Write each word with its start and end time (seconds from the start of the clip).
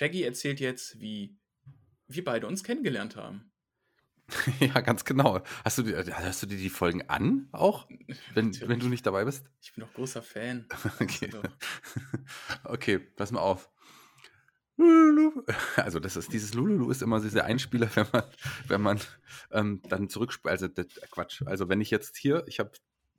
Shaggy 0.00 0.22
erzählt 0.22 0.60
jetzt, 0.60 0.98
wie 0.98 1.36
wir 2.08 2.24
beide 2.24 2.46
uns 2.46 2.64
kennengelernt 2.64 3.16
haben. 3.16 3.52
ja, 4.60 4.80
ganz 4.80 5.04
genau. 5.04 5.42
Hast 5.62 5.76
du, 5.76 5.84
hast 6.14 6.42
du 6.42 6.46
dir 6.46 6.56
die 6.56 6.70
Folgen 6.70 7.10
an 7.10 7.50
auch, 7.52 7.86
wenn, 8.32 8.58
wenn 8.62 8.80
du 8.80 8.88
nicht 8.88 9.04
dabei 9.04 9.26
bist? 9.26 9.50
Ich 9.60 9.74
bin 9.74 9.84
doch 9.84 9.92
großer 9.92 10.22
Fan. 10.22 10.66
okay. 11.00 11.30
okay, 12.64 12.98
pass 12.98 13.30
mal 13.30 13.40
auf. 13.40 13.70
Also 15.76 16.00
das 16.00 16.16
ist 16.16 16.32
dieses 16.32 16.54
Lululu 16.54 16.90
ist 16.90 17.02
immer 17.02 17.20
dieser 17.20 17.44
Einspieler, 17.44 17.90
wenn 17.94 18.06
man, 18.10 18.24
wenn 18.68 18.80
man 18.80 19.00
ähm, 19.50 19.82
dann 19.86 20.08
zurückspielt. 20.08 20.50
Also 20.50 20.68
das, 20.68 20.86
Quatsch. 21.10 21.42
Also 21.44 21.68
wenn 21.68 21.82
ich 21.82 21.90
jetzt 21.90 22.16
hier, 22.16 22.44
ich 22.46 22.58
habe 22.58 22.70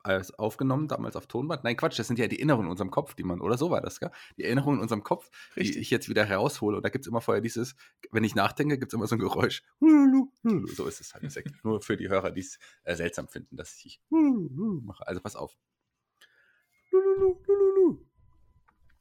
alles 0.04 0.34
aufgenommen, 0.38 0.88
damals 0.88 1.16
auf 1.16 1.28
Tonband. 1.28 1.64
Nein, 1.64 1.78
Quatsch, 1.78 2.00
das 2.00 2.08
sind 2.08 2.20
ja 2.20 2.28
die 2.28 2.38
Erinnerungen 2.38 2.68
in 2.68 2.72
unserem 2.72 2.92
Kopf, 2.92 3.14
die 3.14 3.24
man, 3.24 3.42
oder 3.42 3.58
so 3.58 3.70
war 3.70 3.82
das, 3.82 4.00
gell? 4.00 4.12
Die 4.38 4.44
Erinnerungen 4.44 4.78
in 4.78 4.84
unserem 4.84 5.04
Kopf, 5.04 5.30
Richtig. 5.56 5.76
die 5.76 5.82
ich 5.82 5.90
jetzt 5.90 6.10
wieder 6.10 6.26
heraushole. 6.26 6.78
Und 6.78 6.84
da 6.84 6.90
gibt 6.90 7.06
es 7.06 7.10
immer 7.10 7.22
vorher 7.22 7.42
dieses, 7.42 7.76
wenn 8.12 8.24
ich 8.24 8.36
nachdenke, 8.36 8.78
gibt 8.78 8.92
es 8.92 8.96
immer 8.96 9.08
so 9.08 9.16
ein 9.16 9.20
Geräusch. 9.20 9.64
So 10.76 10.88
ist 10.88 11.02
es 11.02 11.14
halt. 11.14 11.24
Nur 11.64 11.82
für 11.82 11.98
die 11.98 12.10
Hörer, 12.10 12.32
die 12.32 12.42
es 12.42 12.58
äh, 12.84 12.96
seltsam 12.96 13.28
finden, 13.28 13.56
dass 13.56 13.76
ich 13.84 14.02
mache. 14.10 15.06
Also 15.08 15.22
pass 15.22 15.36
auf. 15.36 15.58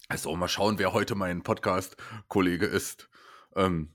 Also 0.09 0.35
mal 0.37 0.49
schauen, 0.49 0.79
wer 0.79 0.93
heute 0.93 1.15
mein 1.15 1.43
Podcast-Kollege 1.43 2.67
ist. 2.67 3.09
Ähm, 3.55 3.95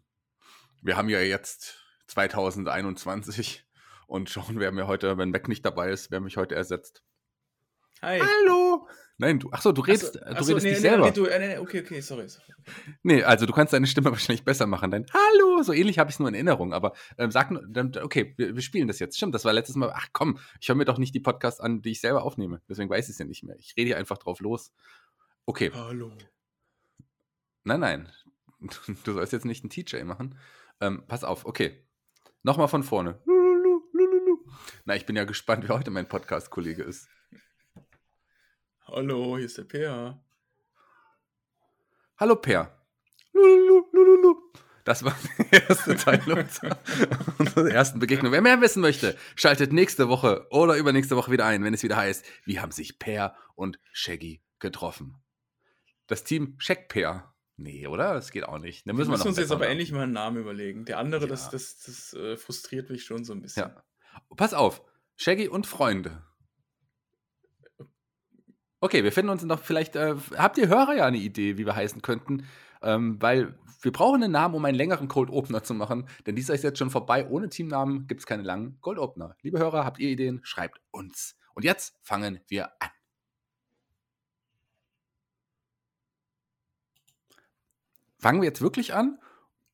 wir 0.82 0.98
haben 0.98 1.10
ja 1.10 1.20
jetzt 1.20 1.84
2021 2.08 3.65
und 4.08 4.30
schauen, 4.30 4.60
wer 4.60 4.72
mir 4.72 4.88
heute, 4.88 5.18
wenn 5.18 5.32
Mac 5.32 5.48
nicht 5.48 5.66
dabei 5.66 5.92
ist, 5.92 6.12
wer 6.12 6.20
mich 6.20 6.38
heute 6.38 6.56
ersetzt. 6.56 7.04
Hi. 8.02 8.20
Hallo. 8.20 8.88
Nein, 9.18 9.40
du, 9.40 9.50
achso, 9.52 9.72
du 9.72 9.82
redest, 9.82 10.22
achso, 10.22 10.26
du 10.26 10.36
achso, 10.36 10.48
redest 10.50 10.64
nee, 10.66 10.70
dich 10.72 10.80
nee, 10.82 10.90
selber. 10.90 11.06
Nee, 11.06 11.12
du, 11.12 11.24
nee, 11.24 11.58
okay, 11.58 11.82
okay, 11.82 12.02
sorry, 12.02 12.28
sorry. 12.28 12.46
Nee, 13.04 13.24
also 13.24 13.46
du 13.46 13.54
kannst 13.54 13.72
deine 13.72 13.88
Stimme 13.88 14.12
wahrscheinlich 14.12 14.44
besser 14.44 14.68
machen. 14.68 14.92
Dein 14.92 15.06
Hallo, 15.14 15.64
so 15.64 15.72
ähnlich 15.72 16.00
habe 16.00 16.10
ich 16.10 16.16
es 16.16 16.20
nur 16.20 16.28
in 16.28 16.36
Erinnerung. 16.36 16.74
Aber 16.74 16.94
ähm, 17.18 17.32
sag, 17.32 17.52
okay, 18.04 18.34
wir, 18.38 18.56
wir, 18.56 18.62
spielen 18.62 18.90
das 18.90 19.00
jetzt. 19.00 19.16
Stimmt, 19.16 19.34
das 19.34 19.46
war 19.46 19.54
letztes 19.54 19.78
Mal. 19.78 19.92
Ach 19.96 20.08
komm, 20.12 20.40
ich 20.60 20.68
höre 20.68 20.76
mir 20.76 20.86
doch 20.86 20.98
nicht 20.98 21.16
die 21.16 21.22
Podcasts 21.22 21.62
an, 21.62 21.82
die 21.82 21.92
ich 21.92 22.02
selber 22.02 22.24
aufnehme. 22.24 22.62
Deswegen 22.68 22.90
weiß 22.90 23.06
ich 23.06 23.14
es 23.14 23.20
ja 23.20 23.26
nicht 23.26 23.44
mehr. 23.44 23.56
Ich 23.58 23.76
rede 23.78 23.88
hier 23.88 23.98
einfach 23.98 24.18
drauf 24.18 24.42
los. 24.42 24.74
Okay. 25.46 25.72
Hallo. 25.74 26.12
Nein, 27.64 27.80
nein. 27.80 28.10
Du 29.04 29.14
sollst 29.14 29.32
jetzt 29.32 29.46
nicht 29.46 29.64
einen 29.64 29.70
TJ 29.70 30.04
machen. 30.04 30.38
Ähm, 30.82 31.04
pass 31.08 31.24
auf, 31.24 31.46
okay. 31.46 31.86
Nochmal 32.44 32.68
von 32.68 32.84
vorne. 32.84 33.20
Na, 34.86 34.96
ich 34.96 35.06
bin 35.06 35.16
ja 35.16 35.24
gespannt, 35.24 35.68
wer 35.68 35.76
heute 35.76 35.92
mein 35.92 36.08
Podcast-Kollege 36.08 36.84
ist. 36.84 37.08
Hallo, 38.88 39.38
hier 39.38 39.46
ist 39.46 39.58
der 39.58 39.64
Per. 39.64 40.24
Hallo 42.18 42.36
Per. 42.36 42.72
Das 44.86 45.04
war 45.04 45.18
die 45.40 45.56
erste 45.56 45.96
Teil 45.96 46.22
unserer 47.40 47.70
ersten 47.70 48.00
Begegnung. 48.00 48.32
Wer 48.32 48.42
mehr 48.42 48.62
wissen 48.62 48.82
möchte, 48.82 49.18
schaltet 49.36 49.74
nächste 49.74 50.08
Woche 50.08 50.46
oder 50.52 50.78
übernächste 50.78 51.16
Woche 51.16 51.32
wieder 51.32 51.46
ein, 51.46 51.64
wenn 51.64 51.74
es 51.74 51.82
wieder 51.82 51.98
heißt, 51.98 52.24
wie 52.46 52.60
haben 52.60 52.72
sich 52.72 53.00
Per 53.00 53.36
und 53.56 53.80
Shaggy 53.92 54.44
getroffen. 54.60 55.16
Das 56.08 56.24
Team 56.24 56.56
Shag 56.60 56.88
Per. 56.88 57.34
Nee, 57.58 57.88
oder? 57.88 58.14
Das 58.14 58.32
geht 58.32 58.44
auch 58.44 58.60
nicht. 58.60 58.88
Dann 58.88 58.96
müssen 58.96 59.12
wir, 59.12 59.18
wir 59.18 59.26
uns 59.26 59.38
jetzt 59.38 59.52
aber 59.52 59.68
endlich 59.68 59.92
mal 59.92 60.04
einen 60.04 60.12
Namen 60.12 60.38
überlegen. 60.38 60.86
Der 60.86 61.00
andere, 61.00 61.24
ja. 61.24 61.28
das, 61.28 61.50
das, 61.50 61.80
das 61.80 62.14
äh, 62.14 62.38
frustriert 62.38 62.90
mich 62.90 63.06
schon 63.06 63.24
so 63.24 63.34
ein 63.34 63.42
bisschen. 63.42 63.70
Ja. 63.70 63.84
Pass 64.38 64.54
auf, 64.54 64.82
Shaggy 65.16 65.48
und 65.48 65.68
Freunde. 65.68 66.24
Okay, 68.82 69.04
wir 69.04 69.12
finden 69.12 69.32
uns 69.32 69.44
noch 69.44 69.62
vielleicht. 69.62 69.96
Äh, 69.96 70.16
habt 70.38 70.58
ihr 70.58 70.68
Hörer 70.68 70.96
ja 70.96 71.06
eine 71.06 71.18
Idee, 71.18 71.58
wie 71.58 71.66
wir 71.66 71.76
heißen 71.76 72.02
könnten? 72.02 72.46
Ähm, 72.82 73.22
weil 73.22 73.58
wir 73.82 73.92
brauchen 73.92 74.22
einen 74.22 74.32
Namen, 74.32 74.56
um 74.56 74.66
einen 74.66 74.78
längeren 74.78 75.08
Cold 75.08 75.30
Opener 75.30 75.64
zu 75.64 75.74
machen. 75.74 76.08
Denn 76.26 76.36
dieser 76.36 76.54
ist 76.54 76.64
jetzt 76.64 76.80
schon 76.80 76.90
vorbei. 76.90 77.28
Ohne 77.28 77.50
Teamnamen 77.50 78.08
gibt 78.08 78.22
es 78.22 78.26
keine 78.26 78.44
langen 78.44 78.80
Cold 78.82 79.00
Opener. 79.00 79.36
Liebe 79.42 79.60
Hörer, 79.60 79.86
habt 79.86 80.00
ihr 80.00 80.10
Ideen? 80.10 80.42
Schreibt 80.44 80.82
uns. 80.92 81.38
Und 81.54 81.64
jetzt 81.64 81.98
fangen 82.04 82.42
wir 82.48 82.70
an. 82.80 82.90
Fangen 88.20 88.42
wir 88.42 88.48
jetzt 88.48 88.62
wirklich 88.62 88.94
an? 88.94 89.20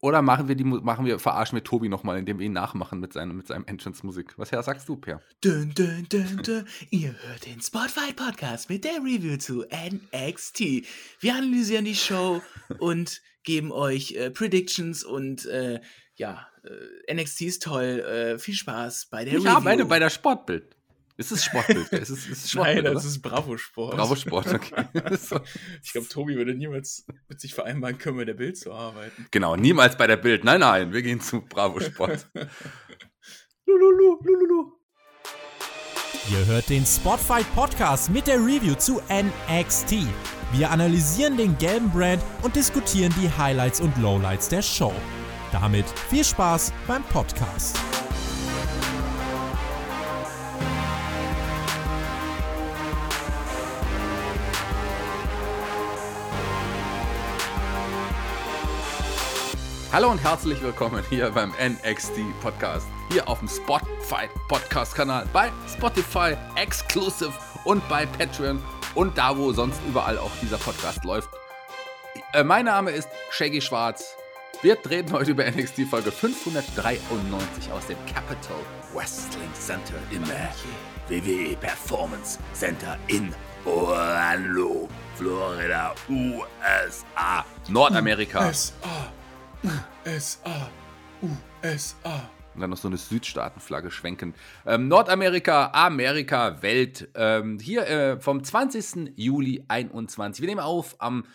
Oder 0.02 0.24
machen 0.24 0.48
wir 0.48 0.56
die 0.56 0.64
machen 0.64 1.06
wir, 1.06 1.20
verarschen 1.20 1.56
wir 1.56 1.64
Tobi 1.64 1.88
nochmal, 1.88 2.18
indem 2.18 2.40
wir 2.40 2.48
ihn 2.48 2.54
nachmachen 2.54 3.00
mit 3.00 3.14
seinem, 3.14 3.38
mit 3.38 3.46
seinem 3.46 3.66
Entrance-Musik. 3.66 4.34
Was 4.38 4.52
her 4.52 4.64
sagst 4.64 4.90
du, 4.90 4.96
Per? 4.96 5.22
Dun, 5.42 5.74
dun, 5.76 6.08
dun. 6.10 6.66
Ihr 6.90 7.16
hört 7.22 7.46
den 7.46 7.62
Spotify 7.62 8.12
Podcast 8.12 8.70
mit 8.70 8.84
der 8.84 8.96
Review 8.96 9.38
zu 9.38 9.64
NXT. 9.64 10.60
Wir 11.20 11.36
analysieren 11.36 11.86
die 11.86 11.94
Show 11.94 12.42
und 12.80 13.22
geben 13.44 13.72
euch 13.72 14.14
äh, 14.14 14.32
Predictions 14.32 15.04
und 15.04 15.46
äh, 15.46 15.80
ja, 16.16 16.48
äh, 16.64 17.14
NXT 17.14 17.42
ist 17.42 17.64
toll. 17.64 18.00
Äh, 18.00 18.40
viel 18.40 18.56
Spaß 18.56 19.06
bei 19.12 19.24
der 19.24 19.34
ich 19.34 19.40
Review. 19.40 19.50
Ich 19.50 19.56
arbeite 19.56 19.86
bei 19.86 20.00
der 20.00 20.10
Sportbild. 20.10 20.76
Ist 21.18 21.32
es 21.32 21.44
Sportbild? 21.46 21.92
ist 21.92 22.10
es, 22.10 22.28
ist 22.28 22.46
es 22.46 22.52
Sportbild, 22.52 22.84
Nein, 22.84 22.94
das 22.94 23.04
oder? 23.04 23.12
ist 23.12 23.22
Bravo 23.22 23.58
Sport. 23.58 23.96
Bravo 23.96 24.16
Sport, 24.16 24.54
okay. 24.54 24.86
ich 25.84 25.92
glaube, 25.92 26.08
Tobi 26.08 26.36
würde 26.36 26.54
niemals 26.54 27.06
mit 27.28 27.40
sich 27.40 27.54
vereinbaren 27.54 27.98
können, 27.98 28.18
bei 28.18 28.26
der 28.26 28.34
Bild 28.34 28.58
zu 28.58 28.72
arbeiten. 28.74 29.28
Genau, 29.32 29.56
niemals 29.56 29.98
bei 29.98 30.08
der 30.08 30.18
Bild. 30.18 30.44
Nein, 30.44 30.62
nein, 30.62 30.94
wir 30.94 31.02
gehen 31.02 31.22
zu 31.22 31.42
Bravo 31.42 31.80
Sport. 31.80 32.28
lululu, 33.66 34.20
lululu. 34.24 34.74
Ihr 36.30 36.46
hört 36.46 36.70
den 36.70 36.86
Spotfight 36.86 37.52
Podcast 37.56 38.10
mit 38.10 38.28
der 38.28 38.38
Review 38.38 38.76
zu 38.76 39.02
NXT. 39.10 39.96
Wir 40.54 40.70
analysieren 40.70 41.38
den 41.38 41.58
gelben 41.58 41.90
Brand 41.90 42.22
und 42.42 42.56
diskutieren 42.56 43.14
die 43.22 43.30
Highlights 43.30 43.82
und 43.82 43.98
Lowlights 43.98 44.50
der 44.50 44.62
Show. 44.62 44.94
Damit 45.52 45.86
viel 46.10 46.24
Spaß 46.24 46.72
beim 46.88 47.04
Podcast. 47.06 47.78
Hallo 59.94 60.10
und 60.10 60.24
herzlich 60.24 60.62
willkommen 60.62 61.04
hier 61.10 61.32
beim 61.32 61.52
NXT 61.62 62.14
Podcast. 62.42 62.88
Hier 63.12 63.28
auf 63.28 63.40
dem 63.40 63.50
Spotify 63.50 64.30
Podcast 64.48 64.96
Kanal, 64.96 65.28
bei 65.34 65.52
Spotify 65.68 66.38
Exclusive 66.56 67.34
und 67.66 67.86
bei 67.90 68.06
Patreon 68.06 68.64
und 68.96 69.18
da, 69.18 69.38
wo 69.38 69.52
sonst 69.52 69.82
überall 69.86 70.18
auch 70.18 70.32
dieser 70.42 70.58
Podcast 70.60 71.04
läuft. 71.04 71.28
Äh, 72.32 72.46
mein 72.46 72.66
Name 72.66 72.92
ist 72.92 73.10
Shaggy 73.32 73.60
Schwarz. 73.60 74.16
Wir 74.62 74.78
reden 74.90 75.12
heute 75.12 75.32
über 75.32 75.44
NXT 75.44 75.82
Folge 75.90 76.10
593 76.10 77.70
aus 77.74 77.86
dem 77.88 77.98
Capital 78.06 78.62
Wrestling 78.94 79.54
Center 79.56 79.96
im 80.10 80.24
WWE 81.10 81.58
Performance 81.58 82.40
Center 82.54 82.98
in 83.08 83.36
Orlando, 83.66 84.88
Florida, 85.18 85.94
USA, 86.08 87.44
Nordamerika. 87.68 88.48
USA. 88.48 89.12
USA, 89.64 90.70
USA. 91.64 92.30
Und 92.56 92.62
dann 92.62 92.72
noch 92.72 92.78
so 92.78 92.88
eine 92.88 92.98
Südstaatenflagge 92.98 93.92
schwenken. 93.92 94.34
Ähm, 94.66 94.88
Nordamerika, 94.88 95.72
Amerika, 95.74 96.62
Welt. 96.64 97.10
Ähm, 97.16 97.60
hier 97.60 97.88
äh, 97.88 98.20
vom 98.20 98.44
20. 98.44 99.14
Juli 99.16 99.64
21. 99.68 100.42
Wir 100.42 100.50
nehmen 100.50 100.62
auf 100.62 100.96
am 101.00 101.26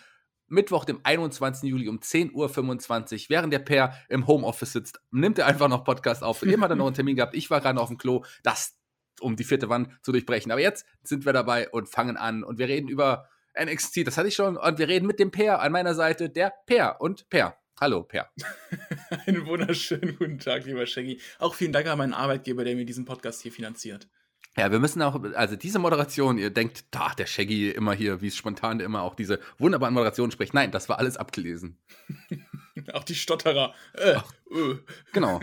Mittwoch, 0.48 0.84
dem 0.84 1.00
21. 1.02 1.70
Juli 1.70 1.88
um 1.88 2.00
10.25 2.00 2.32
Uhr, 2.34 3.20
während 3.28 3.52
der 3.52 3.60
Per 3.60 3.94
im 4.08 4.26
Homeoffice 4.26 4.72
sitzt, 4.72 5.00
nimmt 5.10 5.38
er 5.38 5.46
einfach 5.46 5.68
noch 5.68 5.84
Podcast 5.84 6.22
auf. 6.22 6.42
Eben 6.42 6.62
hat 6.62 6.70
er 6.70 6.76
noch 6.76 6.86
einen 6.86 6.94
Termin 6.94 7.16
gehabt. 7.16 7.34
Ich 7.34 7.50
war 7.50 7.60
gerade 7.60 7.80
auf 7.80 7.88
dem 7.88 7.98
Klo, 7.98 8.24
das, 8.42 8.76
um 9.20 9.36
die 9.36 9.44
vierte 9.44 9.68
Wand 9.68 9.88
zu 10.02 10.12
durchbrechen. 10.12 10.50
Aber 10.50 10.60
jetzt 10.60 10.84
sind 11.02 11.24
wir 11.24 11.32
dabei 11.32 11.68
und 11.70 11.88
fangen 11.88 12.16
an. 12.16 12.42
Und 12.42 12.58
wir 12.58 12.68
reden 12.68 12.88
über 12.88 13.28
NXT, 13.58 14.06
das 14.06 14.18
hatte 14.18 14.28
ich 14.28 14.34
schon. 14.34 14.56
Und 14.56 14.78
wir 14.78 14.88
reden 14.88 15.06
mit 15.06 15.20
dem 15.20 15.30
Per 15.30 15.60
an 15.60 15.72
meiner 15.72 15.94
Seite, 15.94 16.28
der 16.28 16.52
Per 16.66 17.00
und 17.00 17.28
Per. 17.30 17.56
Hallo, 17.78 18.04
Per. 18.04 18.30
Einen 19.26 19.44
wunderschönen 19.44 20.16
guten 20.16 20.38
Tag, 20.38 20.64
lieber 20.64 20.86
Shaggy. 20.86 21.20
Auch 21.38 21.54
vielen 21.54 21.74
Dank 21.74 21.86
an 21.88 21.98
meinen 21.98 22.14
Arbeitgeber, 22.14 22.64
der 22.64 22.74
mir 22.74 22.86
diesen 22.86 23.04
Podcast 23.04 23.42
hier 23.42 23.52
finanziert. 23.52 24.08
Ja, 24.56 24.72
wir 24.72 24.78
müssen 24.78 25.02
auch, 25.02 25.22
also 25.34 25.56
diese 25.56 25.78
Moderation, 25.78 26.38
ihr 26.38 26.48
denkt, 26.48 26.86
da, 26.90 27.12
der 27.12 27.26
Shaggy 27.26 27.68
immer 27.68 27.92
hier, 27.92 28.22
wie 28.22 28.28
es 28.28 28.36
spontan 28.36 28.80
immer 28.80 29.02
auch 29.02 29.14
diese 29.14 29.40
wunderbaren 29.58 29.92
Moderationen 29.92 30.32
spricht. 30.32 30.54
Nein, 30.54 30.70
das 30.70 30.88
war 30.88 30.98
alles 30.98 31.18
abgelesen. 31.18 31.78
auch 32.94 33.04
die 33.04 33.14
Stotterer. 33.14 33.74
Äh, 33.92 34.14
Ach, 34.16 34.32
äh. 34.50 34.76
Genau. 35.12 35.40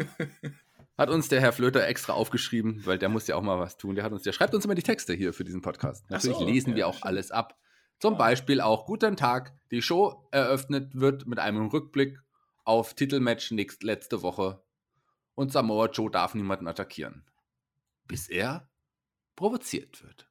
Hat 0.97 1.09
uns 1.11 1.29
der 1.29 1.39
Herr 1.39 1.53
Flöter 1.53 1.85
extra 1.85 2.13
aufgeschrieben, 2.13 2.83
weil 2.83 2.97
der 2.97 3.09
muss 3.09 3.27
ja 3.27 3.35
auch 3.35 3.43
mal 3.43 3.59
was 3.59 3.77
tun. 3.77 3.93
Der 3.93 4.03
hat 4.03 4.11
uns, 4.11 4.23
der 4.23 4.31
schreibt 4.31 4.53
uns 4.53 4.65
immer 4.65 4.75
die 4.75 4.83
Texte 4.83 5.13
hier 5.13 5.33
für 5.33 5.43
diesen 5.43 5.61
Podcast. 5.61 6.09
Natürlich 6.09 6.37
so, 6.37 6.45
lesen 6.45 6.71
ja, 6.71 6.75
wir 6.77 6.87
auch 6.87 6.93
stimmt. 6.93 7.05
alles 7.05 7.31
ab. 7.31 7.59
Zum 7.99 8.17
Beispiel 8.17 8.59
auch 8.59 8.85
Guten 8.85 9.15
Tag. 9.15 9.53
Die 9.71 9.81
Show 9.81 10.27
eröffnet 10.31 10.93
wird 10.93 11.25
mit 11.25 11.39
einem 11.39 11.67
Rückblick 11.67 12.19
auf 12.63 12.93
Titelmatch 12.93 13.51
nächst, 13.51 13.83
letzte 13.83 14.21
Woche 14.21 14.63
und 15.35 15.51
Samoa 15.51 15.87
Joe 15.87 16.09
darf 16.09 16.35
niemanden 16.35 16.67
attackieren. 16.67 17.25
Bis 18.07 18.29
er 18.29 18.69
provoziert 19.35 20.03
wird. 20.03 20.29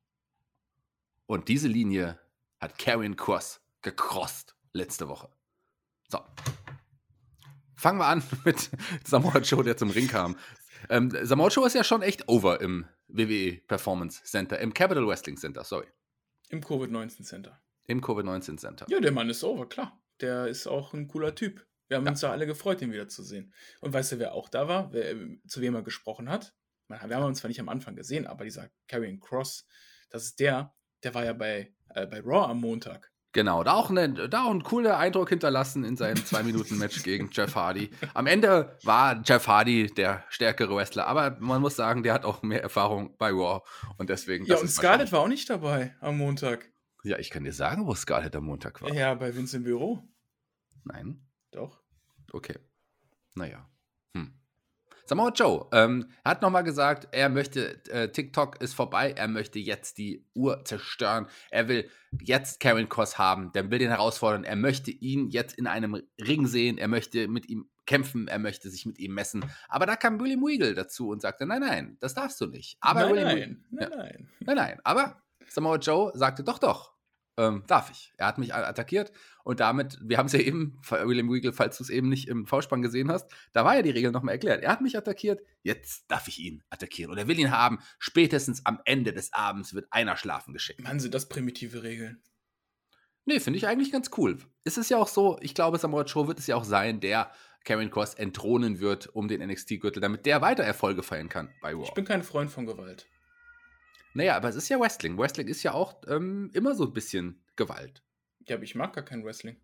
Und 1.27 1.49
diese 1.49 1.69
Linie 1.69 2.19
hat 2.61 2.79
Karrion 2.79 3.17
Cross 3.17 3.61
gecrossed 3.83 4.55
letzte 4.73 5.09
Woche. 5.09 5.29
So. 6.09 6.21
fangen 7.75 7.99
wir 7.99 8.07
an 8.07 8.23
mit 8.45 8.71
Samoa 9.05 9.39
Joe, 9.39 9.65
der 9.65 9.77
zum 9.77 9.91
Ring 9.91 10.09
kam. 10.09 10.37
Ähm, 10.89 11.11
Samoa 11.23 11.49
Joe 11.49 11.67
ist 11.67 11.75
ja 11.75 11.85
schon 11.85 12.03
echt 12.03 12.29
over 12.29 12.61
im 12.61 12.87
WWE 13.09 13.61
Performance 13.67 14.23
Center, 14.25 14.59
im 14.59 14.75
Capital 14.75 15.07
Wrestling 15.07 15.37
Center, 15.37 15.65
sorry. 15.65 15.87
Im 16.51 16.61
Covid-19 16.61 17.25
Center. 17.25 17.61
Im 17.87 18.01
Covid-19 18.01 18.59
Center. 18.59 18.87
Ja, 18.89 19.01
der 19.01 19.13
Mann 19.13 19.31
ist 19.31 19.43
over, 19.43 19.69
klar. 19.69 20.01
Der 20.21 20.47
ist 20.47 20.67
auch 20.67 20.93
ein 20.93 21.09
cooler 21.09 21.35
Typ. 21.35 21.67
Wir 21.93 21.99
haben 21.99 22.05
Ja. 22.07 22.13
uns 22.13 22.21
da 22.21 22.31
alle 22.31 22.47
gefreut, 22.47 22.81
ihn 22.81 22.91
wiederzusehen. 22.91 23.53
Und 23.83 23.93
weißt 23.93 24.13
du, 24.13 24.19
wer 24.19 24.33
auch 24.33 24.49
da 24.49 24.67
war, 24.67 24.91
wer, 24.95 25.11
äh, 25.11 25.39
zu 25.47 25.61
wem 25.61 25.75
er 25.75 25.83
gesprochen 25.83 26.31
hat? 26.31 26.55
Wir 26.89 26.99
haben 26.99 27.25
uns 27.25 27.39
zwar 27.41 27.49
nicht 27.49 27.61
am 27.61 27.69
Anfang 27.69 27.97
gesehen, 27.97 28.27
aber 28.27 28.45
dieser 28.45 28.71
Karrion 28.89 29.21
Cross, 29.21 29.67
das 30.11 30.25
ist 30.25 30.41
der, 30.41 30.75
der 31.05 31.15
war 31.15 31.25
ja 31.25 31.33
bei, 31.35 31.75
äh, 31.91 32.07
bei 32.07 32.21
Raw 32.21 32.51
am 32.51 32.61
Montag. 32.61 33.11
Genau, 33.35 33.63
da 33.63 33.73
auch, 33.75 33.89
eine, 33.91 34.13
da 34.29 34.45
auch 34.45 34.51
einen 34.51 34.63
coolen 34.63 34.91
Eindruck 34.93 35.29
hinterlassen 35.31 35.85
in 35.85 35.97
seinem 35.97 36.23
2-Minuten-Match 36.23 37.03
gegen 37.03 37.29
Jeff 37.33 37.55
Hardy. 37.55 37.91
Am 38.15 38.27
Ende 38.27 38.77
war 38.85 39.23
Jeff 39.25 39.47
Hardy 39.47 39.87
der 39.87 40.25
stärkere 40.31 40.75
Wrestler, 40.77 41.07
aber 41.07 41.37
man 41.41 41.61
muss 41.63 41.77
sagen, 41.77 42.03
der 42.03 42.13
hat 42.15 42.25
auch 42.25 42.43
mehr 42.43 42.63
Erfahrung 42.63 43.17
bei 43.19 43.31
Raw 43.31 43.61
und 43.99 44.09
deswegen. 44.11 44.45
Ja, 44.47 44.57
und 44.59 44.69
Scarlett 44.69 45.13
war 45.13 45.21
auch 45.21 45.29
nicht 45.29 45.49
dabei 45.51 45.95
am 46.01 46.17
Montag. 46.19 46.71
Ja, 47.05 47.19
ich 47.19 47.29
kann 47.31 47.45
dir 47.45 47.53
sagen, 47.53 47.87
wo 47.87 47.95
Scarlett 47.95 48.35
am 48.37 48.45
Montag 48.45 48.81
war. 48.81 48.93
Ja, 48.95 49.15
bei 49.15 49.35
Vince 49.35 49.57
im 49.59 49.65
Büro. 49.65 50.03
Nein? 50.85 51.27
Doch. 51.53 51.82
Okay. 52.33 52.59
Naja. 53.35 53.69
Hm. 54.17 54.33
Samoa 55.07 55.31
Joe 55.31 55.69
ähm, 55.73 56.11
hat 56.25 56.43
nochmal 56.43 56.65
gesagt, 56.65 57.09
er 57.13 57.29
möchte, 57.29 57.85
äh, 57.91 58.11
TikTok 58.11 58.61
ist 58.63 58.75
vorbei, 58.75 59.13
er 59.13 59.29
möchte 59.29 59.59
jetzt 59.59 59.99
die 59.99 60.27
Uhr 60.35 60.65
zerstören. 60.65 61.27
Er 61.51 61.69
will 61.69 61.91
jetzt 62.21 62.61
Karen 62.61 62.89
Cross 62.89 63.19
haben, 63.19 63.53
der 63.53 63.71
will 63.71 63.79
den 63.79 63.91
herausfordern. 63.91 64.45
Er 64.45 64.57
möchte 64.57 64.91
ihn 64.91 65.29
jetzt 65.29 65.59
in 65.59 65.67
einem 65.67 66.03
Ring 66.21 66.47
sehen, 66.47 66.79
er 66.79 66.89
möchte 66.89 67.29
mit 67.29 67.49
ihm 67.49 67.69
kämpfen, 67.85 68.29
er 68.29 68.39
möchte 68.39 68.71
sich 68.71 68.87
mit 68.87 68.99
ihm 68.99 69.13
messen. 69.13 69.45
Aber 69.69 69.87
da 69.87 69.97
kam 69.97 70.21
William 70.21 70.45
Regal 70.45 70.75
dazu 70.75 71.09
und 71.09 71.21
sagte, 71.21 71.47
nein, 71.47 71.61
nein, 71.61 71.97
das 72.01 72.15
darfst 72.15 72.41
du 72.41 72.47
nicht. 72.47 72.77
Aber 72.81 73.01
nein, 73.01 73.11
William 73.11 73.27
nein, 73.29 73.65
nein, 73.71 73.91
Ja. 73.91 73.97
nein. 73.97 74.29
Nein, 74.41 74.57
nein, 74.57 74.81
aber 74.85 75.23
Samoa 75.49 75.77
Joe 75.77 76.13
sagte 76.15 76.45
doch, 76.45 76.59
doch. 76.59 76.92
Ähm, 77.39 77.65
darf 77.67 77.91
ich. 77.91 78.13
Er 78.19 78.27
hat 78.27 78.37
mich 78.37 78.55
attackiert 78.55 79.11
und 79.43 79.61
damit, 79.61 79.99
wir 80.03 80.19
haben 80.19 80.27
es 80.27 80.33
ja 80.33 80.41
eben, 80.41 80.79
William 80.89 81.31
Regal, 81.31 81.53
falls 81.53 81.79
du 81.79 81.85
es 81.85 81.89
eben 81.89 82.09
nicht 82.11 82.29
im 82.29 82.47
V-Spann 82.47 82.83
gesehen 82.83 83.11
hast, 83.11 83.31
da 83.53 83.65
war 83.65 83.75
ja 83.75 83.83
die 83.83 83.91
Regel 83.91 84.13
nochmal 84.13 84.35
erklärt. 84.35 84.63
Er 84.63 84.71
hat 84.71 84.83
mich 84.83 84.99
attackiert, 84.99 85.41
jetzt 85.63 86.05
darf 86.09 86.29
ich 86.29 86.39
ihn 86.39 86.63
attackieren. 86.69 87.11
Und 87.11 87.17
er 87.17 87.29
will 87.29 87.39
ihn 87.39 87.51
haben. 87.51 87.79
Spätestens 87.99 88.67
am 88.67 88.81
Ende 88.85 89.15
des 89.15 89.33
Abends 89.33 89.73
wird 89.73 89.87
einer 89.91 90.17
schlafen 90.19 90.53
geschickt. 90.53 90.83
Mann, 90.83 91.01
sind 91.01 91.15
das 91.15 91.29
primitive 91.29 91.83
Regeln. 91.83 92.23
Nee, 93.25 93.41
finde 93.41 93.57
ich 93.57 93.67
eigentlich 93.67 93.93
ganz 93.93 94.11
cool. 94.19 94.39
Es 94.65 94.77
ist 94.77 94.91
ja 94.91 94.99
auch 94.99 95.09
so, 95.09 95.39
ich 95.41 95.55
glaube, 95.55 95.79
Samoa 95.79 96.03
Joe 96.03 96.29
wird 96.29 96.39
es 96.39 96.47
ja 96.47 96.57
auch 96.57 96.65
sein, 96.65 97.01
der 97.01 97.31
Karen 97.65 97.91
Cross 97.91 98.15
entthronen 98.15 98.81
wird 98.81 99.07
um 99.15 99.29
den 99.29 99.41
NXT-Gürtel, 99.41 100.01
damit 100.01 100.27
der 100.27 100.43
weiter 100.43 100.65
Erfolge 100.65 101.03
feiern 101.03 101.29
kann 101.29 101.49
bei 101.61 101.73
Raw. 101.73 101.85
Ich 101.85 101.95
bin 101.95 102.05
kein 102.05 102.25
Freund 102.25 102.51
von 102.51 102.67
Gewalt. 102.67 103.07
Naja, 104.15 104.37
aber 104.37 104.49
es 104.49 104.57
ist 104.57 104.69
ja 104.69 104.79
Wrestling. 104.81 105.19
Wrestling 105.19 105.49
ist 105.49 105.63
ja 105.63 105.73
auch 105.73 105.97
ähm, 106.09 106.51
immer 106.53 106.75
so 106.75 106.85
ein 106.85 106.93
bisschen 106.93 107.43
Gewalt. 107.57 108.03
Ja, 108.47 108.57
aber 108.57 108.65
ich 108.65 108.75
mag 108.75 108.93
gar 108.95 109.05
kein 109.05 109.25
Wrestling. 109.25 109.57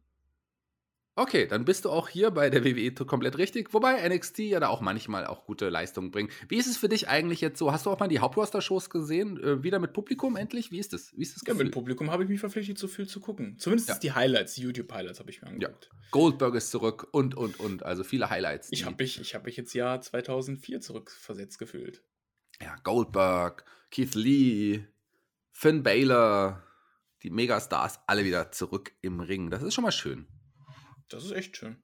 Okay, 1.16 1.48
dann 1.48 1.64
bist 1.64 1.84
du 1.84 1.90
auch 1.90 2.08
hier 2.08 2.30
bei 2.30 2.48
der 2.48 2.64
WWE 2.64 2.92
komplett 3.04 3.38
richtig, 3.38 3.74
wobei 3.74 4.08
NXT 4.08 4.38
ja 4.38 4.60
da 4.60 4.68
auch 4.68 4.80
manchmal 4.80 5.26
auch 5.26 5.46
gute 5.46 5.68
Leistungen 5.68 6.12
bringt. 6.12 6.30
Wie 6.48 6.58
ist 6.58 6.68
es 6.68 6.76
für 6.76 6.88
dich 6.88 7.08
eigentlich 7.08 7.40
jetzt 7.40 7.58
so? 7.58 7.72
Hast 7.72 7.86
du 7.86 7.90
auch 7.90 7.98
mal 7.98 8.06
die 8.06 8.20
Hauptroster-Shows 8.20 8.88
gesehen? 8.88 9.36
Äh, 9.42 9.64
wieder 9.64 9.80
mit 9.80 9.92
Publikum 9.94 10.36
endlich? 10.36 10.70
Wie 10.70 10.78
ist 10.78 10.92
das? 10.92 11.12
Wie 11.16 11.22
ist 11.22 11.34
das 11.34 11.42
Ja, 11.44 11.54
mit 11.54 11.72
Publikum 11.72 12.12
habe 12.12 12.22
ich 12.22 12.28
mich 12.28 12.38
verpflichtet, 12.38 12.78
so 12.78 12.86
viel 12.86 13.08
zu 13.08 13.18
gucken. 13.18 13.58
Zumindest 13.58 13.88
Ja. 13.88 13.98
die 13.98 14.12
Highlights, 14.12 14.54
die 14.54 14.62
YouTube-Highlights 14.62 15.18
habe 15.18 15.30
ich 15.32 15.42
mir 15.42 15.48
Ja. 15.48 15.54
angeguckt. 15.54 15.90
Goldberg 16.12 16.54
ist 16.54 16.70
zurück 16.70 17.08
und, 17.10 17.34
und, 17.34 17.58
und. 17.58 17.82
Also 17.82 18.04
viele 18.04 18.30
Highlights. 18.30 18.68
Ich 18.70 18.84
habe 18.84 18.94
mich, 19.02 19.20
ich 19.20 19.34
hab 19.34 19.44
mich 19.44 19.56
jetzt 19.56 19.74
Jahr 19.74 20.00
2004 20.00 20.80
zurückversetzt 20.80 21.58
gefühlt. 21.58 22.04
Ja, 22.62 22.76
Goldberg, 22.82 23.64
Keith 23.90 24.14
Lee, 24.14 24.86
Finn 25.52 25.82
Balor, 25.82 26.62
die 27.22 27.30
Megastars 27.30 28.00
alle 28.06 28.24
wieder 28.24 28.52
zurück 28.52 28.92
im 29.00 29.20
Ring. 29.20 29.50
Das 29.50 29.62
ist 29.62 29.74
schon 29.74 29.84
mal 29.84 29.92
schön. 29.92 30.28
Das 31.08 31.24
ist 31.24 31.32
echt 31.32 31.56
schön. 31.56 31.82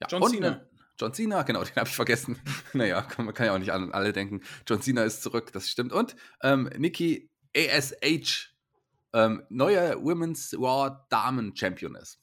Ja, 0.00 0.08
John 0.08 0.28
Cena. 0.28 0.48
äh, 0.48 0.60
John 0.98 1.12
Cena, 1.12 1.42
genau, 1.42 1.64
den 1.64 1.74
habe 1.76 1.88
ich 1.88 1.96
vergessen. 1.96 2.40
naja, 2.72 3.02
kann, 3.02 3.24
man 3.24 3.34
kann 3.34 3.46
ja 3.46 3.54
auch 3.54 3.58
nicht 3.58 3.72
an 3.72 3.92
alle 3.92 4.12
denken. 4.12 4.42
John 4.68 4.82
Cena 4.82 5.04
ist 5.04 5.22
zurück, 5.22 5.52
das 5.52 5.68
stimmt. 5.68 5.92
Und 5.92 6.16
ähm, 6.42 6.68
Nikki 6.76 7.30
ASH, 7.56 8.52
ähm, 9.12 9.44
neue 9.48 10.02
Women's 10.02 10.54
Raw 10.58 10.96
Damen 11.08 11.56
Championess. 11.56 12.20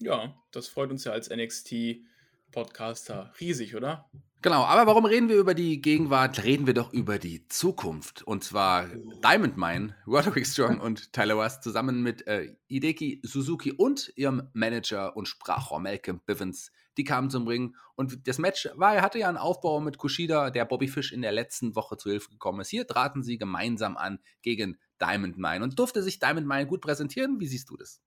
Ja, 0.00 0.34
das 0.52 0.68
freut 0.68 0.90
uns 0.90 1.04
ja 1.04 1.12
als 1.12 1.28
NXT-Podcaster 1.28 3.32
riesig, 3.40 3.76
oder? 3.76 4.10
Genau, 4.42 4.64
aber 4.64 4.86
warum 4.86 5.04
reden 5.04 5.28
wir 5.28 5.36
über 5.36 5.52
die 5.52 5.82
Gegenwart? 5.82 6.44
Reden 6.44 6.66
wir 6.66 6.72
doch 6.72 6.94
über 6.94 7.18
die 7.18 7.46
Zukunft. 7.48 8.22
Und 8.22 8.42
zwar 8.42 8.88
Diamond 9.22 9.58
Mine, 9.58 9.94
Roderick 10.06 10.46
Strong 10.46 10.80
und 10.80 11.12
Tyler 11.12 11.36
West 11.36 11.62
zusammen 11.62 12.02
mit 12.02 12.26
äh, 12.26 12.56
Hideki 12.66 13.20
Suzuki 13.22 13.72
und 13.72 14.10
ihrem 14.16 14.48
Manager 14.54 15.14
und 15.14 15.28
Sprachrohr 15.28 15.78
Malcolm 15.78 16.22
Bivens. 16.24 16.72
Die 16.96 17.04
kamen 17.04 17.28
zum 17.28 17.46
Ring 17.46 17.76
und 17.96 18.26
das 18.26 18.38
Match 18.38 18.66
war, 18.76 19.02
hatte 19.02 19.18
ja 19.18 19.28
einen 19.28 19.36
Aufbau 19.36 19.78
mit 19.78 19.98
Kushida, 19.98 20.48
der 20.48 20.64
Bobby 20.64 20.88
Fish 20.88 21.12
in 21.12 21.20
der 21.20 21.32
letzten 21.32 21.76
Woche 21.76 21.98
zu 21.98 22.08
Hilfe 22.08 22.30
gekommen 22.30 22.60
ist. 22.60 22.70
Hier 22.70 22.86
traten 22.86 23.22
sie 23.22 23.36
gemeinsam 23.36 23.98
an 23.98 24.20
gegen 24.40 24.78
Diamond 25.02 25.36
Mine 25.36 25.62
und 25.62 25.78
durfte 25.78 26.02
sich 26.02 26.18
Diamond 26.18 26.46
Mine 26.46 26.66
gut 26.66 26.80
präsentieren. 26.80 27.40
Wie 27.40 27.46
siehst 27.46 27.68
du 27.68 27.76
das? 27.76 28.00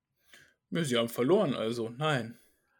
Sie 0.71 0.97
haben 0.97 1.09
verloren, 1.09 1.53
also 1.53 1.89
nein. 1.89 2.39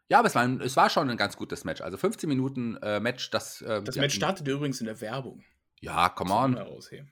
Ja, 0.10 0.20
aber 0.20 0.28
es 0.28 0.36
war, 0.36 0.44
ein, 0.44 0.62
es 0.62 0.76
war 0.76 0.90
schon 0.90 1.10
ein 1.10 1.18
ganz 1.18 1.38
gutes 1.38 1.64
Match. 1.64 1.82
Also 1.82 1.98
15 1.98 2.28
Minuten 2.30 2.78
äh, 2.78 3.00
Match, 3.00 3.30
das. 3.32 3.62
äh, 3.62 3.82
Das 3.84 3.96
Match 3.96 4.16
startete 4.16 4.52
übrigens 4.52 4.80
in 4.80 4.86
der 4.86 5.00
Werbung. 5.02 5.44
Ja, 5.82 6.08
come 6.08 6.34
on. 6.34 6.56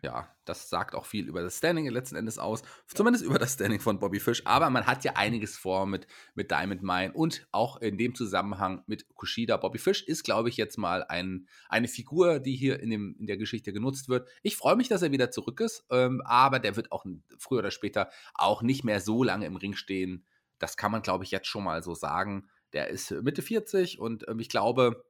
Ja, 0.02 0.34
das 0.46 0.70
sagt 0.70 0.96
auch 0.96 1.06
viel 1.06 1.28
über 1.28 1.42
das 1.42 1.58
Standing 1.58 1.90
letzten 1.90 2.16
Endes 2.16 2.40
aus. 2.40 2.62
Zumindest 2.88 3.26
über 3.26 3.38
das 3.38 3.56
Standing 3.56 3.82
von 3.82 4.00
Bobby 4.00 4.22
Fish. 4.22 4.44
Aber 4.46 4.70
man 4.70 4.88
hat 4.88 5.04
ja 5.04 5.18
einiges 5.18 5.58
vor 5.58 5.86
mit, 5.86 6.08
mit 6.36 6.52
Diamond 6.52 6.82
Mine 6.82 7.12
und 7.12 7.46
auch 7.52 7.82
in 7.82 7.98
dem 7.98 8.16
Zusammenhang 8.16 8.84
mit 8.88 9.14
Kushida. 9.14 9.58
Bobby 9.58 9.78
Fish 9.78 10.04
ist, 10.04 10.24
glaube 10.24 10.48
ich, 10.48 10.56
jetzt 10.56 10.78
mal 10.78 11.04
ein, 11.04 11.50
eine 11.68 11.90
Figur, 11.90 12.40
die 12.40 12.56
hier 12.56 12.80
in, 12.80 12.90
dem, 12.92 13.18
in 13.20 13.28
der 13.28 13.36
Geschichte 13.36 13.74
genutzt 13.74 14.08
wird. 14.08 14.30
Ich 14.42 14.56
freue 14.56 14.78
mich, 14.78 14.88
dass 14.88 15.02
er 15.02 15.12
wieder 15.12 15.32
zurück 15.32 15.60
ist, 15.60 15.84
ähm, 15.90 16.22
aber 16.24 16.60
der 16.60 16.78
wird 16.78 16.94
auch 16.94 17.04
früher 17.40 17.60
oder 17.60 17.72
später 17.72 18.10
auch 18.36 18.62
nicht 18.62 18.86
mehr 18.86 19.02
so 19.02 19.22
lange 19.22 19.48
im 19.48 19.58
Ring 19.58 19.74
stehen. 19.76 20.26
Das 20.60 20.78
kann 20.78 20.94
man, 20.94 21.02
glaube 21.02 21.26
ich, 21.26 21.32
jetzt 21.32 21.48
schon 21.48 21.66
mal 21.66 21.84
so 21.84 21.94
sagen. 21.94 22.48
Der 22.74 22.88
ist 22.90 23.12
Mitte 23.12 23.42
40 23.42 24.00
und 24.00 24.28
ähm, 24.28 24.40
ich 24.40 24.50
glaube, 24.50 25.04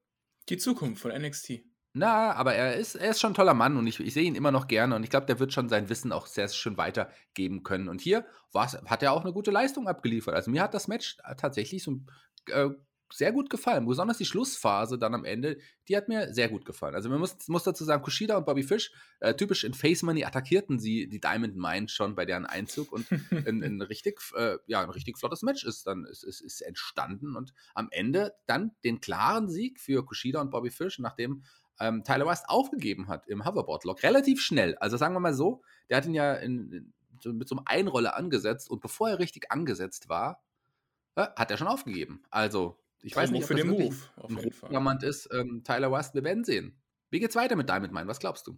Die 0.49 0.57
Zukunft 0.57 1.01
von 1.01 1.12
NXT. 1.12 1.62
na, 1.93 2.33
aber 2.33 2.53
er 2.55 2.75
ist, 2.75 2.95
er 2.95 3.12
ist 3.12 3.19
schon 3.19 3.31
ein 3.31 3.36
toller 3.36 3.53
Mann 3.53 3.77
und 3.77 3.86
ich, 3.86 4.00
ich 4.00 4.13
sehe 4.13 4.24
ihn 4.24 4.36
immer 4.36 4.51
noch 4.51 4.67
gerne 4.67 4.95
und 4.95 5.03
ich 5.03 5.09
glaube, 5.09 5.25
der 5.25 5.39
wird 5.39 5.53
schon 5.53 5.69
sein 5.69 5.89
Wissen 5.89 6.12
auch 6.12 6.25
sehr 6.25 6.47
schön 6.47 6.77
weitergeben 6.77 7.63
können. 7.63 7.89
Und 7.89 8.01
hier 8.01 8.25
hat 8.53 9.03
er 9.03 9.12
auch 9.13 9.24
eine 9.24 9.33
gute 9.33 9.51
Leistung 9.51 9.88
abgeliefert. 9.88 10.33
Also 10.33 10.51
mir 10.51 10.63
hat 10.63 10.74
das 10.74 10.88
Match 10.88 11.17
tatsächlich 11.38 11.83
so 11.83 12.00
äh, 12.47 12.69
sehr 13.12 13.32
gut 13.32 13.50
gefallen. 13.50 13.86
Besonders 13.86 14.18
die 14.18 14.25
Schlussphase 14.25 14.98
dann 14.98 15.13
am 15.13 15.25
Ende, 15.25 15.58
die 15.88 15.98
hat 15.98 16.08
mir 16.08 16.34
sehr 16.34 16.50
gut 16.50 16.65
gefallen. 16.65 16.96
Also 16.96 17.10
man 17.10 17.20
muss, 17.20 17.48
muss 17.48 17.63
dazu 17.63 17.84
sagen, 17.84 18.03
Kushida 18.03 18.38
und 18.38 18.46
Bobby 18.46 18.63
Fish, 18.63 18.91
äh, 19.20 19.34
typisch 19.34 19.63
in 19.63 19.74
Face 19.74 20.03
Money, 20.03 20.24
attackierten 20.24 20.80
sie 20.80 21.08
die 21.08 21.20
Diamond 21.20 21.56
Mine 21.56 21.88
schon 21.89 22.15
bei 22.15 22.25
deren 22.25 22.46
Einzug 22.46 22.91
und 22.91 23.06
ein, 23.32 23.63
ein 23.63 23.82
richtig, 23.82 24.20
äh, 24.36 24.58
ja, 24.68 24.82
ein 24.82 24.89
richtig 24.89 25.18
flottes 25.18 25.41
Match 25.41 25.63
ist 25.65 25.88
dann 25.88 26.06
ist, 26.06 26.24
ist, 26.24 26.41
ist 26.41 26.62
entstanden 26.62 27.36
und 27.36 27.53
am 27.74 27.88
Ende 27.91 28.34
dann 28.46 28.72
den 28.84 29.01
klaren 29.01 29.50
Sieg 29.50 29.80
für 29.80 30.06
Kushida 30.06 30.41
und 30.41 30.51
Bobby 30.51 30.70
Fish, 30.70 31.00
nachdem 31.00 31.44
ähm, 31.80 32.03
Tyler 32.03 32.27
West 32.27 32.46
aufgegeben 32.48 33.08
hat 33.08 33.27
im 33.27 33.46
Hoverboard-Lock. 33.46 34.03
Relativ 34.03 34.41
schnell. 34.41 34.75
Also 34.75 34.98
sagen 34.98 35.15
wir 35.15 35.20
mal 35.20 35.34
so, 35.34 35.63
der 35.89 35.98
hat 35.98 36.06
ihn 36.06 36.13
ja 36.13 36.34
in, 36.36 36.72
in, 36.72 36.94
so 37.20 37.34
mit 37.34 37.48
so 37.48 37.56
einem 37.56 37.65
Einroller 37.65 38.15
angesetzt 38.15 38.70
und 38.70 38.82
bevor 38.82 39.10
er 39.10 39.20
richtig 39.20 39.51
angesetzt 39.51 40.10
war, 40.10 40.44
äh, 41.15 41.27
hat 41.36 41.51
er 41.51 41.58
schon 41.58 41.68
aufgegeben. 41.68 42.24
Also, 42.30 42.80
ich 43.01 43.15
weiß 43.15 43.31
nicht, 43.31 43.43
ob 43.43 43.48
für 43.48 43.55
das 43.55 43.63
den 43.63 43.72
Move, 43.72 43.96
auf 44.15 44.31
jeden 44.31 44.51
Fall. 44.51 44.70
Diamant 44.70 45.03
ist. 45.03 45.29
Ähm, 45.34 45.63
Tyler 45.63 45.91
West, 45.91 46.13
wir 46.13 46.24
werden 46.24 46.43
sehen. 46.43 46.79
Wie 47.10 47.20
geht's 47.20 47.36
weiter 47.36 47.55
mit 47.55 47.67
Diamond 47.67 47.93
Mine? 47.93 48.08
Was 48.08 48.20
glaubst 48.20 48.48
du? 48.48 48.58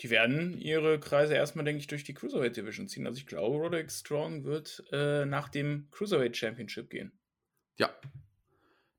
Die 0.00 0.10
werden 0.10 0.58
ihre 0.58 0.98
Kreise 0.98 1.34
erstmal, 1.34 1.64
denke 1.64 1.78
ich, 1.80 1.86
durch 1.86 2.02
die 2.02 2.14
Cruiserweight 2.14 2.56
Division 2.56 2.88
ziehen. 2.88 3.06
Also 3.06 3.18
ich 3.18 3.26
glaube, 3.26 3.56
Roderick 3.56 3.90
Strong 3.90 4.44
wird 4.44 4.82
äh, 4.90 5.24
nach 5.24 5.48
dem 5.48 5.88
Cruiserweight 5.92 6.36
Championship 6.36 6.90
gehen. 6.90 7.12
Ja. 7.78 7.90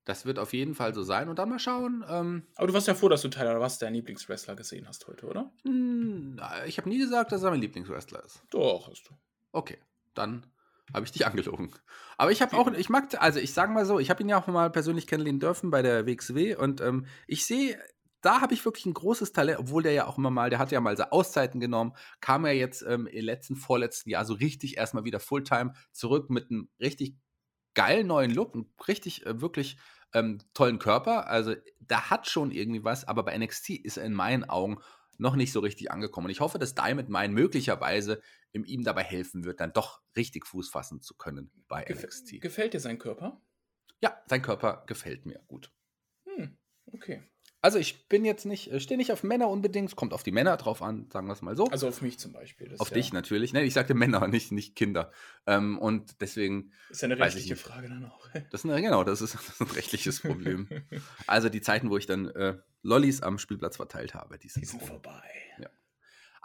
Das 0.06 0.26
wird 0.26 0.40
auf 0.40 0.54
jeden 0.54 0.76
Fall 0.76 0.94
so 0.94 1.04
sein. 1.04 1.30
Und 1.30 1.40
dann 1.40 1.50
mal 1.50 1.60
schauen. 1.60 2.04
Ähm, 2.10 2.44
Aber 2.56 2.68
du 2.68 2.74
warst 2.74 2.88
ja 2.88 2.96
froh, 2.96 3.10
dass 3.10 3.22
du 3.22 3.30
Tyler 3.30 3.60
was 3.60 3.80
dein 3.80 3.94
Lieblingswrestler 3.94 4.56
gesehen 4.56 4.88
hast 4.88 5.08
heute, 5.08 5.26
oder? 5.28 5.52
hm, 5.64 6.40
ich 6.66 6.78
habe 6.78 6.90
nie 6.90 6.98
gesagt, 7.00 7.32
dass 7.32 7.44
er 7.44 7.52
mein 7.52 7.62
Lieblingswrestler 7.62 8.24
ist. 8.24 8.44
Doch, 8.50 8.90
hast 8.90 9.10
du. 9.10 9.14
Okay, 9.52 9.78
dann 10.14 10.46
habe 10.94 11.06
ich 11.06 11.12
dich 11.12 11.26
angelogen. 11.26 11.72
Aber 12.18 12.32
ich 12.32 12.42
habe 12.42 12.58
auch, 12.58 12.72
ich 12.72 12.90
mag, 12.90 13.10
also 13.22 13.40
ich 13.40 13.54
sage 13.54 13.72
mal 13.72 13.86
so, 13.86 14.00
ich 14.00 14.10
habe 14.10 14.22
ihn 14.22 14.30
ja 14.30 14.40
auch 14.40 14.48
mal 14.48 14.70
persönlich 14.70 15.08
kennenlernen 15.08 15.40
dürfen 15.40 15.72
bei 15.72 15.82
der 15.82 16.06
WXW 16.06 16.56
und 16.56 16.82
ähm, 16.82 17.06
ich 17.28 17.46
sehe, 17.46 17.80
da 18.22 18.40
habe 18.40 18.54
ich 18.54 18.64
wirklich 18.64 18.86
ein 18.86 18.94
großes 18.94 19.34
Talent, 19.34 19.60
obwohl 19.60 19.84
der 19.84 19.92
ja 19.92 20.08
auch 20.08 20.18
immer 20.18 20.30
mal, 20.30 20.50
der 20.50 20.60
hat 20.60 20.72
ja 20.72 20.80
mal 20.80 20.96
so 20.96 21.04
Auszeiten 21.04 21.60
genommen, 21.60 21.94
kam 22.22 22.46
er 22.46 22.54
jetzt 22.54 22.82
ähm, 22.82 23.06
im 23.06 23.26
letzten, 23.26 23.56
vorletzten 23.56 24.10
Jahr 24.10 24.26
so 24.26 24.34
richtig 24.34 24.78
erstmal 24.78 25.04
wieder 25.04 25.20
Fulltime 25.20 25.74
zurück 25.92 26.30
mit 26.30 26.50
einem 26.50 26.70
richtig 26.80 27.18
geilen 27.74 28.08
neuen 28.08 28.32
Look, 28.32 28.56
ein 28.56 28.74
richtig, 28.88 29.26
äh, 29.26 29.42
wirklich 29.42 29.78
ähm, 30.14 30.40
tollen 30.54 30.80
Körper. 30.80 31.28
Also 31.28 31.56
da 31.82 32.10
hat 32.10 32.30
schon 32.30 32.52
irgendwie 32.52 32.84
was, 32.84 33.06
aber 33.06 33.24
bei 33.24 33.38
NXT 33.38 33.72
ist 33.72 33.98
er 33.98 34.06
in 34.06 34.14
meinen 34.14 34.50
Augen 34.50 34.78
noch 35.24 35.36
nicht 35.36 35.52
so 35.52 35.62
richtig 35.62 35.90
angekommen. 35.90 36.26
Und 36.26 36.32
ich 36.32 36.42
hoffe, 36.42 36.60
dass 36.60 36.76
Diamond 36.76 37.10
Mine 37.10 37.30
möglicherweise 37.34 38.22
ihm 38.52 38.84
dabei 38.84 39.04
helfen 39.04 39.46
wird, 39.46 39.60
dann 39.60 39.74
doch 39.74 40.04
richtig 40.16 40.46
Fuß 40.46 40.70
fassen 40.70 41.02
zu 41.02 41.16
können 41.16 41.50
bei 41.68 41.84
Gef 41.86 42.04
NXT. 42.04 42.42
Gefällt 42.42 42.74
dir 42.76 42.80
sein 42.80 43.00
Körper? 43.00 43.42
Ja, 44.02 44.22
sein 44.28 44.42
Körper 44.42 44.84
gefällt 44.86 45.26
mir 45.26 45.42
gut. 45.48 45.72
Hm, 46.26 46.58
okay. 46.92 47.24
Also 47.64 47.80
ich 47.80 48.10
bin 48.10 48.26
jetzt 48.26 48.46
nicht, 48.46 48.70
äh, 48.72 48.80
stehe 48.82 48.98
nicht 48.98 49.14
auf 49.14 49.24
Männer 49.24 49.48
unbedingt, 49.48 49.88
es 49.88 49.96
kommt 49.96 50.14
auf 50.14 50.22
die 50.22 50.34
Männer 50.34 50.58
drauf 50.58 50.82
an, 50.82 51.10
sagen 51.10 51.28
wir 51.28 51.34
es 51.34 51.42
mal 51.42 51.56
so. 51.56 51.68
Also 51.68 51.88
auf 51.88 52.02
mich 52.02 52.20
zum 52.20 52.34
Beispiel. 52.34 52.68
Das 52.68 52.82
auf 52.82 52.90
ja, 52.90 52.96
dich 52.96 53.14
natürlich. 53.14 53.54
Nein, 53.54 53.66
ich 53.66 53.74
sagte 53.74 53.94
Männer, 53.94 54.28
nicht, 54.28 54.52
nicht 54.52 54.76
Kinder. 54.76 55.12
Ähm, 55.48 55.80
und 55.80 56.20
deswegen. 56.20 56.74
Ist 56.90 57.02
ja 57.02 57.06
eine 57.08 57.18
rechtliche. 57.18 57.56
Frage 57.56 57.88
dann 57.88 58.04
auch. 58.06 58.28
Das 58.52 58.66
ist, 58.66 58.70
eine- 58.70 58.82
genau, 58.82 59.06
das 59.06 59.22
ist, 59.22 59.34
das 59.36 59.48
ist 59.48 59.62
ein 59.62 59.68
rechtliches 59.72 60.20
Problem. 60.20 60.68
Also 61.26 61.48
die 61.48 61.62
Zeiten, 61.62 61.90
wo 61.90 61.96
ich 61.98 62.06
dann 62.06 62.28
äh, 62.32 62.58
Lollis 62.82 63.22
am 63.22 63.40
Spielplatz 63.40 63.78
verteilt 63.78 64.14
habe, 64.14 64.38
die 64.38 64.50
sind, 64.50 64.62
Die 64.64 64.68
sind 64.68 64.84
vorbei. 64.84 65.24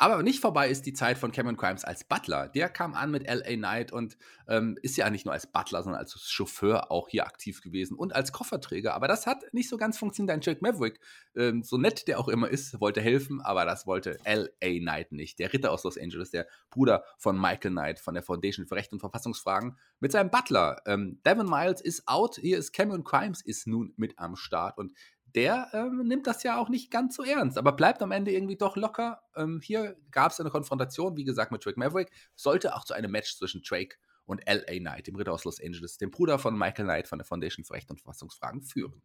Aber 0.01 0.23
nicht 0.23 0.41
vorbei 0.41 0.71
ist 0.71 0.87
die 0.87 0.93
Zeit 0.93 1.19
von 1.19 1.33
Cameron 1.33 1.57
Crimes 1.57 1.85
als 1.85 2.05
Butler. 2.05 2.49
Der 2.49 2.69
kam 2.69 2.95
an 2.95 3.11
mit 3.11 3.27
LA 3.27 3.57
Knight 3.57 3.91
und 3.91 4.17
ähm, 4.47 4.79
ist 4.81 4.97
ja 4.97 5.11
nicht 5.11 5.27
nur 5.27 5.33
als 5.33 5.49
Butler, 5.49 5.83
sondern 5.83 6.01
als 6.01 6.15
Chauffeur 6.23 6.93
auch 6.93 7.09
hier 7.09 7.27
aktiv 7.27 7.61
gewesen 7.63 7.97
und 7.97 8.15
als 8.15 8.33
Kofferträger. 8.33 8.95
Aber 8.95 9.09
das 9.09 9.27
hat 9.27 9.43
nicht 9.53 9.69
so 9.69 9.77
ganz 9.77 9.99
funktioniert. 9.99 10.33
Ein 10.33 10.41
Jack 10.41 10.63
Maverick, 10.63 11.01
ähm, 11.35 11.65
so 11.65 11.79
nett 11.79 12.07
der 12.07 12.21
auch 12.21 12.29
immer 12.29 12.49
ist, 12.49 12.81
wollte 12.81 13.01
helfen, 13.01 13.41
aber 13.41 13.65
das 13.65 13.89
wollte 13.89 14.19
LA 14.25 14.79
Knight 14.79 15.11
nicht. 15.11 15.41
Der 15.41 15.53
Ritter 15.53 15.73
aus 15.73 15.83
Los 15.83 15.99
Angeles, 15.99 16.31
der 16.31 16.47
Bruder 16.71 17.03
von 17.19 17.37
Michael 17.37 17.73
Knight 17.73 17.99
von 17.99 18.15
der 18.15 18.23
Foundation 18.23 18.69
für 18.69 18.77
Recht 18.77 18.93
und 18.93 19.01
Verfassungsfragen, 19.01 19.77
mit 19.99 20.13
seinem 20.13 20.31
Butler. 20.31 20.81
Ähm, 20.87 21.21
Devin 21.27 21.47
Miles 21.47 21.81
ist 21.81 22.07
out, 22.07 22.37
hier 22.37 22.59
ist 22.59 22.73
Cameron 22.73 23.03
Crimes 23.03 23.43
ist 23.43 23.67
nun 23.67 23.95
mit 23.97 24.17
am 24.17 24.37
Start 24.37 24.79
und 24.79 24.93
der 25.35 25.69
ähm, 25.73 26.03
nimmt 26.05 26.27
das 26.27 26.43
ja 26.43 26.59
auch 26.59 26.69
nicht 26.69 26.91
ganz 26.91 27.17
so 27.17 27.23
ernst, 27.23 27.59
aber 27.59 27.73
bleibt 27.73 28.03
am 28.03 28.13
Ende 28.13 28.33
irgendwie 28.33 28.57
doch 28.57 28.77
locker. 28.77 29.23
Ähm, 29.37 29.61
hier 29.63 29.97
gab 30.11 30.33
es 30.33 30.41
eine 30.41 30.51
Konfrontation, 30.51 31.17
wie 31.17 31.25
gesagt, 31.25 31.53
mit 31.53 31.65
Drake 31.65 31.79
Maverick. 31.79 32.11
Sollte 32.35 32.75
auch 32.75 32.85
zu 32.85 32.95
einem 32.95 33.11
Match 33.11 33.37
zwischen 33.37 33.63
Drake 33.63 33.97
und 34.25 34.47
L.A. 34.47 34.79
Knight, 34.79 35.07
dem 35.07 35.17
Ritter 35.17 35.33
aus 35.33 35.45
Los 35.45 35.61
Angeles, 35.61 35.97
dem 35.99 36.11
Bruder 36.11 36.39
von 36.39 36.57
Michael 36.57 36.85
Knight 36.85 37.09
von 37.09 37.19
der 37.19 37.27
Foundation 37.27 37.65
für 37.65 37.75
Recht 37.75 37.91
und 37.91 38.01
Verfassungsfragen, 38.01 38.63
führen. 38.63 39.03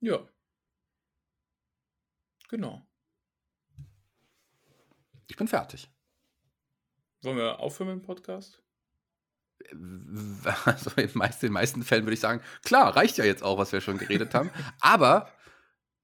Ja. 0.00 0.28
Genau. 2.48 2.82
Ich 5.28 5.36
bin 5.36 5.48
fertig. 5.48 5.90
Wollen 7.22 7.36
wir 7.36 7.60
aufhören 7.60 7.94
mit 7.94 8.02
dem 8.02 8.06
Podcast? 8.06 8.62
Also 10.64 10.90
in 10.96 11.08
den 11.08 11.18
meisten, 11.18 11.46
in 11.46 11.50
den 11.50 11.52
meisten 11.54 11.82
Fällen 11.82 12.04
würde 12.04 12.14
ich 12.14 12.20
sagen, 12.20 12.40
klar, 12.64 12.96
reicht 12.96 13.16
ja 13.18 13.24
jetzt 13.24 13.42
auch, 13.42 13.58
was 13.58 13.72
wir 13.72 13.80
schon 13.80 13.98
geredet 13.98 14.34
haben. 14.34 14.50
Aber 14.80 15.30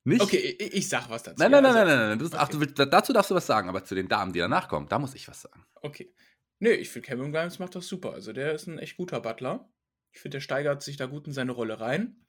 nicht. 0.04 0.22
Okay, 0.22 0.56
ich, 0.58 0.75
ich 0.75 0.88
sag 0.88 1.10
was 1.10 1.22
dazu. 1.22 1.37
Nein, 1.38 1.50
nein, 1.50 1.62
nein, 1.62 1.75
also- 1.76 1.87
nein, 1.87 1.98
nein, 1.98 2.18
nein. 2.18 2.30
Du, 2.30 2.37
ach, 2.37 2.48
du 2.48 2.87
dazu 2.87 3.12
darfst 3.12 3.30
du 3.30 3.34
was 3.34 3.46
sagen, 3.46 3.68
aber 3.68 3.84
zu 3.84 3.94
den 3.94 4.08
Damen, 4.08 4.32
die 4.32 4.38
danach 4.38 4.68
kommen, 4.68 4.88
da 4.88 4.98
muss 4.98 5.14
ich 5.14 5.28
was 5.28 5.42
sagen. 5.42 5.64
Okay. 5.82 6.12
Nö, 6.60 6.70
ich 6.70 6.90
finde 6.90 7.06
Cameron 7.06 7.32
Grimes 7.32 7.58
macht 7.58 7.75
das 7.75 7.87
super. 7.87 8.12
Also 8.14 8.32
der 8.32 8.52
ist 8.54 8.66
ein 8.66 8.78
echt 8.78 8.96
guter 8.96 9.20
Butler. 9.20 9.70
Ich 10.12 10.20
finde, 10.20 10.37
der 10.37 10.40
steigert 10.40 10.82
sich 10.82 10.96
da 10.96 11.06
gut 11.06 11.26
in 11.26 11.32
seine 11.32 11.52
Rolle 11.52 11.80
rein. 11.80 12.25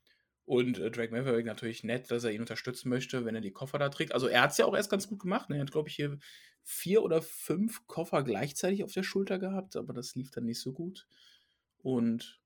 Und 0.46 0.80
äh, 0.80 0.90
Drake 0.92 1.12
Maverick 1.14 1.46
natürlich 1.46 1.84
nett, 1.84 2.10
dass 2.12 2.24
er 2.24 2.32
ihn 2.32 2.42
unterstützen 2.42 2.90
möchte, 2.90 3.24
wenn 3.24 3.36
er 3.36 3.42
die 3.42 3.52
Koffer 3.52 3.78
da 3.80 3.90
trägt. 3.90 4.14
Also 4.14 4.28
er 4.28 4.42
hat 4.42 4.52
es 4.52 4.58
ja 4.58 4.66
auch 4.66 4.76
erst 4.76 4.90
ganz 4.90 5.08
gut 5.08 5.20
gemacht. 5.20 5.50
Ne? 5.50 5.58
Er 5.58 5.62
hat, 5.62 5.72
glaube 5.72 5.90
ich, 5.90 5.96
hier 5.96 6.18
vier 6.64 7.04
oder 7.04 7.22
fünf 7.22 7.86
Koffer 7.88 8.24
gleichzeitig 8.24 8.84
auf 8.84 8.92
der 8.92 9.04
Schulter 9.04 9.40
gehabt, 9.40 9.76
aber 9.76 9.94
das 9.94 10.16
lief 10.16 10.32
dann 10.32 10.46
nicht 10.46 10.60
so 10.60 10.74
gut. 10.74 11.08
Und 11.82 12.42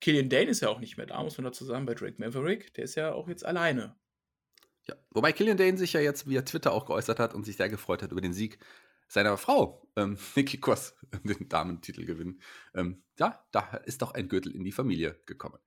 Killian 0.00 0.28
Dane 0.28 0.50
ist 0.50 0.60
ja 0.60 0.68
auch 0.68 0.80
nicht 0.80 0.96
mehr 0.96 1.06
da, 1.06 1.22
muss 1.22 1.38
man 1.38 1.44
dazu 1.44 1.64
sagen, 1.64 1.86
bei 1.86 1.94
Drake 1.94 2.16
Maverick. 2.18 2.74
Der 2.74 2.84
ist 2.84 2.94
ja 2.94 3.12
auch 3.12 3.28
jetzt 3.28 3.44
alleine. 3.44 3.96
Ja. 4.86 4.94
Wobei 5.10 5.32
Killian 5.32 5.56
Dane 5.56 5.78
sich 5.78 5.94
ja 5.94 6.00
jetzt 6.00 6.28
via 6.28 6.42
Twitter 6.42 6.72
auch 6.72 6.86
geäußert 6.86 7.18
hat 7.18 7.34
und 7.34 7.44
sich 7.44 7.56
sehr 7.56 7.68
gefreut 7.68 8.02
hat 8.02 8.12
über 8.12 8.20
den 8.20 8.34
Sieg 8.34 8.58
seiner 9.08 9.36
Frau, 9.36 9.88
ähm, 9.96 10.18
Nikki 10.34 10.60
Cross, 10.60 10.94
den 11.24 11.48
Damentitelgewinn. 11.48 12.40
Ähm, 12.74 13.02
ja, 13.18 13.44
da 13.52 13.60
ist 13.84 14.02
doch 14.02 14.12
ein 14.12 14.28
Gürtel 14.28 14.54
in 14.54 14.64
die 14.64 14.72
Familie 14.72 15.20
gekommen. 15.26 15.58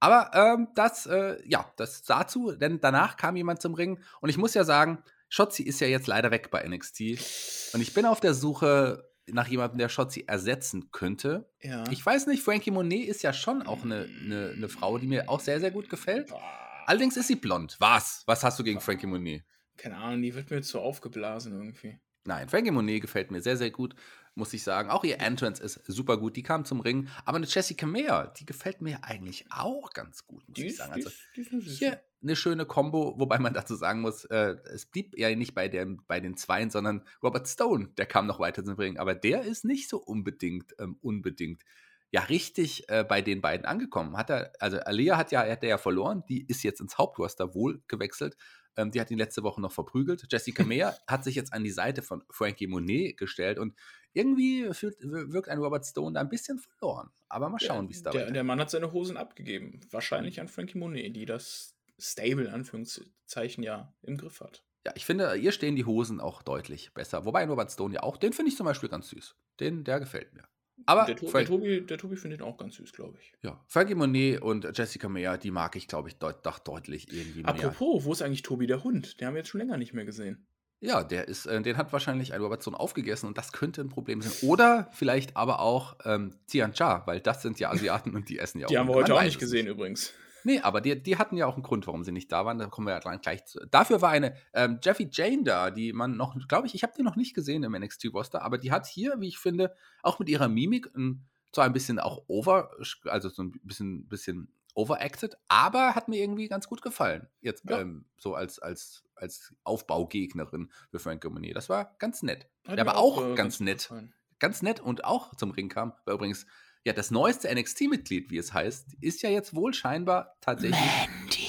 Aber 0.00 0.30
ähm, 0.34 0.68
das, 0.74 1.06
äh, 1.06 1.40
ja, 1.46 1.72
das 1.76 2.02
dazu, 2.02 2.52
denn 2.52 2.80
danach 2.80 3.16
kam 3.16 3.36
jemand 3.36 3.62
zum 3.62 3.74
Ring 3.74 4.00
und 4.20 4.28
ich 4.28 4.36
muss 4.36 4.54
ja 4.54 4.64
sagen, 4.64 5.02
Shotzi 5.28 5.62
ist 5.62 5.80
ja 5.80 5.86
jetzt 5.86 6.06
leider 6.06 6.30
weg 6.30 6.50
bei 6.50 6.66
NXT 6.68 7.72
und 7.74 7.80
ich 7.80 7.94
bin 7.94 8.04
auf 8.04 8.20
der 8.20 8.34
Suche 8.34 9.08
nach 9.30 9.48
jemandem, 9.48 9.78
der 9.78 9.88
Shotzi 9.88 10.24
ersetzen 10.26 10.90
könnte. 10.90 11.48
Ja. 11.62 11.84
Ich 11.90 12.04
weiß 12.04 12.26
nicht, 12.26 12.42
Frankie 12.42 12.70
Monet 12.70 13.08
ist 13.08 13.22
ja 13.22 13.32
schon 13.32 13.62
auch 13.62 13.82
eine, 13.84 14.08
eine, 14.22 14.52
eine 14.56 14.68
Frau, 14.68 14.98
die 14.98 15.06
mir 15.06 15.28
auch 15.28 15.40
sehr, 15.40 15.60
sehr 15.60 15.70
gut 15.70 15.88
gefällt. 15.88 16.28
Boah, 16.28 16.42
Allerdings 16.86 17.16
ist 17.16 17.28
sie 17.28 17.36
blond. 17.36 17.76
Was? 17.78 18.22
Was 18.26 18.44
hast 18.44 18.58
du 18.58 18.64
gegen 18.64 18.80
Frankie 18.80 19.06
Monet? 19.06 19.42
keine 19.76 19.96
Ahnung, 19.96 20.22
die 20.22 20.32
wird 20.34 20.50
mir 20.50 20.62
zu 20.62 20.78
aufgeblasen 20.78 21.52
irgendwie. 21.52 21.98
Nein, 22.26 22.48
Frankie 22.48 22.70
Monet 22.70 23.00
gefällt 23.02 23.30
mir 23.32 23.40
sehr, 23.42 23.56
sehr 23.56 23.70
gut, 23.70 23.94
muss 24.34 24.52
ich 24.52 24.62
sagen. 24.62 24.88
Auch 24.88 25.02
ihr 25.04 25.18
Entrance 25.20 25.62
ist 25.62 25.80
super 25.86 26.16
gut. 26.16 26.36
Die 26.36 26.42
kam 26.44 26.64
zum 26.64 26.80
Ring. 26.80 27.08
Aber 27.24 27.36
eine 27.38 27.46
Jessica 27.46 27.84
Meyer, 27.86 28.32
die 28.38 28.46
gefällt 28.46 28.80
mir 28.82 29.02
eigentlich 29.04 29.46
auch 29.50 29.92
ganz 29.92 30.26
gut, 30.26 30.46
muss 30.48 30.56
Die 30.56 30.66
ich 30.66 30.72
ist, 30.72 30.76
sagen. 30.78 30.92
die 30.94 31.04
Also 31.04 31.08
ist, 31.08 31.18
die 31.36 31.40
ist 31.40 31.50
Süße. 31.50 31.78
hier 31.78 32.00
eine 32.24 32.36
schöne 32.36 32.66
Combo, 32.66 33.14
wobei 33.18 33.38
man 33.38 33.54
dazu 33.54 33.76
sagen 33.76 34.00
muss, 34.00 34.24
äh, 34.24 34.56
es 34.72 34.86
blieb 34.86 35.16
ja 35.16 35.34
nicht 35.34 35.54
bei, 35.54 35.68
der, 35.68 35.86
bei 36.08 36.20
den 36.20 36.36
Zweien, 36.36 36.70
sondern 36.70 37.04
Robert 37.22 37.46
Stone, 37.46 37.90
der 37.96 38.06
kam 38.06 38.26
noch 38.26 38.40
weiter 38.40 38.64
zum 38.64 38.74
Ring. 38.74 38.98
Aber 38.98 39.14
der 39.14 39.42
ist 39.42 39.64
nicht 39.64 39.88
so 39.88 39.98
unbedingt, 39.98 40.74
ähm, 40.78 40.96
unbedingt, 41.00 41.62
ja, 42.10 42.22
richtig 42.22 42.88
äh, 42.88 43.04
bei 43.04 43.22
den 43.22 43.40
beiden 43.40 43.66
angekommen. 43.66 44.16
Hat 44.16 44.30
er, 44.30 44.52
also 44.60 44.78
Alea 44.78 45.16
hat 45.16 45.32
ja, 45.32 45.40
hat 45.48 45.62
er 45.62 45.68
ja 45.68 45.78
verloren, 45.78 46.24
die 46.28 46.46
ist 46.46 46.62
jetzt 46.62 46.80
ins 46.80 46.98
Hauptroster 46.98 47.54
wohl 47.54 47.82
gewechselt. 47.88 48.36
Ähm, 48.76 48.90
die 48.90 49.00
hat 49.00 49.10
ihn 49.10 49.18
letzte 49.18 49.42
Woche 49.42 49.60
noch 49.60 49.72
verprügelt. 49.72 50.24
Jessica 50.30 50.64
Meyer 50.64 50.96
hat 51.06 51.24
sich 51.24 51.34
jetzt 51.34 51.52
an 51.52 51.64
die 51.64 51.70
Seite 51.70 52.02
von 52.02 52.22
Frankie 52.30 52.66
Monet 52.66 53.16
gestellt 53.16 53.58
und 53.58 53.74
irgendwie 54.12 54.72
fühlt, 54.72 54.96
wirkt 55.00 55.48
ein 55.48 55.58
Robert 55.58 55.84
Stone 55.84 56.14
da 56.14 56.20
ein 56.20 56.28
bisschen 56.28 56.58
verloren. 56.58 57.10
Aber 57.28 57.48
mal 57.48 57.58
schauen, 57.58 57.88
wie 57.88 57.94
es 57.94 58.02
da 58.02 58.10
der, 58.10 58.30
der 58.30 58.44
Mann 58.44 58.60
hat 58.60 58.70
seine 58.70 58.92
Hosen 58.92 59.16
abgegeben. 59.16 59.80
Wahrscheinlich 59.90 60.40
an 60.40 60.46
Frankie 60.46 60.78
Monet, 60.78 61.16
die 61.16 61.26
das 61.26 61.73
Stable, 61.98 62.44
in 62.46 62.50
Anführungszeichen, 62.52 63.62
ja 63.64 63.94
im 64.02 64.16
Griff 64.16 64.40
hat. 64.40 64.64
Ja, 64.86 64.92
ich 64.96 65.06
finde, 65.06 65.34
ihr 65.36 65.52
stehen 65.52 65.76
die 65.76 65.84
Hosen 65.86 66.20
auch 66.20 66.42
deutlich 66.42 66.92
besser. 66.92 67.24
Wobei 67.24 67.46
Robert 67.46 67.70
Stone 67.72 67.94
ja 67.94 68.02
auch, 68.02 68.16
den 68.18 68.32
finde 68.32 68.50
ich 68.50 68.56
zum 68.56 68.66
Beispiel 68.66 68.88
ganz 68.90 69.08
süß. 69.08 69.34
Den, 69.60 69.82
der 69.84 69.98
gefällt 70.00 70.34
mir. 70.34 70.44
Aber 70.86 71.04
der, 71.06 71.16
to 71.16 71.28
Frank- 71.28 71.46
der 71.46 71.56
Tobi, 71.56 71.80
der 71.86 71.98
Tobi 71.98 72.16
findet 72.16 72.40
ihn 72.40 72.44
auch 72.44 72.58
ganz 72.58 72.74
süß, 72.74 72.92
glaube 72.92 73.16
ich. 73.20 73.32
ja, 73.42 73.64
Frankie 73.68 73.94
Monet 73.94 74.42
und 74.42 74.66
Jessica 74.76 75.08
Meyer, 75.08 75.38
die 75.38 75.52
mag 75.52 75.76
ich, 75.76 75.86
glaube 75.88 76.08
ich, 76.08 76.16
deut 76.18 76.44
doch 76.44 76.58
deutlich 76.58 77.10
irgendwie 77.12 77.42
mehr. 77.42 77.48
Apropos, 77.48 78.04
wo 78.04 78.12
ist 78.12 78.22
eigentlich 78.22 78.42
Tobi 78.42 78.66
der 78.66 78.82
Hund? 78.84 79.20
Den 79.20 79.28
haben 79.28 79.34
wir 79.34 79.38
jetzt 79.38 79.48
schon 79.50 79.60
länger 79.60 79.76
nicht 79.78 79.94
mehr 79.94 80.04
gesehen. 80.04 80.46
Ja, 80.80 81.02
der 81.02 81.28
ist, 81.28 81.46
äh, 81.46 81.62
den 81.62 81.78
hat 81.78 81.92
wahrscheinlich 81.94 82.34
ein 82.34 82.42
Robert 82.42 82.60
Stone 82.60 82.78
aufgegessen 82.78 83.26
und 83.26 83.38
das 83.38 83.52
könnte 83.52 83.80
ein 83.80 83.88
Problem 83.88 84.20
sein. 84.20 84.32
Oder 84.46 84.90
vielleicht 84.92 85.34
aber 85.36 85.60
auch 85.60 85.96
ähm, 86.04 86.34
Tian 86.46 86.74
Cha, 86.74 87.06
weil 87.06 87.20
das 87.20 87.40
sind 87.40 87.58
ja 87.58 87.70
Asiaten 87.70 88.14
und 88.14 88.28
die 88.28 88.38
essen 88.38 88.58
ja 88.58 88.66
auch. 88.66 88.70
Die 88.70 88.76
haben 88.76 88.88
wir 88.88 88.94
heute 88.96 89.14
auch 89.14 89.22
nicht 89.22 89.34
es 89.34 89.38
gesehen 89.40 89.66
übrigens. 89.66 90.12
Nee, 90.44 90.60
aber 90.60 90.80
die, 90.80 91.02
die 91.02 91.16
hatten 91.18 91.36
ja 91.36 91.46
auch 91.46 91.54
einen 91.54 91.62
Grund, 91.62 91.86
warum 91.86 92.04
sie 92.04 92.12
nicht 92.12 92.30
da 92.30 92.44
waren. 92.44 92.58
Da 92.58 92.66
kommen 92.66 92.86
wir 92.86 92.92
ja 92.94 93.00
gleich- 93.00 93.20
gleich 93.20 93.44
zu. 93.46 93.58
Dafür 93.70 94.00
war 94.02 94.10
eine 94.10 94.36
ähm, 94.52 94.78
Jeffy 94.82 95.08
Jane 95.10 95.42
da, 95.42 95.70
die 95.70 95.92
man 95.92 96.16
noch, 96.16 96.36
glaube 96.48 96.66
ich, 96.66 96.74
ich 96.74 96.82
habe 96.82 96.92
die 96.96 97.02
noch 97.02 97.16
nicht 97.16 97.34
gesehen 97.34 97.62
im 97.62 97.72
NXT-Roster, 97.72 98.42
aber 98.42 98.58
die 98.58 98.70
hat 98.70 98.86
hier, 98.86 99.20
wie 99.20 99.28
ich 99.28 99.38
finde, 99.38 99.74
auch 100.02 100.18
mit 100.18 100.28
ihrer 100.28 100.48
Mimik 100.48 100.90
ein, 100.94 101.26
zwar 101.52 101.64
ein 101.64 101.72
bisschen 101.72 101.98
auch 101.98 102.24
over, 102.28 102.70
also 103.04 103.28
so 103.28 103.42
ein 103.42 103.52
bisschen, 103.62 104.06
bisschen 104.08 104.52
overacted, 104.74 105.36
aber 105.48 105.94
hat 105.94 106.08
mir 106.08 106.20
irgendwie 106.20 106.48
ganz 106.48 106.66
gut 106.68 106.82
gefallen. 106.82 107.28
Jetzt 107.40 107.64
Ja. 107.70 107.78
ähm, 107.80 108.04
so 108.18 108.34
als, 108.34 108.58
als, 108.58 109.04
als 109.14 109.54
Aufbaugegnerin 109.62 110.70
für 110.90 110.98
Frank 110.98 111.24
Monet. 111.24 111.56
Das 111.56 111.68
war 111.68 111.94
ganz 111.98 112.22
nett. 112.22 112.48
Hat 112.66 112.78
aber 112.80 112.96
auch 112.96 113.24
äh, 113.24 113.34
ganz 113.34 113.60
nett. 113.60 113.78
gefallen. 113.78 114.14
Ganz 114.40 114.62
nett 114.62 114.80
und 114.80 115.04
auch 115.04 115.34
zum 115.36 115.52
Ring 115.52 115.68
kam, 115.68 115.92
war 116.04 116.14
übrigens 116.14 116.44
ja 116.84 116.92
das 116.92 117.10
neueste 117.10 117.52
NXT-Mitglied, 117.52 118.30
wie 118.30 118.38
es 118.38 118.52
heißt, 118.52 118.96
ist 119.00 119.22
ja 119.22 119.30
jetzt 119.30 119.54
wohl 119.54 119.74
scheinbar 119.74 120.36
tatsächlich 120.40 120.80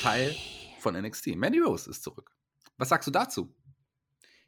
Teil 0.01 0.35
von 0.79 0.95
NXT. 0.95 1.35
Mandy 1.35 1.59
Rose 1.59 1.89
ist 1.89 2.03
zurück. 2.03 2.31
Was 2.77 2.89
sagst 2.89 3.07
du 3.07 3.11
dazu? 3.11 3.53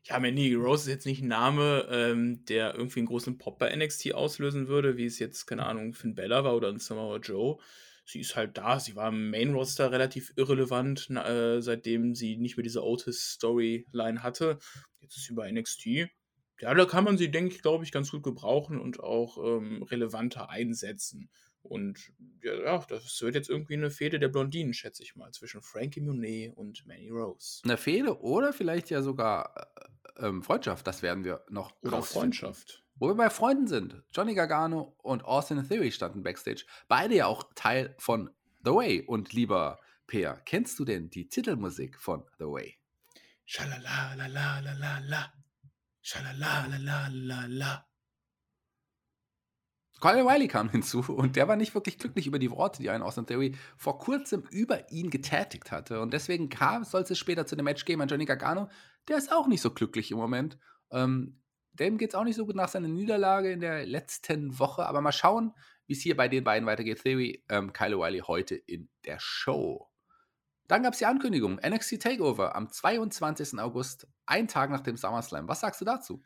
Ja, 0.04 0.20
Mandy 0.20 0.54
Rose 0.54 0.84
ist 0.84 0.96
jetzt 0.96 1.06
nicht 1.06 1.22
ein 1.22 1.28
Name, 1.28 1.86
ähm, 1.92 2.46
der 2.46 2.76
irgendwie 2.76 3.00
einen 3.02 3.08
großen 3.08 3.38
Pop 3.38 3.60
bei 3.60 3.76
NXT 3.76 4.14
auslösen 4.14 4.70
würde, 4.70 4.96
wie 4.96 5.06
es 5.06 5.20
jetzt, 5.20 5.46
keine 5.48 5.66
Ahnung, 5.66 5.94
Finn 5.94 6.16
Bella 6.16 6.46
war 6.46 6.56
oder 6.56 6.70
ein 6.70 6.80
Samoa 6.80 7.18
Joe. 7.18 7.58
Sie 8.06 8.22
ist 8.22 8.38
halt 8.38 8.58
da, 8.58 8.80
sie 8.80 8.96
war 8.96 9.10
im 9.10 9.32
Main-Roster 9.32 9.92
relativ 9.92 10.32
irrelevant, 10.38 11.08
na, 11.10 11.28
äh, 11.28 11.62
seitdem 11.62 12.16
sie 12.16 12.38
nicht 12.38 12.56
mehr 12.56 12.64
diese 12.64 12.86
Otis-Storyline 12.86 14.24
hatte. 14.24 14.60
Jetzt 15.02 15.18
ist 15.18 15.26
sie 15.26 15.34
bei 15.34 15.52
NXT. 15.52 16.10
Ja, 16.60 16.74
da 16.74 16.86
kann 16.86 17.04
man 17.04 17.18
sie, 17.18 17.30
denke 17.30 17.54
ich, 17.54 17.62
glaube 17.62 17.84
ich, 17.84 17.92
ganz 17.92 18.12
gut 18.12 18.24
gebrauchen 18.24 18.80
und 18.80 19.00
auch 19.00 19.38
ähm, 19.38 19.84
relevanter 19.84 20.50
einsetzen. 20.50 21.30
Und 21.62 22.14
ja, 22.42 22.54
ja, 22.64 22.86
das 22.88 23.22
wird 23.22 23.36
jetzt 23.36 23.50
irgendwie 23.50 23.76
eine 23.76 23.92
Fehde 23.92 24.20
der 24.20 24.30
Blondinen, 24.30 24.74
schätze 24.74 25.04
ich 25.04 25.16
mal, 25.16 25.32
zwischen 25.32 25.62
Frankie 25.62 26.02
Monet 26.02 26.56
und 26.56 26.86
Manny 26.88 27.10
Rose. 27.10 27.62
Eine 27.64 27.78
Fehde 27.78 28.22
oder 28.22 28.54
vielleicht 28.54 28.90
ja 28.90 29.02
sogar 29.02 29.54
äh, 30.18 30.28
ähm, 30.28 30.44
Freundschaft, 30.44 30.88
das 30.88 31.02
werden 31.02 31.24
wir 31.24 31.44
noch 31.50 31.74
Oder 31.82 31.98
rausfinden. 31.98 32.34
Freundschaft. 32.34 32.84
Wo 32.96 33.10
wir 33.10 33.16
bei 33.16 33.30
Freunden 33.30 33.68
sind. 33.68 34.02
Johnny 34.12 34.34
Gargano 34.34 34.96
und 35.04 35.24
Austin 35.24 35.68
Theory 35.68 35.92
standen 35.92 36.24
backstage. 36.24 36.66
Beide 36.88 37.16
ja 37.16 37.28
auch 37.28 37.44
Teil 37.54 37.94
von 38.00 38.32
The 38.64 38.72
Way. 38.72 39.04
Und 39.06 39.34
lieber 39.34 39.80
Peer, 40.08 40.42
kennst 40.46 40.80
du 40.80 40.86
denn 40.86 41.10
die 41.10 41.30
Titelmusik 41.30 42.00
von 42.00 42.24
The 42.40 42.46
Way? 42.46 42.78
Schalala, 43.46 44.16
Schalala, 46.08 46.68
la. 47.50 47.86
Kyle 50.00 50.26
Wiley 50.26 50.48
kam 50.48 50.70
hinzu 50.72 51.02
und 51.02 51.36
der 51.36 51.50
war 51.50 51.58
nicht 51.58 51.76
wirklich 51.76 51.98
glücklich 52.00 52.28
über 52.28 52.40
die 52.40 52.50
Worte, 52.50 52.82
die 52.82 52.90
ein 52.90 53.02
Austin 53.02 53.26
Theory 53.26 53.56
vor 53.76 54.00
kurzem 54.00 54.44
über 54.50 54.90
ihn 54.90 55.10
getätigt 55.10 55.70
hatte. 55.70 56.00
Und 56.00 56.14
deswegen 56.14 56.48
kam, 56.48 56.86
soll 56.86 57.02
es 57.02 57.18
später 57.18 57.46
zu 57.46 57.58
dem 57.58 57.66
Match 57.66 57.84
gehen 57.84 58.00
an 58.00 58.08
Johnny 58.08 58.24
Gargano. 58.24 58.70
Der 59.10 59.18
ist 59.18 59.34
auch 59.34 59.48
nicht 59.48 59.60
so 59.60 59.72
glücklich 59.72 60.10
im 60.12 60.18
Moment. 60.18 60.58
Ähm, 60.92 61.42
dem 61.74 61.98
geht 61.98 62.12
es 62.12 62.16
auch 62.16 62.24
nicht 62.24 62.38
so 62.38 62.46
gut 62.46 62.56
nach 62.56 62.70
seiner 62.70 62.88
Niederlage 62.88 63.52
in 63.52 63.60
der 63.60 63.86
letzten 63.86 64.58
Woche. 64.60 64.86
Aber 64.86 65.02
mal 65.02 65.12
schauen, 65.12 65.52
wie 65.88 65.94
es 65.94 66.00
hier 66.00 66.16
bei 66.16 66.30
den 66.30 66.46
beiden 66.46 66.66
weitergeht. 66.66 67.04
Theory, 67.04 67.44
ähm, 67.50 67.74
Kyle 67.74 68.00
Wiley 68.00 68.20
heute 68.20 68.56
in 68.56 68.88
der 69.04 69.20
Show. 69.20 69.87
Dann 70.68 70.84
gab 70.84 70.94
es 70.94 71.00
die 71.00 71.06
Ankündigung: 71.06 71.60
NXT 71.66 72.02
Takeover 72.02 72.56
am 72.56 72.70
22. 72.70 73.60
August, 73.60 74.08
ein 74.26 74.48
Tag 74.48 74.70
nach 74.70 74.82
dem 74.82 74.98
SummerSlam. 74.98 75.48
Was 75.48 75.62
sagst 75.62 75.82
du 75.82 75.86
dazu? 75.86 76.22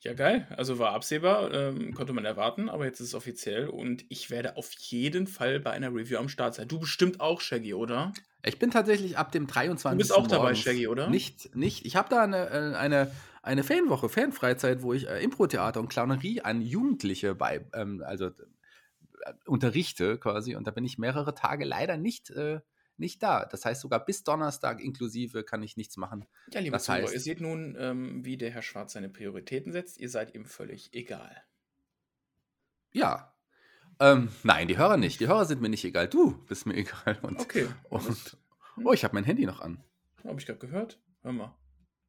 Ja, 0.00 0.12
geil. 0.12 0.46
Also 0.56 0.78
war 0.78 0.92
absehbar, 0.92 1.52
ähm, 1.52 1.94
konnte 1.94 2.12
man 2.12 2.24
erwarten, 2.24 2.68
aber 2.68 2.84
jetzt 2.84 3.00
ist 3.00 3.08
es 3.08 3.14
offiziell 3.14 3.68
und 3.68 4.04
ich 4.08 4.30
werde 4.30 4.56
auf 4.56 4.70
jeden 4.72 5.26
Fall 5.26 5.58
bei 5.58 5.70
einer 5.70 5.92
Review 5.92 6.18
am 6.18 6.28
Start 6.28 6.54
sein. 6.54 6.68
Du 6.68 6.78
bestimmt 6.78 7.20
auch, 7.20 7.40
Shaggy, 7.40 7.74
oder? 7.74 8.12
Ich 8.44 8.58
bin 8.58 8.70
tatsächlich 8.70 9.18
ab 9.18 9.32
dem 9.32 9.46
23. 9.46 9.90
Du 9.90 9.98
bist 9.98 10.14
auch 10.14 10.28
dabei, 10.28 10.54
Shaggy, 10.54 10.86
oder? 10.86 11.08
Nicht, 11.08 11.56
nicht. 11.56 11.86
Ich 11.86 11.96
habe 11.96 12.08
da 12.08 12.22
eine, 12.22 12.50
äh, 12.50 12.76
eine, 12.76 13.10
eine 13.42 13.64
Fanwoche, 13.64 14.08
Fanfreizeit, 14.08 14.82
wo 14.82 14.92
ich 14.92 15.08
äh, 15.08 15.22
Impro-Theater 15.24 15.80
und 15.80 15.88
Clownerie 15.88 16.42
an 16.42 16.60
Jugendliche 16.60 17.34
bei, 17.34 17.66
ähm, 17.72 18.04
also 18.06 18.26
äh, 18.26 18.32
unterrichte 19.46 20.18
quasi 20.18 20.54
und 20.54 20.66
da 20.66 20.70
bin 20.70 20.84
ich 20.84 20.98
mehrere 20.98 21.34
Tage 21.34 21.64
leider 21.64 21.96
nicht 21.96 22.30
äh, 22.30 22.60
nicht 22.98 23.22
da. 23.22 23.44
Das 23.44 23.64
heißt, 23.64 23.80
sogar 23.80 24.04
bis 24.04 24.24
Donnerstag 24.24 24.80
inklusive 24.80 25.44
kann 25.44 25.62
ich 25.62 25.76
nichts 25.76 25.96
machen. 25.96 26.26
Ja, 26.52 26.60
liebe 26.60 26.78
Zuhörer, 26.78 27.02
heißt, 27.02 27.14
ihr 27.14 27.20
seht 27.20 27.40
nun, 27.40 27.76
ähm, 27.78 28.24
wie 28.24 28.36
der 28.36 28.50
Herr 28.50 28.62
Schwarz 28.62 28.92
seine 28.92 29.08
Prioritäten 29.08 29.72
setzt. 29.72 29.98
Ihr 29.98 30.08
seid 30.08 30.34
ihm 30.34 30.46
völlig 30.46 30.92
egal. 30.94 31.42
Ja. 32.92 33.34
Ähm, 33.98 34.30
nein, 34.42 34.68
die 34.68 34.78
Hörer 34.78 34.96
nicht. 34.96 35.20
Die 35.20 35.26
Hörer 35.26 35.44
sind 35.44 35.60
mir 35.60 35.68
nicht 35.68 35.84
egal. 35.84 36.08
Du 36.08 36.44
bist 36.46 36.66
mir 36.66 36.74
egal. 36.76 37.18
Und, 37.22 37.40
okay. 37.40 37.68
Und, 37.88 38.36
oh, 38.84 38.92
ich 38.92 39.04
habe 39.04 39.14
mein 39.14 39.24
Handy 39.24 39.46
noch 39.46 39.60
an. 39.60 39.82
Habe 40.24 40.40
ich 40.40 40.46
gerade 40.46 40.58
gehört. 40.58 41.00
Hör 41.22 41.32
mal. 41.32 41.56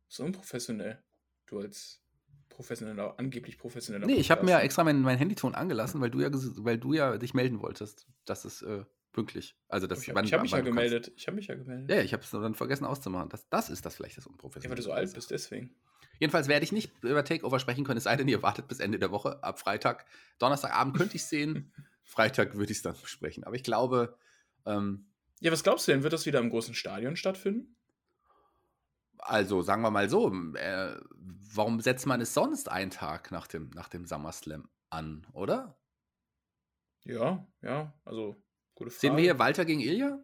So 0.08 0.24
unprofessionell. 0.24 1.04
Du 1.46 1.60
als 1.60 2.02
professioneller, 2.50 3.14
angeblich 3.20 3.58
professioneller. 3.58 4.08
Nee, 4.08 4.16
ich 4.16 4.32
habe 4.32 4.44
mir 4.44 4.52
ja 4.52 4.60
extra 4.60 4.84
meinen 4.84 5.02
mein 5.02 5.18
Handyton 5.18 5.54
angelassen, 5.54 6.02
weil 6.02 6.10
du 6.10 6.22
ja, 6.22 6.30
weil 6.32 6.78
du 6.78 6.94
ja 6.94 7.18
dich 7.18 7.34
melden 7.34 7.62
wolltest. 7.62 8.08
Das 8.26 8.46
ist 8.46 8.64
äh, 8.64 8.84
pünktlich. 9.18 9.56
Also 9.68 9.88
das, 9.88 10.04
ich 10.04 10.10
habe 10.10 10.20
hab 10.20 10.42
mich 10.44 10.52
ja 10.52 10.60
gemeldet. 10.62 11.12
Ich 11.16 11.26
habe 11.26 11.38
mich 11.38 11.48
ja 11.48 11.56
gemeldet. 11.56 11.90
Ja, 11.90 12.04
ich 12.04 12.14
habe 12.14 12.22
es 12.22 12.30
dann 12.30 12.54
vergessen 12.54 12.86
auszumachen. 12.86 13.30
Das, 13.30 13.50
das 13.50 13.72
ist 13.72 13.84
das 13.84 13.96
vielleicht 13.96 14.16
das 14.16 14.28
Unprofessionelle. 14.28 14.68
Ja, 14.68 14.70
weil 14.70 14.76
du 14.76 14.84
so 14.84 14.92
alt 14.92 15.12
bist, 15.12 15.32
deswegen. 15.32 15.76
Jedenfalls 16.20 16.48
werde 16.48 16.64
ich 16.64 16.72
nicht 16.72 16.92
über 17.02 17.26
Takeover 17.26 17.58
sprechen 17.58 17.84
können, 17.84 17.98
es 17.98 18.04
sei 18.04 18.16
denn, 18.16 18.28
ihr 18.28 18.44
wartet 18.44 18.68
bis 18.68 18.80
Ende 18.80 19.00
der 19.00 19.10
Woche. 19.10 19.44
Ab 19.44 19.60
Freitag, 19.60 20.06
Donnerstagabend 20.38 20.96
könnte 20.96 21.16
ich 21.16 21.24
es 21.24 21.30
sehen. 21.30 21.74
Freitag 22.04 22.54
würde 22.54 22.72
ich 22.72 22.78
es 22.78 22.84
dann 22.84 22.94
besprechen. 23.02 23.44
Aber 23.44 23.56
ich 23.56 23.64
glaube. 23.64 24.16
Ähm, 24.68 25.08
ja, 25.40 25.52
was 25.52 25.64
glaubst 25.64 25.88
du 25.88 25.94
denn? 25.94 26.04
Wird 26.04 26.14
das 26.14 26.28
wieder 26.28 26.38
im 26.38 26.52
großen 26.52 26.76
Stadion 26.76 27.16
stattfinden? 27.16 27.76
Also 29.18 29.64
sagen 29.64 29.82
wir 29.82 29.90
mal 29.90 30.12
so, 30.12 30.32
äh, 30.54 30.96
warum 31.56 31.82
setzt 31.82 32.06
man 32.06 32.22
es 32.22 32.36
sonst 32.36 32.70
einen 32.70 32.92
Tag 32.92 33.32
nach 33.32 33.48
dem, 33.48 33.72
nach 33.72 33.90
dem 33.90 34.06
SummerSlam 34.06 34.70
an, 34.92 35.26
oder? 35.34 35.76
Ja, 37.04 37.48
ja, 37.64 37.96
also 38.06 38.36
Gute 38.78 38.92
Frage. 38.92 39.00
Sehen 39.00 39.16
wir 39.18 39.24
hier 39.24 39.40
Walter 39.40 39.66
gegen 39.66 39.80
Ilja? 39.80 40.24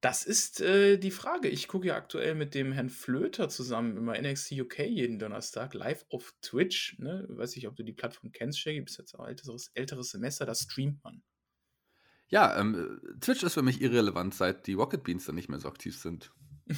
Das 0.00 0.24
ist 0.24 0.60
äh, 0.60 0.96
die 0.96 1.10
Frage. 1.10 1.48
Ich 1.48 1.66
gucke 1.66 1.88
ja 1.88 1.96
aktuell 1.96 2.36
mit 2.36 2.54
dem 2.54 2.70
Herrn 2.70 2.88
Flöter 2.88 3.48
zusammen 3.48 3.96
immer 3.96 4.16
NXT 4.16 4.52
UK 4.52 4.86
jeden 4.86 5.18
Donnerstag 5.18 5.74
live 5.74 6.06
auf 6.10 6.34
Twitch. 6.40 6.96
Ne? 7.00 7.26
Weiß 7.28 7.56
nicht, 7.56 7.66
ob 7.66 7.74
du 7.74 7.82
die 7.82 7.92
Plattform 7.92 8.30
kennst, 8.30 8.60
Shaggy. 8.60 8.80
Bist 8.80 8.98
jetzt 8.98 9.18
ein 9.18 9.26
älteres, 9.26 9.72
älteres 9.74 10.10
Semester, 10.10 10.46
da 10.46 10.54
streamt 10.54 11.02
man. 11.02 11.24
Ja, 12.28 12.56
ähm, 12.60 13.00
Twitch 13.20 13.42
ist 13.42 13.54
für 13.54 13.62
mich 13.62 13.82
irrelevant, 13.82 14.34
seit 14.34 14.68
die 14.68 14.74
Rocket 14.74 15.02
Beans 15.02 15.26
dann 15.26 15.34
nicht 15.34 15.48
mehr 15.48 15.58
so 15.58 15.66
aktiv 15.66 15.98
sind. 15.98 16.32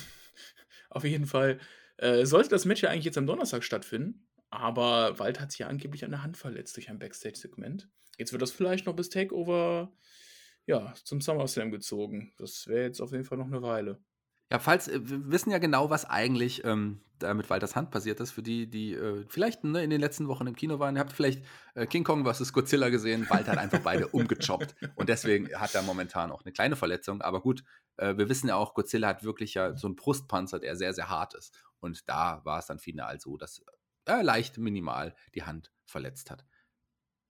auf 0.89 1.05
jeden 1.05 1.27
Fall 1.27 1.61
äh, 1.99 2.25
sollte 2.25 2.49
das 2.49 2.65
Match 2.65 2.83
ja 2.83 2.89
eigentlich 2.89 3.05
jetzt 3.05 3.19
am 3.19 3.27
Donnerstag 3.27 3.65
stattfinden. 3.65 4.27
Aber 4.49 5.19
Wald 5.19 5.41
hat 5.41 5.51
sich 5.51 5.59
ja 5.59 5.69
angeblich 5.69 6.07
an 6.07 6.11
der 6.11 6.23
Hand 6.23 6.39
verletzt 6.39 6.77
durch 6.77 6.89
ein 6.89 6.99
Backstage-Segment. 6.99 7.91
Jetzt 8.17 8.33
wird 8.33 8.41
das 8.41 8.53
vielleicht 8.53 8.87
noch 8.87 8.97
bis 8.97 9.11
Takeover 9.11 9.93
ja, 10.67 10.95
zum 11.05 11.21
SummerSlam 11.21 11.71
gezogen. 11.71 12.33
Das 12.39 12.67
wäre 12.67 12.85
jetzt 12.85 13.01
auf 13.01 13.13
jeden 13.13 13.25
Fall 13.25 13.39
noch 13.39 13.47
eine 13.47 13.63
Weile. 13.63 14.01
Ja, 14.51 14.59
falls, 14.59 14.89
äh, 14.89 15.01
wir 15.03 15.31
wissen 15.31 15.51
ja 15.51 15.59
genau, 15.59 15.91
was 15.91 16.05
eigentlich 16.05 16.65
ähm, 16.65 17.01
da 17.19 17.33
mit 17.35 17.49
Walters 17.51 17.77
Hand 17.77 17.91
passiert 17.91 18.21
ist. 18.21 18.33
Für 18.33 18.43
die, 18.43 18.69
die 18.69 18.95
äh, 18.95 19.25
vielleicht 19.29 19.65
ne, 19.65 19.83
in 19.83 19.91
den 19.91 20.01
letzten 20.01 20.29
Wochen 20.29 20.47
im 20.47 20.55
Kino 20.55 20.79
waren. 20.79 20.97
Ihr 20.97 21.01
habt 21.01 21.13
vielleicht 21.13 21.45
äh, 21.75 21.87
King 21.87 22.05
Kong 22.05 22.25
vs. 22.25 22.53
Godzilla 22.53 22.89
gesehen. 22.89 23.29
Walter 23.29 23.53
hat 23.53 23.59
einfach 23.59 23.81
beide 23.81 24.09
umgechoppt. 24.13 24.75
Und 24.97 25.09
deswegen 25.09 25.53
hat 25.55 25.75
er 25.75 25.83
momentan 25.83 26.31
auch 26.31 26.45
eine 26.45 26.53
kleine 26.53 26.77
Verletzung. 26.77 27.23
Aber 27.23 27.41
gut, 27.41 27.65
äh, 27.97 28.17
wir 28.17 28.29
wissen 28.29 28.49
ja 28.49 28.57
auch, 28.57 28.75
Godzilla 28.75 29.09
hat 29.09 29.25
wirklich 29.25 29.55
ja 29.55 29.77
so 29.77 29.87
einen 29.87 29.97
Brustpanzer, 29.97 30.59
der 30.61 30.77
sehr, 30.77 30.93
sehr 30.93 31.09
hart 31.09 31.35
ist. 31.35 31.59
Und 31.81 32.09
da 32.09 32.41
war 32.45 32.59
es 32.59 32.67
dann 32.67 32.79
final 32.79 33.21
so, 33.21 33.37
dass 33.37 33.63
er 34.05 34.23
leicht 34.23 34.59
minimal 34.59 35.15
die 35.35 35.45
Hand 35.45 35.73
verletzt 35.85 36.31
hat. 36.31 36.45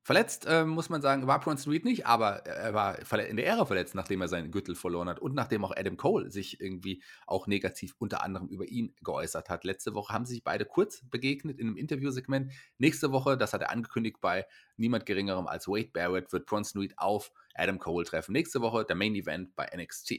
Verletzt, 0.06 0.44
äh, 0.44 0.66
muss 0.66 0.90
man 0.90 1.00
sagen, 1.00 1.26
war 1.26 1.40
Bronson 1.40 1.72
Reed 1.72 1.86
nicht, 1.86 2.04
aber 2.04 2.44
er 2.44 2.74
war 2.74 2.98
in 3.20 3.36
der 3.36 3.46
Ära 3.46 3.64
verletzt, 3.64 3.94
nachdem 3.94 4.20
er 4.20 4.28
seinen 4.28 4.50
Gürtel 4.50 4.74
verloren 4.74 5.08
hat 5.08 5.18
und 5.18 5.34
nachdem 5.34 5.64
auch 5.64 5.74
Adam 5.74 5.96
Cole 5.96 6.30
sich 6.30 6.60
irgendwie 6.60 7.02
auch 7.26 7.46
negativ 7.46 7.94
unter 7.96 8.22
anderem 8.22 8.46
über 8.48 8.66
ihn 8.66 8.94
geäußert 9.02 9.48
hat. 9.48 9.64
Letzte 9.64 9.94
Woche 9.94 10.12
haben 10.12 10.26
sie 10.26 10.34
sich 10.34 10.44
beide 10.44 10.66
kurz 10.66 11.00
begegnet 11.08 11.58
in 11.58 11.68
einem 11.68 11.78
Interviewsegment. 11.78 12.52
Nächste 12.76 13.12
Woche, 13.12 13.38
das 13.38 13.54
hat 13.54 13.62
er 13.62 13.70
angekündigt 13.70 14.18
bei 14.20 14.46
niemand 14.76 15.06
geringerem 15.06 15.46
als 15.46 15.68
Wade 15.68 15.88
Barrett, 15.90 16.30
wird 16.34 16.44
Bronson 16.44 16.82
Reed 16.82 16.98
auf 16.98 17.32
Adam 17.54 17.78
Cole 17.78 18.04
treffen. 18.04 18.32
Nächste 18.32 18.60
Woche 18.60 18.84
der 18.84 18.96
Main 18.96 19.14
Event 19.14 19.56
bei 19.56 19.70
NXT. 19.74 20.16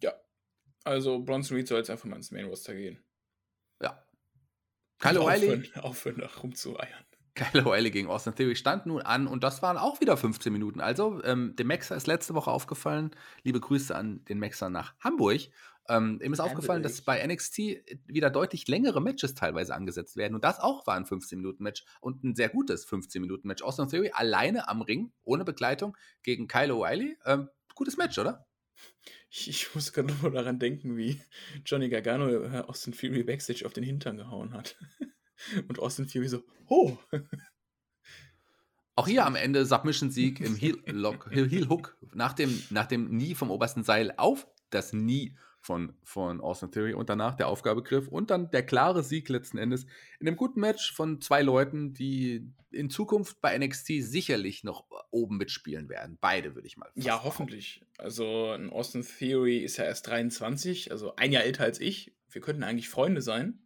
Ja, 0.00 0.14
also 0.84 1.18
Bronson 1.18 1.56
Reed 1.56 1.66
soll 1.66 1.78
jetzt 1.78 1.90
einfach 1.90 2.04
mal 2.04 2.14
ins 2.14 2.30
Main 2.30 2.44
Roster 2.44 2.76
gehen. 2.76 3.02
Ja. 3.82 4.06
Kyle 5.00 5.18
O'Reilly. 5.18 5.56
Aufhören, 5.56 5.82
aufhören, 5.82 6.18
da 6.18 6.26
rumzueiern. 6.40 7.04
Kyle 7.34 7.62
O'Reilly 7.62 7.90
gegen 7.90 8.08
Austin 8.08 8.34
Theory 8.34 8.56
stand 8.56 8.86
nun 8.86 9.02
an 9.02 9.26
und 9.26 9.44
das 9.44 9.62
waren 9.62 9.76
auch 9.76 10.00
wieder 10.00 10.16
15 10.16 10.52
Minuten. 10.52 10.80
Also, 10.80 11.22
ähm, 11.24 11.54
dem 11.56 11.66
Maxer 11.68 11.96
ist 11.96 12.06
letzte 12.06 12.34
Woche 12.34 12.50
aufgefallen. 12.50 13.10
Liebe 13.42 13.60
Grüße 13.60 13.94
an 13.94 14.24
den 14.26 14.38
Maxer 14.38 14.70
nach 14.70 14.94
Hamburg. 15.00 15.40
Ähm, 15.88 16.20
ihm 16.22 16.32
ist 16.32 16.38
Hamburg. 16.38 16.56
aufgefallen, 16.56 16.82
dass 16.82 17.02
bei 17.02 17.26
NXT 17.26 17.58
wieder 18.06 18.30
deutlich 18.30 18.68
längere 18.68 19.00
Matches 19.00 19.34
teilweise 19.34 19.74
angesetzt 19.74 20.16
werden. 20.16 20.34
Und 20.34 20.44
das 20.44 20.60
auch 20.60 20.86
war 20.86 20.94
ein 20.94 21.04
15-Minuten-Match 21.04 21.84
und 22.00 22.22
ein 22.22 22.34
sehr 22.36 22.48
gutes 22.48 22.86
15-Minuten-Match. 22.86 23.62
Austin 23.62 23.88
Theory 23.88 24.10
alleine 24.14 24.68
am 24.68 24.82
Ring, 24.82 25.12
ohne 25.24 25.44
Begleitung, 25.44 25.96
gegen 26.22 26.46
Kyle 26.46 26.72
O'Reilly. 26.72 27.16
Ähm, 27.26 27.48
gutes 27.74 27.96
Match, 27.96 28.18
oder? 28.18 28.46
Ich, 29.30 29.48
ich 29.48 29.74
muss 29.74 29.92
gerade 29.92 30.12
nur 30.22 30.30
daran 30.30 30.58
denken, 30.58 30.96
wie 30.96 31.20
Johnny 31.64 31.88
Gargano 31.88 32.28
äh, 32.28 32.58
Austin 32.60 32.92
Theory 32.92 33.24
Backstage 33.24 33.64
auf 33.66 33.72
den 33.72 33.84
Hintern 33.84 34.16
gehauen 34.16 34.52
hat. 34.52 34.76
Und 35.68 35.78
Austin 35.78 36.08
Fury 36.08 36.28
so, 36.28 36.42
oh. 36.68 36.96
Auch 38.96 39.08
hier 39.08 39.24
am 39.24 39.34
Ende 39.34 39.64
Submission-Sieg 39.64 40.40
im 40.40 40.56
Heel-Hook 40.56 41.30
Heel 41.30 41.68
nach, 42.12 42.34
dem, 42.34 42.62
nach 42.70 42.86
dem 42.86 43.08
Knie 43.08 43.34
vom 43.34 43.50
obersten 43.50 43.82
Seil 43.82 44.12
auf 44.16 44.46
das 44.68 44.90
Knie 44.90 45.34
von, 45.60 45.94
von 46.04 46.40
Austin 46.40 46.70
Theory 46.70 46.94
und 46.94 47.08
danach 47.08 47.34
der 47.34 47.48
Aufgabegriff 47.48 48.08
und 48.08 48.30
dann 48.30 48.50
der 48.50 48.64
klare 48.64 49.02
Sieg 49.02 49.28
letzten 49.28 49.58
Endes 49.58 49.84
in 50.18 50.26
einem 50.26 50.36
guten 50.36 50.60
Match 50.60 50.92
von 50.94 51.20
zwei 51.20 51.42
Leuten, 51.42 51.92
die 51.92 52.50
in 52.70 52.88
Zukunft 52.88 53.40
bei 53.40 53.56
NXT 53.56 54.02
sicherlich 54.02 54.64
noch 54.64 54.84
oben 55.10 55.36
mitspielen 55.36 55.88
werden. 55.88 56.18
Beide 56.20 56.54
würde 56.54 56.66
ich 56.66 56.76
mal. 56.76 56.90
Ja, 56.94 57.22
hoffentlich. 57.24 57.82
Also 57.98 58.50
ein 58.50 58.70
Austin 58.70 59.02
Theory 59.02 59.58
ist 59.58 59.76
ja 59.76 59.84
erst 59.84 60.06
23, 60.06 60.92
also 60.92 61.14
ein 61.16 61.32
Jahr 61.32 61.44
älter 61.44 61.64
als 61.64 61.80
ich. 61.80 62.14
Wir 62.30 62.40
könnten 62.40 62.62
eigentlich 62.62 62.88
Freunde 62.88 63.22
sein 63.22 63.60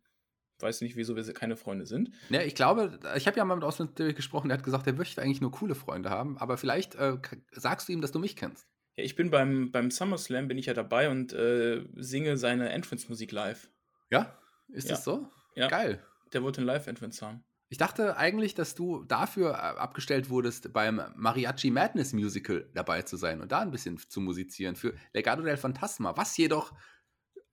weiß 0.60 0.80
nicht, 0.80 0.96
wieso 0.96 1.16
wir 1.16 1.32
keine 1.32 1.56
Freunde 1.56 1.86
sind. 1.86 2.10
Ja, 2.30 2.42
ich 2.42 2.54
glaube, 2.54 2.98
ich 3.16 3.26
habe 3.26 3.36
ja 3.36 3.44
mal 3.44 3.56
mit 3.56 3.64
Austin 3.64 3.90
gesprochen, 3.94 4.48
der 4.48 4.58
hat 4.58 4.64
gesagt, 4.64 4.86
er 4.86 4.92
möchte 4.92 5.22
eigentlich 5.22 5.40
nur 5.40 5.50
coole 5.50 5.74
Freunde 5.74 6.10
haben, 6.10 6.38
aber 6.38 6.56
vielleicht 6.56 6.94
äh, 6.94 7.18
sagst 7.52 7.88
du 7.88 7.92
ihm, 7.92 8.00
dass 8.00 8.12
du 8.12 8.18
mich 8.18 8.36
kennst. 8.36 8.66
Ja, 8.96 9.04
ich 9.04 9.16
bin 9.16 9.30
beim, 9.30 9.72
beim 9.72 9.90
SummerSlam, 9.90 10.48
bin 10.48 10.58
ich 10.58 10.66
ja 10.66 10.74
dabei 10.74 11.10
und 11.10 11.32
äh, 11.32 11.84
singe 11.96 12.36
seine 12.36 12.70
Entrance-Musik 12.70 13.32
live. 13.32 13.68
Ja? 14.10 14.38
Ist 14.68 14.88
ja. 14.88 14.94
das 14.94 15.04
so? 15.04 15.28
Ja. 15.56 15.68
Geil. 15.68 16.02
Der 16.32 16.42
wollte 16.42 16.60
ein 16.60 16.66
Live-Entrance 16.66 17.24
haben. 17.24 17.44
Ich 17.70 17.78
dachte 17.78 18.16
eigentlich, 18.16 18.54
dass 18.54 18.76
du 18.76 19.02
dafür 19.04 19.50
äh, 19.50 19.56
abgestellt 19.56 20.30
wurdest, 20.30 20.72
beim 20.72 21.02
Mariachi 21.16 21.70
Madness 21.70 22.12
Musical 22.12 22.70
dabei 22.72 23.02
zu 23.02 23.16
sein 23.16 23.40
und 23.40 23.50
da 23.50 23.60
ein 23.60 23.72
bisschen 23.72 23.98
zu 23.98 24.20
musizieren 24.20 24.76
für 24.76 24.94
Legado 25.12 25.42
del 25.42 25.56
Fantasma, 25.56 26.16
was 26.16 26.36
jedoch 26.36 26.72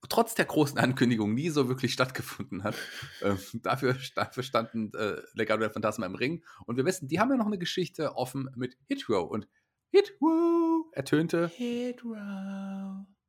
trotz 0.09 0.35
der 0.35 0.45
großen 0.45 0.77
Ankündigung 0.77 1.33
nie 1.33 1.49
so 1.49 1.67
wirklich 1.67 1.93
stattgefunden 1.93 2.63
hat. 2.63 2.75
ähm, 3.21 3.37
dafür, 3.53 3.95
dafür 4.15 4.43
standen 4.43 4.91
äh, 4.95 5.21
Legado 5.33 5.61
del 5.61 5.69
Phantasma 5.69 6.05
im 6.05 6.15
Ring. 6.15 6.43
Und 6.65 6.77
wir 6.77 6.85
wissen, 6.85 7.07
die 7.07 7.19
haben 7.19 7.29
ja 7.29 7.37
noch 7.37 7.47
eine 7.47 7.57
Geschichte 7.57 8.15
offen 8.15 8.49
mit 8.55 8.77
Hitro. 8.87 9.21
Und 9.21 9.47
Hitro 9.91 10.89
ertönte. 10.93 11.47
Hitro. 11.55 12.15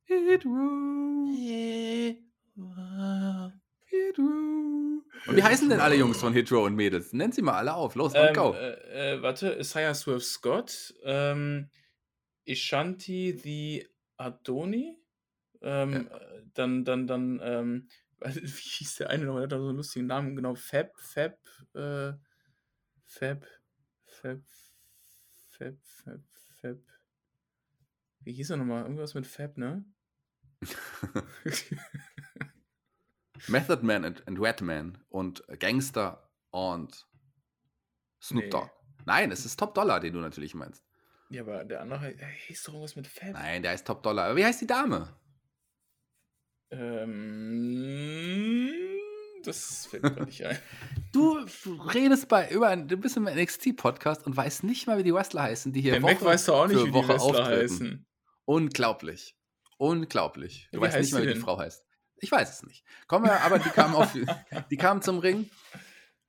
Hitro. 0.05 1.27
Hitro. 2.55 3.53
Hitro. 3.85 4.23
Und 5.27 5.37
wie 5.37 5.43
heißen 5.43 5.69
denn 5.69 5.81
alle 5.81 5.97
Jungs 5.97 6.19
von 6.19 6.33
Hitro 6.33 6.65
und 6.65 6.75
Mädels? 6.75 7.13
Nennt 7.13 7.35
sie 7.35 7.43
mal 7.43 7.55
alle 7.55 7.75
auf. 7.75 7.95
Los, 7.95 8.13
und 8.15 8.21
Ähm, 8.21 8.35
go. 8.35 8.53
äh, 8.55 9.15
äh, 9.17 9.23
warte, 9.23 9.57
Isaiah 9.61 9.95
Swerve 9.95 10.21
Scott, 10.21 10.95
ähm, 11.05 11.71
Ishanti 12.45 13.39
the 13.43 13.87
Adoni, 14.17 15.02
ähm, 15.63 16.09
äh, 16.09 16.43
dann, 16.55 16.85
dann, 16.85 17.07
dann, 17.07 17.41
ähm, 17.43 17.89
wie 18.21 18.49
hieß 18.49 18.97
der 18.97 19.11
eine 19.11 19.25
noch, 19.25 19.35
der 19.35 19.45
hat 19.45 19.53
da 19.53 19.59
so 19.59 19.69
einen 19.69 19.77
lustigen 19.77 20.07
Namen, 20.07 20.37
genau, 20.37 20.55
Fab, 20.55 20.97
Fab, 20.99 21.39
äh, 21.75 22.13
Fab, 23.05 23.47
Fab, 24.07 24.41
Fab, 25.51 25.75
Fab, 25.83 26.21
Fab, 26.61 26.79
wie 28.21 28.33
hieß 28.33 28.51
er 28.51 28.57
nochmal? 28.59 28.83
Irgendwas 28.83 29.15
mit 29.15 29.27
Fab, 29.27 29.57
ne? 29.59 29.85
Method 33.49 33.83
Man 33.85 34.05
und, 34.05 34.27
und 34.27 34.39
Redman 34.39 34.99
und 35.09 35.43
Gangster 35.59 36.31
und 36.51 37.07
Snoop 38.21 38.45
Nee. 38.45 38.51
Dogg. 38.51 38.71
Nein, 39.05 39.33
es 39.33 39.45
ist 39.45 39.59
Top 39.59 39.75
Dollar, 39.75 39.99
den 39.99 40.13
du 40.13 40.21
natürlich 40.21 40.55
meinst. 40.55 40.85
ja, 41.29 41.43
aber 41.43 41.65
der 41.65 41.81
andere 41.81 42.13
äh, 42.13 42.27
hieß 42.47 42.63
doch 42.65 42.75
irgendwas 42.75 42.95
mit 42.95 43.09
Fab. 43.09 43.33
Nein, 43.33 43.63
der 43.63 43.75
ist 43.75 43.85
Top 43.87 44.03
Dollar. 44.05 44.27
Aber 44.27 44.37
wie 44.37 44.45
heißt 44.45 44.61
die 44.61 44.67
Dame? 44.69 45.09
Ähm, 46.73 48.73
das 49.45 49.87
fällt 49.87 50.03
mir 50.05 50.25
nicht 50.25 50.45
ein. 50.45 50.59
Du, 51.13 51.45
du 51.65 51.75
redest 51.75 52.29
bei 52.29 52.49
über 52.49 52.69
ein, 52.69 52.89
du 52.89 52.97
bist 52.97 53.19
im 53.19 53.25
NXT-Podcast 53.25 54.25
und 54.25 54.35
weißt 54.35 54.65
nicht 54.65 54.87
mal, 54.87 54.97
wie 54.97 55.03
die 55.03 55.13
Wrestler 55.13 55.43
heißen, 55.43 55.73
die 55.75 55.83
hier 55.83 55.93
Der 55.93 56.01
Mac 56.01 56.25
weiß 56.25 56.47
doch 56.47 56.63
auch 56.63 56.67
nicht, 56.67 56.79
für 56.79 56.85
wie 56.87 56.91
die 56.91 56.95
Woche 56.95 57.09
Wrestler 57.09 57.41
auftreten. 57.41 57.63
heißen. 57.63 58.07
Unglaublich. 58.47 59.37
Unglaublich. 59.77 60.69
Du 60.73 60.79
Wie 60.79 60.83
weißt 60.83 60.99
nicht 60.99 61.13
mal, 61.13 61.23
wie 61.23 61.27
die 61.27 61.35
denn? 61.35 61.43
Frau 61.43 61.59
heißt. 61.59 61.85
Ich 62.17 62.33
weiß 62.33 62.51
es 62.51 62.63
nicht. 62.63 62.83
Kommen 63.09 63.27
wir, 63.27 63.43
aber 63.43 63.59
die 63.59 63.69
kam 63.69 63.95
auf, 63.95 64.15
die 64.71 64.77
kam 64.79 65.03
zum 65.03 65.19
Ring. 65.19 65.51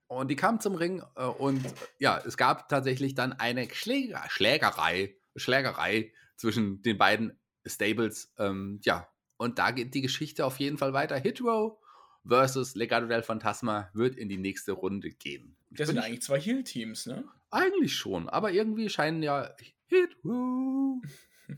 Und 0.07 0.29
die 0.29 0.35
kam 0.35 0.59
zum 0.59 0.75
Ring 0.75 1.01
äh, 1.15 1.23
und 1.23 1.63
ja, 1.97 2.21
es 2.25 2.35
gab 2.35 2.67
tatsächlich 2.67 3.15
dann 3.15 3.31
eine 3.33 3.69
Schläger, 3.73 4.21
Schlägerei, 4.27 5.15
Schlägerei 5.37 6.11
zwischen 6.35 6.81
den 6.81 6.97
beiden 6.97 7.39
Stables. 7.65 8.33
Ähm, 8.37 8.81
ja, 8.83 9.07
und 9.37 9.59
da 9.59 9.71
geht 9.71 9.93
die 9.93 10.01
Geschichte 10.01 10.45
auf 10.45 10.59
jeden 10.59 10.77
Fall 10.77 10.93
weiter. 10.93 11.17
Hitro 11.17 11.79
versus 12.25 12.75
Legado 12.75 13.07
del 13.07 13.23
Fantasma 13.23 13.89
wird 13.93 14.15
in 14.15 14.29
die 14.29 14.37
nächste 14.37 14.71
Runde 14.73 15.09
gehen. 15.11 15.55
Das 15.71 15.87
sind 15.87 15.97
ich- 15.97 16.03
eigentlich 16.03 16.21
zwei 16.21 16.39
Heal-Teams, 16.39 17.05
ne? 17.07 17.25
eigentlich 17.51 17.95
schon, 17.95 18.29
aber 18.29 18.51
irgendwie 18.51 18.89
scheinen 18.89 19.21
ja 19.23 19.53
Hitro. 19.87 21.01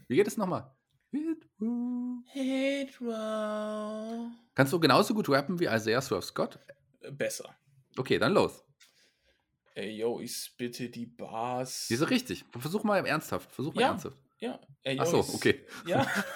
Wie 0.07 0.15
geht 0.15 0.27
es 0.27 0.35
nochmal? 0.37 0.71
Hitro. 1.11 2.21
Hitro. 2.33 4.31
Kannst 4.55 4.73
du 4.73 4.79
genauso 4.79 5.13
gut 5.13 5.29
rappen 5.29 5.59
wie 5.59 5.65
Isaiah 5.65 6.01
Swerve 6.01 6.23
Scott? 6.25 6.59
Äh, 7.01 7.11
Besser. 7.11 7.55
Okay, 7.97 8.17
dann 8.19 8.33
los. 8.33 8.63
Ey, 9.75 9.97
yo, 9.97 10.19
ich 10.21 10.35
spitte 10.35 10.89
die 10.89 11.05
Bars. 11.05 11.87
Diese 11.89 12.09
richtig. 12.09 12.45
Versuch 12.57 12.83
mal 12.83 13.05
ernsthaft. 13.05 13.51
Versuch 13.51 13.73
mal 13.73 13.81
Ja. 13.81 13.87
ernsthaft. 13.89 14.17
Ja. 14.39 14.59
Ey, 14.83 14.97
Ach 14.99 15.05
so, 15.05 15.19
okay. 15.19 15.65
Ja. 15.85 16.05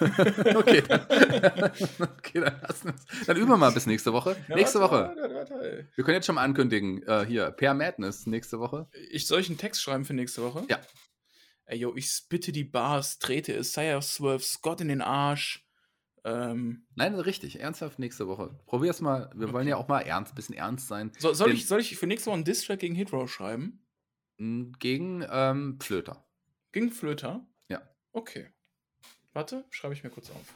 okay, 0.56 0.82
dann, 0.82 1.00
okay, 2.00 2.40
dann 2.40 2.60
lassen 2.62 2.88
wir's. 2.94 3.26
Dann 3.26 3.36
üben 3.36 3.48
wir 3.50 3.56
mal 3.56 3.70
bis 3.72 3.86
nächste 3.86 4.12
Woche. 4.12 4.36
Ja, 4.48 4.56
nächste 4.56 4.80
warte, 4.80 4.92
Woche. 4.94 5.16
Warte, 5.20 5.34
warte. 5.34 5.88
Wir 5.94 6.04
können 6.04 6.14
jetzt 6.14 6.26
schon 6.26 6.34
mal 6.36 6.42
ankündigen, 6.44 7.02
äh, 7.02 7.26
hier, 7.26 7.50
Per 7.50 7.74
Madness 7.74 8.26
nächste 8.26 8.58
Woche. 8.58 8.88
Ich 9.10 9.26
soll 9.26 9.40
ich 9.40 9.48
einen 9.48 9.58
Text 9.58 9.82
schreiben 9.82 10.04
für 10.04 10.14
nächste 10.14 10.42
Woche? 10.42 10.64
Ja. 10.68 10.80
Ey, 11.66 11.78
yo, 11.78 11.94
ich 11.94 12.08
spitte 12.10 12.52
die 12.52 12.64
Bars, 12.64 13.18
trete 13.18 13.52
Isaiah 13.52 14.00
Swerve 14.02 14.42
Scott 14.42 14.80
in 14.80 14.88
den 14.88 15.02
Arsch. 15.02 15.66
Ähm, 16.24 16.86
Nein, 16.96 17.14
richtig, 17.14 17.60
ernsthaft 17.60 17.98
nächste 17.98 18.26
Woche. 18.26 18.58
Probier's 18.66 19.00
mal. 19.00 19.30
Wir 19.34 19.52
wollen 19.52 19.68
ja 19.68 19.76
auch 19.76 19.88
mal 19.88 20.00
ernst, 20.00 20.34
bisschen 20.34 20.54
ernst 20.54 20.88
sein. 20.88 21.12
so, 21.18 21.32
soll, 21.32 21.48
Den- 21.50 21.56
ich, 21.56 21.66
soll 21.66 21.80
ich 21.80 21.96
für 21.96 22.06
nächste 22.06 22.26
Woche 22.26 22.34
einen 22.36 22.44
Distrack 22.44 22.80
gegen 22.80 22.94
Hitro 22.94 23.26
schreiben? 23.26 23.86
M, 24.38 24.72
Gegen 24.78 25.24
ähm, 25.30 25.78
Flöter. 25.80 26.24
Gegen 26.72 26.90
Flöter? 26.90 27.46
Okay. 28.12 28.48
Warte, 29.32 29.64
schreibe 29.70 29.94
ich 29.94 30.02
mir 30.02 30.10
kurz 30.10 30.30
auf. 30.30 30.54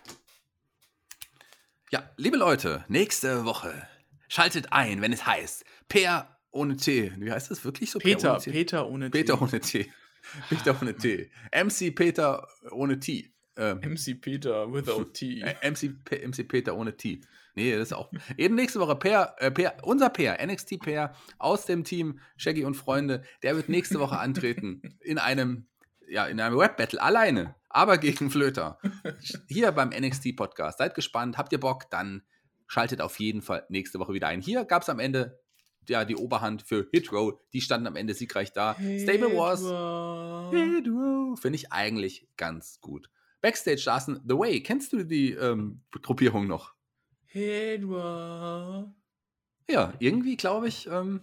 Ja, 1.91 2.11
liebe 2.17 2.37
Leute, 2.37 2.85
nächste 2.89 3.45
Woche 3.45 3.87
schaltet 4.29 4.73
ein, 4.73 5.01
wenn 5.01 5.13
es 5.13 5.27
heißt 5.27 5.65
Per 5.89 6.29
ohne 6.51 6.77
T. 6.77 7.13
Wie 7.19 7.31
heißt 7.31 7.51
das 7.51 7.65
wirklich 7.65 7.91
so? 7.91 7.99
Peter, 7.99 8.33
ohne 8.33 8.41
T? 8.43 8.51
Peter 8.51 8.89
ohne 8.89 9.11
T. 9.11 9.21
Peter 9.21 9.43
ohne 9.43 9.61
T. 9.61 9.93
Peter 10.49 10.77
ohne 10.81 10.97
T. 10.97 11.31
MC 11.53 11.95
Peter 11.95 12.49
ohne 12.71 12.99
T. 12.99 13.31
Ähm, 13.57 13.79
MC 13.79 14.21
Peter 14.21 14.73
without 14.73 15.13
T. 15.13 15.41
äh, 15.63 15.71
MC, 15.71 15.95
MC 16.27 16.49
Peter 16.49 16.77
ohne 16.77 16.97
T. 16.97 17.21
Nee, 17.55 17.73
das 17.73 17.89
ist 17.89 17.93
auch. 17.93 18.11
Eben 18.37 18.57
nächste 18.57 18.81
Woche 18.81 18.97
Per, 18.97 19.37
äh, 19.39 19.51
per, 19.51 19.77
unser 19.83 20.11
Per, 20.11 20.45
NXT 20.45 20.81
Per 20.81 21.15
aus 21.39 21.67
dem 21.67 21.85
Team 21.85 22.19
Shaggy 22.37 22.65
und 22.65 22.75
Freunde, 22.75 23.23
der 23.43 23.55
wird 23.55 23.69
nächste 23.69 24.01
Woche 24.01 24.19
antreten 24.19 24.83
in 25.01 25.19
einem, 25.19 25.69
ja, 26.15 26.27
in 26.27 26.41
einem 26.41 26.57
Rap-Battle 26.57 27.03
alleine, 27.03 27.57
aber 27.69 27.99
gegen 27.99 28.31
Flöter. 28.31 28.79
Hier 29.49 29.73
beim 29.73 29.89
NXT 29.91 30.37
Podcast. 30.37 30.79
Seid 30.79 30.95
gespannt, 30.95 31.37
habt 31.37 31.53
ihr 31.53 31.59
Bock, 31.59 31.91
dann 31.91 32.23
schaltet 32.69 33.01
auf 33.01 33.19
jeden 33.19 33.43
Fall 33.43 33.67
nächste 33.69 33.99
Woche 33.99 34.13
wieder 34.15 34.29
ein. 34.29 34.41
Hier 34.41 34.65
gab 34.65 34.83
es 34.83 34.89
am 34.89 35.01
Ende 35.01 35.41
ja 35.89 36.05
die 36.05 36.15
Oberhand 36.17 36.63
für 36.63 36.87
Hit 36.93 37.13
Row. 37.13 37.35
Die 37.53 37.61
standen 37.61 37.89
am 37.89 37.97
Ende 37.97 38.15
siegreich 38.15 38.53
da. 38.53 38.75
Stable 38.75 39.37
Wars. 39.37 39.61
Hitro. 39.61 40.51
Hit 40.53 40.87
Row. 40.89 41.39
Finde 41.39 41.57
ich 41.57 41.73
eigentlich 41.73 42.29
ganz 42.37 42.81
gut. 42.81 43.11
Backstage 43.43 43.83
saßen 43.83 44.23
The 44.27 44.39
Way. 44.39 44.63
Kennst 44.63 44.93
du 44.93 45.05
die 45.05 45.33
ähm, 45.33 45.83
Gruppierung 46.01 46.47
noch? 46.47 46.75
Hitro. 47.27 48.95
Ja, 49.69 49.93
irgendwie 49.99 50.37
glaube 50.37 50.69
ich, 50.69 50.87
ähm, 50.87 51.23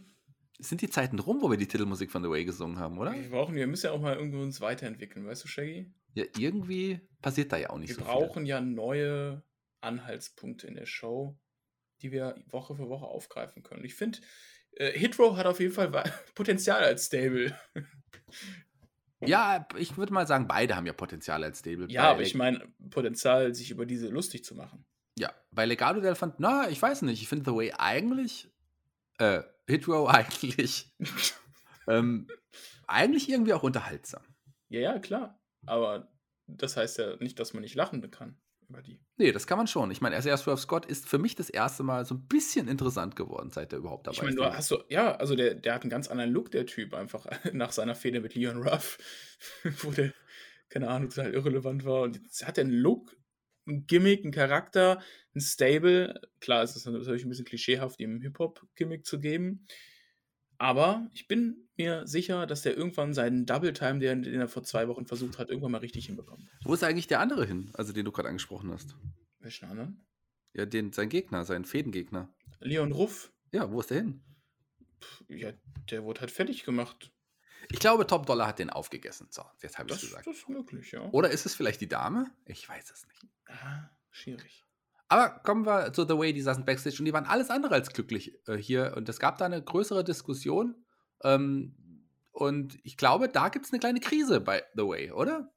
sind 0.61 0.81
die 0.81 0.89
Zeiten 0.89 1.19
rum, 1.19 1.41
wo 1.41 1.49
wir 1.49 1.57
die 1.57 1.67
Titelmusik 1.67 2.11
von 2.11 2.23
The 2.23 2.29
Way 2.29 2.45
gesungen 2.45 2.79
haben, 2.79 2.97
oder? 2.97 3.13
Wir 3.13 3.29
brauchen, 3.29 3.55
wir 3.55 3.67
müssen 3.67 3.87
ja 3.87 3.91
auch 3.91 4.01
mal 4.01 4.15
irgendwo 4.15 4.41
uns 4.41 4.61
weiterentwickeln, 4.61 5.25
weißt 5.25 5.43
du, 5.43 5.47
Shaggy? 5.47 5.91
Ja, 6.13 6.25
irgendwie 6.37 6.99
passiert 7.21 7.51
da 7.51 7.57
ja 7.57 7.69
auch 7.69 7.77
nicht 7.77 7.89
Wir 7.89 7.95
so 7.95 8.03
brauchen 8.03 8.45
ja 8.45 8.61
neue 8.61 9.43
Anhaltspunkte 9.81 10.67
in 10.67 10.75
der 10.75 10.85
Show, 10.85 11.37
die 12.01 12.11
wir 12.11 12.35
Woche 12.49 12.75
für 12.75 12.89
Woche 12.89 13.05
aufgreifen 13.05 13.63
können. 13.63 13.83
Ich 13.83 13.95
finde, 13.95 14.19
äh, 14.73 14.91
Hitro 14.91 15.37
hat 15.37 15.45
auf 15.45 15.59
jeden 15.59 15.73
Fall 15.73 15.91
Potenzial 16.35 16.83
als 16.83 17.05
Stable. 17.05 17.57
Ja, 19.23 19.67
ich 19.77 19.97
würde 19.97 20.13
mal 20.13 20.25
sagen, 20.25 20.47
beide 20.47 20.75
haben 20.75 20.87
ja 20.87 20.93
Potenzial 20.93 21.43
als 21.43 21.59
Stable. 21.59 21.85
Ja, 21.89 22.09
aber 22.09 22.21
ich 22.21 22.33
meine, 22.33 22.67
Potenzial, 22.89 23.53
sich 23.53 23.69
über 23.69 23.85
diese 23.85 24.07
lustig 24.07 24.43
zu 24.43 24.55
machen. 24.55 24.83
Ja, 25.17 25.31
bei 25.51 25.65
Legado 25.65 26.01
del 26.01 26.15
Fant, 26.15 26.39
na, 26.39 26.69
ich 26.69 26.81
weiß 26.81 27.03
nicht, 27.03 27.21
ich 27.21 27.27
finde 27.27 27.51
The 27.51 27.55
Way 27.55 27.73
eigentlich, 27.77 28.49
äh, 29.19 29.43
Hit 29.67 29.87
Row 29.87 30.07
eigentlich, 30.09 30.93
ähm, 31.87 32.27
eigentlich 32.87 33.29
irgendwie 33.29 33.53
auch 33.53 33.63
unterhaltsam. 33.63 34.23
Ja, 34.69 34.79
ja, 34.79 34.99
klar. 34.99 35.39
Aber 35.65 36.11
das 36.47 36.77
heißt 36.77 36.97
ja 36.97 37.15
nicht, 37.17 37.39
dass 37.39 37.53
man 37.53 37.61
nicht 37.61 37.75
lachen 37.75 38.09
kann 38.11 38.37
über 38.71 38.81
die. 38.81 38.99
Nee, 39.17 39.31
das 39.31 39.47
kann 39.47 39.57
man 39.57 39.67
schon. 39.67 39.91
Ich 39.91 40.01
meine, 40.01 40.17
Isaiah 40.17 40.37
Swerve 40.37 40.59
Scott 40.59 40.85
ist 40.85 41.07
für 41.07 41.19
mich 41.19 41.35
das 41.35 41.49
erste 41.49 41.83
Mal 41.83 42.05
so 42.05 42.15
ein 42.15 42.27
bisschen 42.27 42.67
interessant 42.67 43.15
geworden, 43.15 43.51
seit 43.51 43.71
er 43.73 43.79
überhaupt 43.79 44.07
dabei 44.07 44.15
Ich 44.15 44.21
meine, 44.21 44.35
ist. 44.35 44.39
du 44.39 44.45
hast 44.45 44.67
so, 44.67 44.83
ja, 44.89 45.15
also 45.15 45.35
der, 45.35 45.55
der 45.55 45.73
hat 45.75 45.83
einen 45.83 45.89
ganz 45.89 46.07
anderen 46.07 46.31
Look, 46.31 46.51
der 46.51 46.65
Typ, 46.65 46.93
einfach 46.93 47.25
nach 47.53 47.71
seiner 47.71 47.95
Fehde 47.95 48.21
mit 48.21 48.35
Leon 48.35 48.57
Ruff, 48.57 48.97
wo 49.81 49.91
der, 49.91 50.13
keine 50.69 50.89
Ahnung, 50.89 51.09
total 51.09 51.33
irrelevant 51.33 51.85
war. 51.85 52.01
Und 52.01 52.17
jetzt 52.17 52.47
hat 52.47 52.57
er 52.57 52.63
einen 52.63 52.73
Look, 52.73 53.15
ein 53.67 53.85
Gimmick, 53.87 54.23
einen 54.23 54.31
Charakter, 54.33 55.01
ein 55.35 55.41
Stable. 55.41 56.19
Klar, 56.39 56.63
es 56.63 56.75
ist 56.75 56.85
natürlich 56.85 57.23
ein 57.23 57.29
bisschen 57.29 57.45
klischeehaft, 57.45 57.99
ihm 57.99 58.11
einen 58.11 58.21
Hip-Hop-Gimmick 58.21 59.05
zu 59.05 59.19
geben. 59.19 59.65
Aber 60.57 61.07
ich 61.13 61.27
bin 61.27 61.67
mir 61.75 62.05
sicher, 62.05 62.45
dass 62.45 62.61
der 62.61 62.77
irgendwann 62.77 63.13
seinen 63.13 63.45
Double 63.47 63.73
Time, 63.73 63.99
den, 63.99 64.21
den 64.23 64.39
er 64.39 64.47
vor 64.47 64.63
zwei 64.63 64.87
Wochen 64.87 65.05
versucht 65.07 65.39
hat, 65.39 65.49
irgendwann 65.49 65.71
mal 65.71 65.79
richtig 65.79 66.05
hinbekommt. 66.05 66.47
Wo 66.63 66.73
ist 66.73 66.83
eigentlich 66.83 67.07
der 67.07 67.19
andere 67.19 67.45
hin, 67.47 67.71
also 67.73 67.93
den 67.93 68.05
du 68.05 68.11
gerade 68.11 68.29
angesprochen 68.29 68.71
hast? 68.71 68.95
Welchen 69.39 69.65
anderen? 69.69 70.05
Ja, 70.53 70.65
den, 70.67 70.91
sein 70.93 71.09
Gegner, 71.09 71.45
sein 71.45 71.65
Fädengegner. 71.65 72.31
Leon 72.59 72.91
Ruff, 72.91 73.31
Ja, 73.51 73.71
wo 73.71 73.79
ist 73.79 73.89
der 73.89 73.97
hin? 74.01 74.21
ja, 75.29 75.51
der 75.89 76.03
wurde 76.03 76.21
halt 76.21 76.29
fertig 76.31 76.63
gemacht. 76.63 77.11
Ich 77.69 77.79
glaube, 77.79 78.07
Top 78.07 78.25
Dollar 78.25 78.47
hat 78.47 78.59
den 78.59 78.69
aufgegessen. 78.69 79.27
So, 79.29 79.43
jetzt 79.61 79.77
habe 79.77 79.89
ich 79.89 79.95
es 79.95 80.01
gesagt. 80.01 80.27
das 80.27 80.37
ist 80.37 80.49
möglich, 80.49 80.91
ja. 80.91 81.07
Oder 81.11 81.29
ist 81.29 81.45
es 81.45 81.55
vielleicht 81.55 81.81
die 81.81 81.87
Dame? 81.87 82.31
Ich 82.45 82.67
weiß 82.67 82.91
es 82.91 83.05
nicht. 83.07 83.25
Ah, 83.47 83.89
schwierig. 84.09 84.65
Aber 85.07 85.29
kommen 85.43 85.65
wir 85.65 85.91
zu 85.91 86.03
The 86.03 86.17
Way, 86.17 86.33
die 86.33 86.41
saßen 86.41 86.65
Backstage 86.65 86.97
und 86.99 87.05
die 87.05 87.13
waren 87.13 87.25
alles 87.25 87.49
andere 87.49 87.73
als 87.75 87.91
glücklich 87.91 88.33
äh, 88.47 88.55
hier. 88.55 88.93
Und 88.95 89.09
es 89.09 89.19
gab 89.19 89.37
da 89.37 89.45
eine 89.45 89.61
größere 89.61 90.03
Diskussion. 90.03 90.85
Ähm, 91.23 91.75
und 92.31 92.79
ich 92.83 92.95
glaube, 92.97 93.27
da 93.27 93.49
gibt 93.49 93.65
es 93.65 93.73
eine 93.73 93.79
kleine 93.79 93.99
Krise 93.99 94.39
bei 94.39 94.63
The 94.73 94.83
Way, 94.83 95.11
oder? 95.11 95.51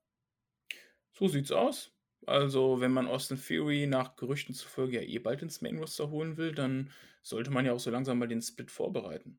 So 1.12 1.28
sieht's 1.28 1.52
aus. 1.52 1.92
Also, 2.26 2.80
wenn 2.80 2.92
man 2.92 3.06
Austin 3.06 3.40
Theory 3.40 3.86
nach 3.86 4.16
Gerüchten 4.16 4.54
zufolge 4.54 5.00
ja 5.00 5.02
eh 5.02 5.18
bald 5.18 5.42
ins 5.42 5.60
Main 5.60 5.78
Roster 5.78 6.10
holen 6.10 6.36
will, 6.36 6.52
dann 6.52 6.90
sollte 7.22 7.50
man 7.50 7.64
ja 7.64 7.72
auch 7.72 7.80
so 7.80 7.90
langsam 7.90 8.18
mal 8.18 8.28
den 8.28 8.42
Split 8.42 8.70
vorbereiten. 8.70 9.38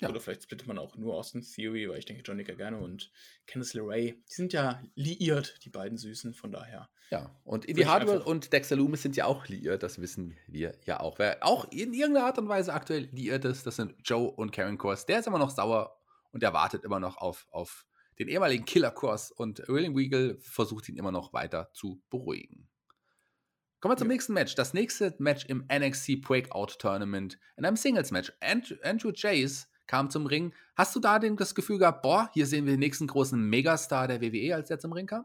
Ja. 0.00 0.08
Oder 0.08 0.20
vielleicht 0.20 0.44
splittet 0.44 0.68
man 0.68 0.78
auch 0.78 0.96
nur 0.96 1.14
Austin 1.14 1.42
Theory, 1.42 1.88
weil 1.88 1.98
ich 1.98 2.04
denke, 2.04 2.22
Johnny 2.22 2.44
Gargano 2.44 2.78
und 2.78 3.10
Candice 3.46 3.74
LeRae, 3.74 4.12
die 4.12 4.32
sind 4.32 4.52
ja 4.52 4.80
liiert, 4.94 5.58
die 5.64 5.70
beiden 5.70 5.98
Süßen, 5.98 6.34
von 6.34 6.52
daher. 6.52 6.88
Ja, 7.10 7.34
und 7.44 7.64
Indy 7.64 7.82
Hardwell 7.82 8.18
und 8.18 8.52
Dexter 8.52 8.76
Loomis 8.76 9.02
sind 9.02 9.16
ja 9.16 9.24
auch 9.24 9.46
liiert, 9.48 9.82
das 9.82 10.00
wissen 10.00 10.36
wir 10.46 10.78
ja 10.84 11.00
auch. 11.00 11.18
Wer 11.18 11.38
auch 11.40 11.64
in 11.72 11.94
irgendeiner 11.94 12.26
Art 12.26 12.38
und 12.38 12.48
Weise 12.48 12.74
aktuell 12.74 13.08
liiert 13.12 13.44
ist, 13.44 13.66
das 13.66 13.76
sind 13.76 13.94
Joe 14.04 14.30
und 14.30 14.52
Karen 14.52 14.78
Kors. 14.78 15.06
Der 15.06 15.18
ist 15.18 15.26
immer 15.26 15.38
noch 15.38 15.50
sauer 15.50 15.98
und 16.30 16.42
der 16.42 16.52
wartet 16.52 16.84
immer 16.84 17.00
noch 17.00 17.16
auf, 17.16 17.48
auf 17.50 17.86
den 18.18 18.28
ehemaligen 18.28 18.64
Killer 18.64 18.90
Kors 18.90 19.32
und 19.32 19.66
William 19.68 19.96
Weagle 19.96 20.38
versucht 20.40 20.88
ihn 20.88 20.96
immer 20.96 21.12
noch 21.12 21.32
weiter 21.32 21.70
zu 21.72 22.02
beruhigen. 22.10 22.68
Kommen 23.80 23.92
wir 23.92 23.96
zum 23.96 24.08
ja. 24.08 24.14
nächsten 24.14 24.32
Match. 24.32 24.54
Das 24.56 24.74
nächste 24.74 25.14
Match 25.18 25.44
im 25.46 25.66
NXT 25.72 26.20
Breakout 26.20 26.78
Tournament 26.78 27.38
in 27.56 27.64
einem 27.64 27.76
Singles 27.76 28.10
Match. 28.10 28.32
Andrew, 28.40 28.76
Andrew 28.82 29.12
Chase 29.12 29.66
kam 29.88 30.10
zum 30.10 30.26
Ring. 30.26 30.54
Hast 30.76 30.94
du 30.94 31.00
da 31.00 31.18
das 31.18 31.56
Gefühl 31.56 31.78
gehabt, 31.78 32.02
boah, 32.02 32.30
hier 32.32 32.46
sehen 32.46 32.66
wir 32.66 32.74
den 32.74 32.80
nächsten 32.80 33.08
großen 33.08 33.40
Megastar 33.40 34.06
der 34.06 34.20
WWE, 34.20 34.54
als 34.54 34.68
der 34.68 34.78
zum 34.78 34.92
Ring 34.92 35.06
kam? 35.06 35.24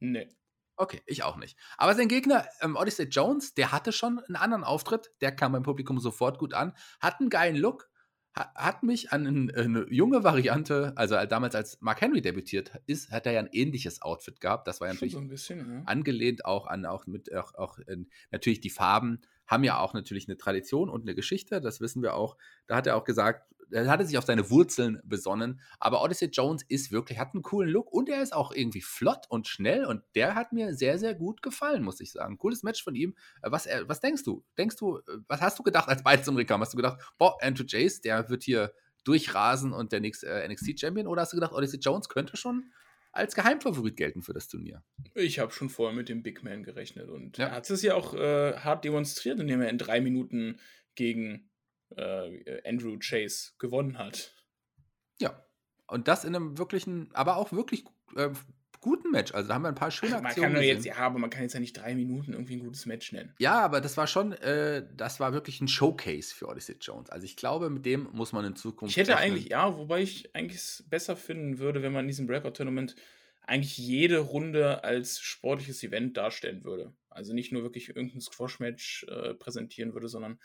Nee. 0.00 0.28
Okay, 0.76 1.00
ich 1.06 1.22
auch 1.22 1.36
nicht. 1.36 1.56
Aber 1.78 1.94
sein 1.94 2.08
Gegner, 2.08 2.46
ähm, 2.60 2.76
Odyssey 2.76 3.06
Jones, 3.06 3.54
der 3.54 3.72
hatte 3.72 3.92
schon 3.92 4.18
einen 4.18 4.36
anderen 4.36 4.64
Auftritt. 4.64 5.12
Der 5.20 5.34
kam 5.34 5.52
beim 5.52 5.62
Publikum 5.62 6.00
sofort 6.00 6.38
gut 6.38 6.52
an, 6.52 6.74
hat 7.00 7.20
einen 7.20 7.30
geilen 7.30 7.56
Look, 7.56 7.88
hat 8.34 8.82
mich 8.82 9.12
an 9.12 9.26
eine, 9.54 9.86
junge 9.90 10.24
Variante, 10.24 10.92
also 10.96 11.14
damals 11.26 11.54
als 11.54 11.80
Mark 11.80 12.00
Henry 12.00 12.20
debütiert 12.20 12.72
ist, 12.86 13.12
hat 13.12 13.26
er 13.26 13.32
ja 13.32 13.38
ein 13.38 13.48
ähnliches 13.52 14.02
Outfit 14.02 14.40
gehabt. 14.40 14.66
Das 14.66 14.80
war 14.80 14.88
ja 14.88 14.94
natürlich 14.94 15.14
so 15.14 15.20
bisschen, 15.20 15.58
ja. 15.58 15.82
angelehnt 15.86 16.44
auch 16.44 16.66
an 16.66 16.84
auch 16.84 17.06
mit 17.06 17.32
auch, 17.32 17.54
auch 17.54 17.78
natürlich 18.32 18.60
die 18.60 18.70
Farben 18.70 19.20
haben 19.46 19.62
ja 19.62 19.78
auch 19.78 19.94
natürlich 19.94 20.26
eine 20.26 20.36
Tradition 20.36 20.88
und 20.88 21.02
eine 21.02 21.14
Geschichte, 21.14 21.60
das 21.60 21.80
wissen 21.80 22.02
wir 22.02 22.14
auch. 22.14 22.36
Da 22.66 22.76
hat 22.76 22.86
er 22.86 22.96
auch 22.96 23.04
gesagt, 23.04 23.53
er 23.70 23.88
hatte 23.88 24.06
sich 24.06 24.18
auf 24.18 24.24
seine 24.24 24.50
Wurzeln 24.50 25.00
besonnen. 25.04 25.60
Aber 25.78 26.02
Odyssey 26.02 26.28
Jones 26.28 26.62
ist 26.68 26.92
wirklich, 26.92 27.18
hat 27.18 27.34
einen 27.34 27.42
coolen 27.42 27.70
Look 27.70 27.92
und 27.92 28.08
er 28.08 28.22
ist 28.22 28.32
auch 28.32 28.52
irgendwie 28.52 28.80
flott 28.80 29.26
und 29.28 29.48
schnell 29.48 29.84
und 29.84 30.02
der 30.14 30.34
hat 30.34 30.52
mir 30.52 30.74
sehr, 30.74 30.98
sehr 30.98 31.14
gut 31.14 31.42
gefallen, 31.42 31.82
muss 31.82 32.00
ich 32.00 32.12
sagen. 32.12 32.38
Cooles 32.38 32.62
Match 32.62 32.82
von 32.82 32.94
ihm. 32.94 33.14
Äh, 33.42 33.50
was, 33.50 33.68
was 33.86 34.00
denkst 34.00 34.24
du? 34.24 34.44
Denkst 34.58 34.76
du, 34.76 34.98
äh, 34.98 35.18
was 35.28 35.40
hast 35.40 35.58
du 35.58 35.62
gedacht, 35.62 35.88
als 35.88 36.02
beide 36.02 36.22
zum 36.22 36.36
Ring 36.36 36.46
kamen? 36.46 36.62
Hast 36.62 36.72
du 36.72 36.78
gedacht, 36.78 37.00
boah, 37.18 37.36
Andrew 37.42 37.64
Jace, 37.66 38.00
der 38.00 38.28
wird 38.28 38.42
hier 38.42 38.72
durchrasen 39.04 39.72
und 39.72 39.92
der 39.92 40.00
nächste 40.00 40.26
äh, 40.26 40.48
NXT-Champion? 40.48 41.06
Oder 41.06 41.22
hast 41.22 41.32
du 41.32 41.36
gedacht, 41.36 41.52
Odyssey 41.52 41.78
Jones 41.78 42.08
könnte 42.08 42.36
schon 42.36 42.70
als 43.14 43.34
Geheimfavorit 43.34 43.96
gelten 43.96 44.22
für 44.22 44.32
das 44.32 44.48
Turnier. 44.48 44.82
Ich 45.14 45.38
habe 45.38 45.52
schon 45.52 45.70
vorher 45.70 45.96
mit 45.96 46.08
dem 46.08 46.22
Big 46.22 46.42
Man 46.42 46.64
gerechnet 46.64 47.08
und 47.08 47.38
ja. 47.38 47.46
er 47.46 47.52
hat 47.52 47.70
es 47.70 47.82
ja 47.82 47.94
auch 47.94 48.14
äh, 48.14 48.54
hart 48.56 48.84
demonstriert, 48.84 49.38
indem 49.38 49.60
er 49.60 49.70
in 49.70 49.78
drei 49.78 50.00
Minuten 50.00 50.58
gegen 50.96 51.48
äh, 51.96 52.62
Andrew 52.68 52.98
Chase 52.98 53.52
gewonnen 53.58 53.98
hat. 53.98 54.32
Ja. 55.20 55.44
Und 55.86 56.08
das 56.08 56.24
in 56.24 56.34
einem 56.34 56.58
wirklichen, 56.58 57.10
aber 57.14 57.36
auch 57.36 57.52
wirklich 57.52 57.84
äh, 58.16 58.30
guten 58.84 59.10
Match. 59.10 59.32
Also 59.32 59.48
da 59.48 59.54
haben 59.54 59.62
wir 59.62 59.68
ein 59.68 59.74
paar 59.74 59.90
schöne 59.90 60.16
Aktionen. 60.16 60.52
Man 60.52 60.60
kann 60.60 60.68
jetzt, 60.68 60.84
ja, 60.84 60.96
aber 60.96 61.18
man 61.18 61.30
kann 61.30 61.42
jetzt 61.42 61.54
ja 61.54 61.60
nicht 61.60 61.72
drei 61.72 61.94
Minuten 61.94 62.34
irgendwie 62.34 62.56
ein 62.56 62.60
gutes 62.60 62.84
Match 62.84 63.12
nennen. 63.12 63.34
Ja, 63.38 63.60
aber 63.60 63.80
das 63.80 63.96
war 63.96 64.06
schon, 64.06 64.32
äh, 64.32 64.86
das 64.94 65.20
war 65.20 65.32
wirklich 65.32 65.60
ein 65.62 65.68
Showcase 65.68 66.34
für 66.34 66.46
Odyssey 66.46 66.76
Jones. 66.80 67.08
Also 67.08 67.24
ich 67.24 67.36
glaube, 67.36 67.70
mit 67.70 67.86
dem 67.86 68.08
muss 68.12 68.32
man 68.32 68.44
in 68.44 68.56
Zukunft. 68.56 68.92
Ich 68.92 68.98
hätte 68.98 69.12
rechnen. 69.12 69.32
eigentlich, 69.32 69.48
ja, 69.48 69.76
wobei 69.76 70.02
ich 70.02 70.34
eigentlich 70.34 70.60
es 70.60 70.84
besser 70.88 71.16
finden 71.16 71.58
würde, 71.58 71.82
wenn 71.82 71.92
man 71.92 72.04
in 72.04 72.08
diesem 72.08 72.26
Breakout-Tournament 72.26 72.94
eigentlich 73.46 73.78
jede 73.78 74.18
Runde 74.18 74.84
als 74.84 75.18
sportliches 75.18 75.82
Event 75.82 76.16
darstellen 76.16 76.62
würde. 76.64 76.92
Also 77.08 77.32
nicht 77.32 77.52
nur 77.52 77.62
wirklich 77.62 77.88
irgendein 77.88 78.20
Squash-Match 78.20 79.06
äh, 79.08 79.34
präsentieren 79.34 79.94
würde, 79.94 80.08
sondern 80.08 80.38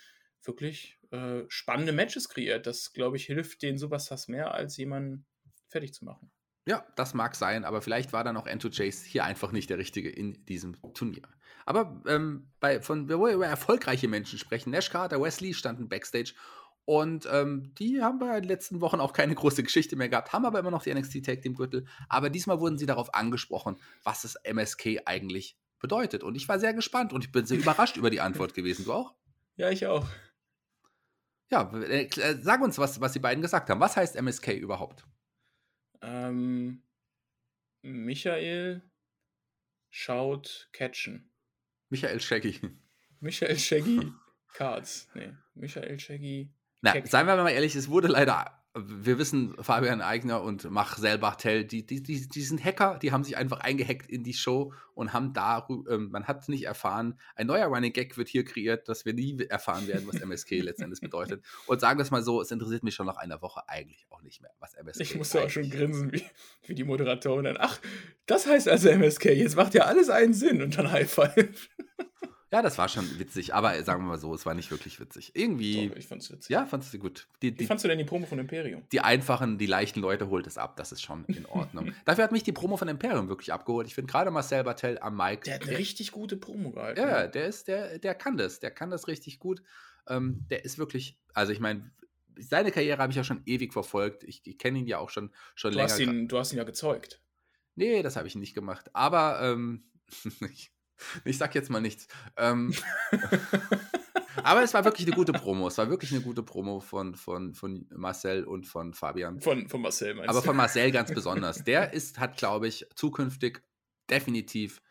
wirklich 0.44 0.98
äh, 1.12 1.42
spannende 1.48 1.92
Matches 1.92 2.30
kreiert. 2.30 2.68
Das, 2.68 2.94
glaube 2.94 3.18
ich, 3.18 3.26
hilft 3.26 3.62
den 3.62 3.78
Superstars 3.78 4.28
mehr, 4.28 4.54
als 4.54 4.78
jemanden 4.78 5.26
fertig 5.68 5.94
zu 5.94 6.06
machen. 6.06 6.32
Ja, 6.66 6.86
das 6.96 7.14
mag 7.14 7.36
sein, 7.36 7.66
aber 7.66 7.82
vielleicht 7.82 8.14
war 8.14 8.24
dann 8.24 8.38
auch 8.38 8.46
Ento 8.46 8.70
Chase 8.70 9.06
hier 9.06 9.24
einfach 9.24 9.52
nicht 9.52 9.70
der 9.70 9.78
Richtige 9.78 10.10
in 10.10 10.46
diesem 10.46 10.78
Turnier. 10.94 11.24
Aber 11.66 12.04
ähm, 12.08 12.52
bei, 12.60 12.82
von, 12.82 13.10
wo 13.10 13.26
wir 13.26 13.34
über 13.34 13.48
erfolgreiche 13.48 14.08
Menschen 14.08 14.38
sprechen, 14.38 14.72
Nash 14.72 14.90
Carter, 14.90 15.22
Wesley 15.22 15.54
standen 15.54 15.90
Backstage 15.90 16.34
und 16.86 17.28
ähm, 17.32 17.74
die 17.78 18.02
haben 18.02 18.20
bei 18.20 18.40
den 18.40 18.48
letzten 18.48 18.82
Wochen 18.82 19.00
auch 19.00 19.14
keine 19.14 19.36
große 19.36 19.62
Geschichte 19.64 19.96
mehr 19.96 20.10
gehabt, 20.10 20.34
haben 20.34 20.46
aber 20.46 20.60
immer 20.60 20.72
noch 20.72 20.84
die 20.84 20.94
NXT 20.94 21.24
Tag 21.24 21.42
Team 21.42 21.54
Gürtel. 21.54 21.86
Aber 22.08 22.30
diesmal 22.30 22.60
wurden 22.60 22.78
sie 22.78 22.88
darauf 22.88 23.14
angesprochen, 23.14 23.78
was 24.04 24.24
das 24.24 24.36
MSK 24.44 25.02
eigentlich 25.06 25.56
bedeutet. 25.80 26.24
Und 26.24 26.36
ich 26.36 26.48
war 26.50 26.60
sehr 26.60 26.74
gespannt 26.74 27.14
und 27.14 27.24
ich 27.24 27.32
bin 27.32 27.46
sehr 27.46 27.60
überrascht 27.60 27.98
über 27.98 28.10
die 28.10 28.22
Antwort 28.22 28.54
gewesen. 28.54 28.86
Du 28.86 28.94
auch? 28.94 29.14
Ja, 29.56 29.70
ich 29.70 29.86
auch. 29.86 30.08
Ja, 31.52 31.72
äh, 31.74 32.04
äh, 32.04 32.38
sag 32.42 32.62
uns, 32.62 32.78
was, 32.78 33.02
was 33.02 33.14
die 33.14 33.20
beiden 33.20 33.42
gesagt 33.42 33.70
haben. 33.70 33.80
Was 33.80 33.98
heißt 33.98 34.16
MSK 34.16 34.50
überhaupt? 34.50 35.06
Ähm, 36.02 36.84
Michael 37.82 38.84
schaut 39.90 40.70
Catchen. 40.74 41.32
Michael 41.90 42.20
Shaggy. 42.20 42.60
Michael 43.20 43.58
Shaggy 43.58 44.12
Cards. 44.54 45.08
Nee, 45.16 45.34
Michael 45.56 46.00
Shaggy. 46.00 46.54
Na, 46.82 46.94
seien 47.06 47.28
wir 47.28 47.36
mal 47.36 47.50
ehrlich, 47.50 47.76
es 47.76 47.90
wurde 47.90 48.08
leider 48.08 48.59
wir 48.76 49.18
wissen, 49.18 49.56
Fabian 49.60 50.02
Eigner 50.02 50.44
und 50.44 50.70
Mach 50.70 50.98
Selbachtel, 50.98 51.66
die, 51.66 51.86
die, 51.86 52.04
die, 52.04 52.28
die 52.28 52.42
sind 52.42 52.64
Hacker, 52.64 53.00
die 53.02 53.12
haben 53.12 53.24
sich 53.24 53.36
einfach 53.36 53.62
eingehackt 53.62 54.10
in 54.10 54.24
die 54.24 54.34
Show 54.34 54.74
und 54.94 55.12
haben 55.12 55.34
da, 55.34 55.68
ähm, 55.90 56.10
man 56.12 56.28
hat 56.28 56.42
es 56.42 56.50
nicht 56.50 56.66
erfahren, 56.66 57.20
ein 57.36 57.48
neuer 57.48 57.66
Running 57.66 57.94
Gag 57.94 58.16
wird 58.18 58.30
hier 58.30 58.46
kreiert, 58.46 58.88
dass 58.88 59.06
wir 59.06 59.14
nie 59.14 59.40
erfahren 59.50 59.88
werden, 59.88 60.08
was 60.08 60.22
MSK 60.22 60.52
letztendlich 60.62 61.02
bedeutet. 61.02 61.44
Und 61.66 61.82
sagen 61.82 61.98
wir 61.98 62.04
es 62.04 62.12
mal 62.12 62.22
so, 62.22 62.42
es 62.42 62.52
interessiert 62.52 62.84
mich 62.84 62.94
schon 62.94 63.08
nach 63.08 63.18
einer 63.18 63.42
Woche 63.42 63.68
eigentlich 63.68 64.06
auch 64.12 64.22
nicht 64.22 64.42
mehr, 64.42 64.52
was 64.60 64.76
MSK 64.76 65.02
Ich 65.02 65.16
musste 65.16 65.44
auch 65.44 65.50
schon 65.50 65.70
grinsen, 65.70 66.12
wie, 66.14 66.24
wie 66.68 66.76
die 66.76 66.84
Moderatorin 66.84 67.46
dann, 67.46 67.58
ach, 67.60 67.80
das 68.28 68.46
heißt 68.46 68.68
also 68.68 68.90
MSK, 68.90 69.26
jetzt 69.26 69.56
macht 69.56 69.74
ja 69.74 69.86
alles 69.86 70.10
einen 70.10 70.34
Sinn 70.34 70.62
und 70.62 70.78
dann 70.78 70.92
High 70.92 71.10
Five. 71.10 71.70
Ja, 72.52 72.64
das 72.64 72.80
war 72.80 72.90
schon 72.90 73.20
witzig, 73.20 73.54
aber 73.54 73.82
sagen 73.84 74.04
wir 74.04 74.08
mal 74.08 74.18
so, 74.18 74.34
es 74.34 74.46
war 74.46 74.56
nicht 74.56 74.72
wirklich 74.72 75.00
witzig. 75.00 75.32
Irgendwie. 75.36 75.90
Doch, 75.90 75.96
ich 75.96 76.08
fand's 76.08 76.32
witzig. 76.32 76.50
Ja, 76.50 76.66
fandest 76.66 76.94
du 76.94 76.98
gut. 76.98 77.28
Die, 77.42 77.52
die, 77.52 77.60
Wie 77.60 77.66
fandst 77.68 77.86
du 77.86 77.90
denn 77.90 78.00
die 78.00 78.06
Promo 78.06 78.26
von 78.26 78.40
Imperium? 78.40 78.82
Die 78.92 79.02
einfachen, 79.02 79.60
die 79.60 79.68
leichten 79.68 80.00
Leute 80.00 80.30
holt 80.30 80.48
es 80.48 80.58
ab, 80.58 80.76
das 80.76 80.92
ist 80.92 81.02
schon 81.02 81.26
in 81.26 81.46
Ordnung. 81.46 81.94
Dafür 82.06 82.24
hat 82.24 82.32
mich 82.32 82.44
die 82.44 82.52
Promo 82.52 82.76
von 82.76 82.88
Imperium 82.88 83.30
wirklich 83.30 83.54
abgeholt. 83.54 83.86
Ich 83.86 83.94
finde 83.94 84.12
gerade 84.12 84.32
Marcel 84.32 84.64
Bartel 84.64 84.98
am 85.00 85.16
Mike. 85.16 85.44
Der 85.46 85.56
hat 85.56 85.68
eine 85.68 85.78
richtig 85.78 86.12
gute 86.12 86.38
Promo 86.38 86.72
gehalten. 86.72 87.00
Ja, 87.00 87.28
der 87.28 87.46
ist, 87.46 87.68
der, 87.68 88.00
der 88.00 88.16
kann 88.16 88.38
das. 88.38 88.60
Der 88.60 88.72
kann 88.72 88.90
das 88.90 89.08
richtig 89.08 89.40
gut. 89.40 89.62
Ähm, 90.08 90.46
der 90.50 90.66
ist 90.66 90.80
wirklich, 90.80 91.20
also 91.36 91.52
ich 91.52 91.60
meine, 91.60 91.92
seine 92.40 92.72
Karriere 92.72 93.00
habe 93.02 93.12
ich 93.12 93.18
ja 93.18 93.24
schon 93.24 93.44
ewig 93.46 93.74
verfolgt. 93.74 94.24
Ich, 94.24 94.42
ich 94.46 94.58
kenne 94.58 94.80
ihn 94.80 94.88
ja 94.88 94.98
auch 94.98 95.10
schon, 95.10 95.32
schon 95.54 95.72
du 95.72 95.78
länger. 95.78 95.92
Hast 95.92 96.00
ihn, 96.00 96.28
du 96.28 96.38
hast 96.38 96.52
ihn 96.52 96.58
ja 96.58 96.64
gezeugt. 96.64 97.22
Nee, 97.76 98.02
das 98.02 98.16
habe 98.16 98.28
ich 98.28 98.36
nicht 98.36 98.56
gemacht. 98.56 98.90
Aber 98.94 99.40
ähm, 99.42 99.84
ich, 100.52 100.72
ich 101.26 101.38
sag 101.38 101.56
jetzt 101.56 101.70
mal 101.70 101.82
nichts. 101.82 102.08
Ähm, 102.38 102.74
aber 104.44 104.64
es 104.64 104.74
war 104.74 104.86
wirklich 104.86 105.08
eine 105.08 105.16
gute 105.16 105.34
Promo. 105.34 105.68
Es 105.68 105.78
war 105.78 105.90
wirklich 105.90 106.12
eine 106.12 106.22
gute 106.22 106.44
Promo 106.44 106.80
von, 106.80 107.16
von, 107.16 107.54
von 107.54 107.88
Marcel 107.92 108.44
und 108.44 108.66
von 108.66 108.94
Fabian. 108.94 109.42
Von, 109.42 109.68
von 109.68 109.82
Marcel 109.82 110.16
meinst 110.16 110.30
Aber 110.30 110.42
von 110.42 110.56
Marcel 110.56 110.92
ganz 110.92 111.12
besonders. 111.14 111.64
Der 111.64 111.94
ist, 111.94 112.20
hat, 112.20 112.38
glaube 112.38 112.68
ich, 112.68 112.88
zukünftig 112.96 113.62
definitiv 114.10 114.82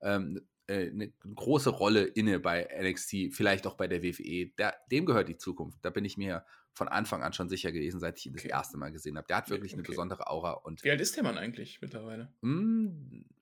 ähm, 0.00 0.40
äh, 0.68 0.90
eine 0.90 1.12
große 1.34 1.70
Rolle 1.70 2.04
inne 2.04 2.38
bei 2.38 2.68
NXT, 2.80 3.32
vielleicht 3.34 3.66
auch 3.66 3.74
bei 3.74 3.88
der 3.88 4.02
WWE. 4.02 4.50
Der, 4.58 4.76
dem 4.90 5.06
gehört 5.06 5.28
die 5.28 5.38
Zukunft. 5.38 5.78
Da 5.82 5.90
bin 5.90 6.04
ich 6.04 6.16
mir 6.16 6.44
von 6.72 6.88
Anfang 6.88 7.22
an 7.22 7.32
schon 7.32 7.48
sicher 7.48 7.72
gewesen, 7.72 8.00
seit 8.00 8.18
ich 8.18 8.26
ihn 8.26 8.34
okay. 8.34 8.48
das 8.48 8.50
erste 8.50 8.76
Mal 8.76 8.92
gesehen 8.92 9.16
habe. 9.16 9.26
Der 9.26 9.38
hat 9.38 9.50
wirklich 9.50 9.72
okay. 9.72 9.80
eine 9.80 9.88
besondere 9.88 10.28
Aura. 10.28 10.52
Und, 10.52 10.84
Wie 10.84 10.90
alt 10.90 11.00
ist 11.00 11.16
der 11.16 11.24
Mann 11.24 11.38
eigentlich 11.38 11.80
mittlerweile? 11.80 12.32
Mh, 12.42 12.90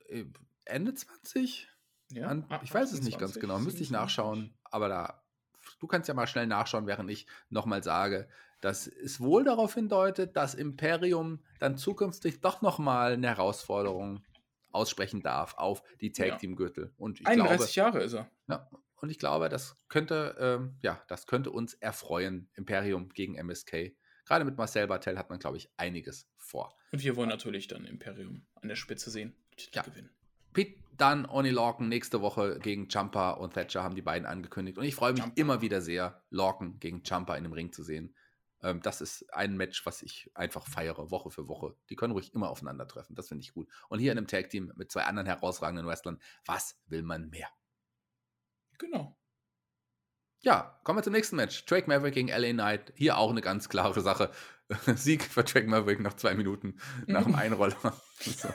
hm, 0.09 0.33
Ende 0.65 0.95
20? 0.95 1.69
Ja, 2.11 2.29
An, 2.29 2.47
ich 2.63 2.73
weiß 2.73 2.93
es 2.93 3.03
nicht 3.03 3.19
ganz 3.19 3.35
genau, 3.39 3.59
müsste 3.59 3.83
ich 3.83 3.91
nachschauen, 3.91 4.55
aber 4.65 4.89
da, 4.89 5.25
du 5.81 5.87
kannst 5.87 6.09
ja 6.09 6.15
mal 6.15 6.27
schnell 6.27 6.47
nachschauen, 6.47 6.87
während 6.87 7.11
ich 7.11 7.27
nochmal 7.51 7.83
sage, 7.83 8.29
dass 8.61 8.87
es 8.87 9.21
wohl 9.21 9.45
darauf 9.45 9.75
hindeutet, 9.75 10.37
dass 10.37 10.55
Imperium 10.55 11.43
dann 11.59 11.77
zukünftig 11.77 12.41
doch 12.41 12.63
nochmal 12.63 13.13
eine 13.13 13.29
Herausforderung 13.29 14.25
aussprechen 14.73 15.23
darf 15.23 15.55
auf 15.55 15.83
die 16.01 16.13
Tag 16.13 16.39
Team 16.39 16.57
Gürtel. 16.57 16.93
Und 16.97 17.21
ich 17.21 17.27
31 17.27 17.75
glaube, 17.75 17.89
Jahre 17.89 18.05
ist 18.05 18.13
er. 18.15 18.31
Ja, 18.49 18.69
und 18.97 19.11
ich 19.11 19.19
glaube, 19.19 19.49
das 19.49 19.77
könnte, 19.89 20.37
ähm, 20.39 20.77
ja, 20.83 21.03
das 21.09 21.27
könnte 21.27 21.51
uns 21.51 21.75
erfreuen, 21.75 22.51
Imperium 22.55 23.09
gegen 23.11 23.35
MSK. 23.35 23.95
Gerade 24.25 24.45
mit 24.45 24.57
Marcel 24.57 24.87
Bartel 24.87 25.19
hat 25.19 25.31
man, 25.31 25.39
glaube 25.39 25.57
ich, 25.57 25.71
einiges 25.77 26.29
vor. 26.37 26.75
Und 26.93 27.03
wir 27.03 27.15
wollen 27.17 27.29
natürlich 27.29 27.69
dann 27.69 27.85
Imperium 27.85 28.47
an 28.55 28.69
der 28.69 28.77
Spitze 28.77 29.11
sehen, 29.11 29.37
ja. 29.73 29.83
gewinnen. 29.83 30.11
Pete 30.57 30.81
dann 30.97 31.27
Oni 31.27 31.51
Lorcan 31.51 31.91
nächste 31.91 32.23
Woche 32.23 32.59
gegen 32.59 32.89
Jumper 32.89 33.39
und 33.39 33.53
Thatcher 33.53 33.83
haben 33.83 33.95
die 33.95 34.01
beiden 34.01 34.27
angekündigt. 34.27 34.79
Und 34.79 34.85
ich 34.85 34.95
freue 34.95 35.13
mich 35.13 35.21
Jumper. 35.21 35.39
immer 35.39 35.61
wieder 35.61 35.83
sehr, 35.83 36.23
Lorcan 36.31 36.79
gegen 36.81 37.03
Jumper 37.05 37.37
in 37.37 37.45
dem 37.45 37.53
Ring 37.53 37.73
zu 37.73 37.83
sehen. 37.83 38.15
Ähm, 38.63 38.81
das 38.81 39.03
ist 39.03 39.31
ein 39.35 39.59
Match, 39.59 39.85
was 39.85 40.01
ich 40.01 40.31
einfach 40.35 40.67
feiere, 40.67 41.11
Woche 41.11 41.31
für 41.31 41.47
Woche. 41.47 41.77
Die 41.91 41.95
können 41.97 42.15
ruhig 42.15 42.33
immer 42.33 42.49
aufeinandertreffen. 42.49 43.15
Das 43.15 43.29
finde 43.29 43.43
ich 43.43 43.53
gut. 43.53 43.69
Und 43.91 43.99
hier 43.99 44.13
in 44.13 44.17
einem 44.17 44.29
Tag-Team 44.29 44.73
mit 44.77 44.91
zwei 44.91 45.03
anderen 45.03 45.27
herausragenden 45.27 45.87
Wrestlern, 45.87 46.19
was 46.47 46.81
will 46.87 47.03
man 47.03 47.29
mehr? 47.29 47.49
Genau. 48.79 49.15
Ja, 50.41 50.81
kommen 50.85 50.99
wir 50.99 51.03
zum 51.03 51.13
nächsten 51.13 51.37
Match. 51.37 51.67
Drake 51.67 51.87
Maverick 51.87 52.15
gegen 52.15 52.29
LA 52.29 52.53
Knight. 52.53 52.95
Hier 52.97 53.19
auch 53.19 53.31
eine 53.31 53.43
ganz 53.43 53.69
klare 53.69 54.01
Sache. 54.01 54.31
Sieg 54.95 55.23
für 55.23 55.45
Drake 55.45 55.69
Maverick 55.69 56.01
nach 56.01 56.15
zwei 56.15 56.35
Minuten 56.35 56.79
nach 57.07 57.25
dem 57.25 57.35
Einroller. 57.35 57.77
so. 58.21 58.49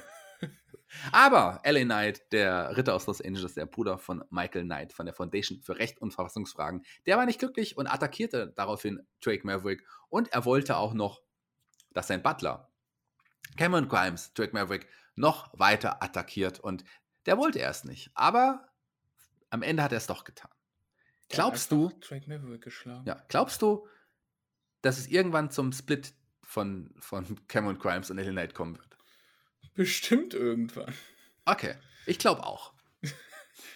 Aber 1.12 1.62
LA 1.66 1.84
Knight, 1.84 2.32
der 2.32 2.76
Ritter 2.76 2.94
aus 2.94 3.08
Los 3.08 3.22
Angeles, 3.22 3.54
der 3.54 3.66
Bruder 3.66 3.98
von 3.98 4.24
Michael 4.30 4.66
Knight 4.66 4.94
von 4.94 5.06
der 5.06 5.16
Foundation 5.16 5.62
für 5.62 5.78
Recht 5.78 6.02
und 6.02 6.12
Verfassungsfragen, 6.12 6.84
der 7.06 7.18
war 7.18 7.26
nicht 7.26 7.40
glücklich 7.40 7.78
und 7.78 7.88
attackierte 7.88 8.52
daraufhin 8.56 9.06
Drake 9.22 9.46
Maverick. 9.46 9.86
Und 10.10 10.32
er 10.34 10.46
wollte 10.46 10.78
auch 10.78 10.94
noch, 10.94 11.22
dass 11.94 12.08
sein 12.08 12.22
Butler, 12.22 12.70
Cameron 13.58 13.88
Grimes, 13.88 14.34
Drake 14.34 14.54
Maverick, 14.54 14.88
noch 15.16 15.58
weiter 15.58 16.04
attackiert. 16.04 16.60
Und 16.60 16.84
der 17.26 17.38
wollte 17.38 17.60
erst 17.60 17.86
nicht. 17.86 18.12
Aber 18.14 18.70
am 19.50 19.62
Ende 19.62 19.84
hat 19.84 19.92
er 19.92 19.98
es 19.98 20.08
doch 20.08 20.24
getan. 20.24 20.52
Glaubst 21.30 21.72
du, 21.72 21.90
Drake 22.02 22.28
Maverick 22.28 22.62
geschlagen. 22.62 23.06
ja, 23.06 23.22
glaubst 23.30 23.62
du, 23.62 23.88
dass 24.82 24.98
es 24.98 25.08
irgendwann 25.08 25.50
zum 25.50 25.72
Split 25.72 26.14
von, 26.44 26.94
von 27.00 27.48
Cameron 27.48 27.80
Grimes 27.80 28.12
und 28.12 28.18
LA 28.18 28.32
Knight 28.32 28.54
kommen 28.54 28.78
wird? 28.78 28.91
Bestimmt 29.74 30.34
irgendwann. 30.34 30.94
Okay, 31.46 31.76
ich 32.06 32.20
glaube 32.20 32.46
auch. 32.46 32.74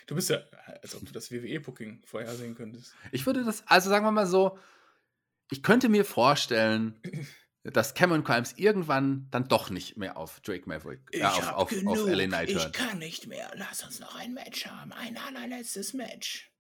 Du 0.08 0.14
bist 0.16 0.30
ja, 0.30 0.40
als 0.84 0.94
ob 0.96 1.06
du 1.06 1.12
das 1.12 1.32
WWE-Booking 1.32 2.04
vorhersehen 2.06 2.54
könntest. 2.56 2.94
Ich 3.12 3.26
würde 3.26 3.44
das, 3.44 3.64
also 3.68 3.90
sagen 3.90 4.06
wir 4.06 4.12
mal 4.12 4.28
so, 4.28 4.60
ich 5.50 5.64
könnte 5.64 5.90
mir 5.90 6.06
vorstellen, 6.06 7.00
dass 7.64 7.96
Cameron 7.96 8.24
Grimes 8.24 8.54
irgendwann 8.58 9.28
dann 9.32 9.48
doch 9.48 9.72
nicht 9.72 9.98
mehr 9.98 10.18
auf 10.18 10.40
Drake 10.42 10.70
Maverick, 10.70 11.00
äh, 11.12 11.24
auf, 11.24 11.54
auf, 11.54 11.86
auf 11.88 12.06
LA 12.08 12.26
Knight 12.28 12.50
ich 12.50 12.56
hört. 12.56 12.74
kann 12.74 13.00
nicht 13.00 13.26
mehr. 13.26 13.52
Lass 13.56 13.84
uns 13.84 14.00
noch 14.00 14.16
ein 14.16 14.34
Match 14.36 14.68
haben. 14.68 14.94
Ein 14.94 15.18
allerletztes 15.18 15.94
Match. 15.94 16.52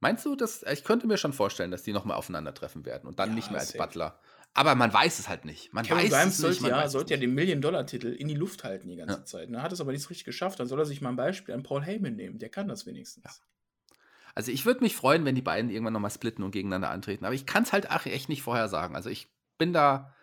Meinst 0.00 0.24
du, 0.24 0.36
dass 0.36 0.62
ich 0.62 0.84
könnte 0.84 1.06
mir 1.06 1.18
schon 1.18 1.32
vorstellen, 1.34 1.70
dass 1.70 1.82
die 1.82 1.92
nochmal 1.92 2.16
aufeinandertreffen 2.16 2.86
werden 2.86 3.06
und 3.06 3.18
dann 3.18 3.30
Ja, 3.30 3.34
nicht 3.34 3.50
mehr 3.50 3.60
als 3.60 3.70
safe. 3.70 3.78
Butler. 3.78 4.18
Aber 4.56 4.74
man 4.74 4.92
weiß 4.92 5.18
es 5.18 5.28
halt 5.28 5.44
nicht. 5.44 5.72
Man 5.72 5.84
Cameron 5.84 6.04
weiß 6.04 6.12
Grimes 6.12 6.26
es 6.34 6.38
nicht. 6.38 6.42
sollte 6.48 6.62
man 6.62 6.70
ja, 6.70 6.76
weiß 6.78 6.92
sollte 6.92 7.10
ja 7.14 7.16
nicht. 7.18 7.24
den 7.28 7.34
Million-Dollar-Titel 7.34 8.06
in 8.08 8.26
die 8.28 8.34
Luft 8.34 8.64
halten 8.64 8.88
die 8.88 8.96
ganze 8.96 9.18
Ja. 9.18 9.24
Zeit. 9.24 9.50
Ne? 9.50 9.62
Hat 9.62 9.70
es 9.72 9.80
aber 9.80 9.92
nicht 9.92 10.02
so 10.02 10.08
richtig 10.08 10.24
geschafft. 10.24 10.58
Dann 10.58 10.66
soll 10.66 10.78
er 10.80 10.86
sich 10.86 11.00
mal 11.00 11.10
ein 11.10 11.16
Beispiel 11.16 11.54
an 11.54 11.62
Paul 11.62 11.82
Heyman 11.84 12.16
nehmen. 12.16 12.38
Der 12.38 12.48
kann 12.48 12.66
das 12.66 12.86
wenigstens. 12.86 13.42
Also 14.34 14.50
ich 14.52 14.64
würde 14.66 14.80
mich 14.80 14.96
freuen, 14.96 15.24
wenn 15.24 15.34
die 15.34 15.42
beiden 15.42 15.70
irgendwann 15.70 15.92
nochmal 15.92 16.10
splitten 16.10 16.42
und 16.44 16.50
gegeneinander 16.52 16.90
antreten. 16.90 17.24
Aber 17.26 17.34
ich 17.34 17.44
kann 17.46 17.62
es 17.64 17.72
halt 17.72 17.86
echt 18.06 18.28
nicht 18.28 18.42
vorher 18.42 18.68
sagen. 18.68 18.96
Also 18.96 19.10
ich 19.10 19.28
bin 19.58 19.72
da, 19.72 20.14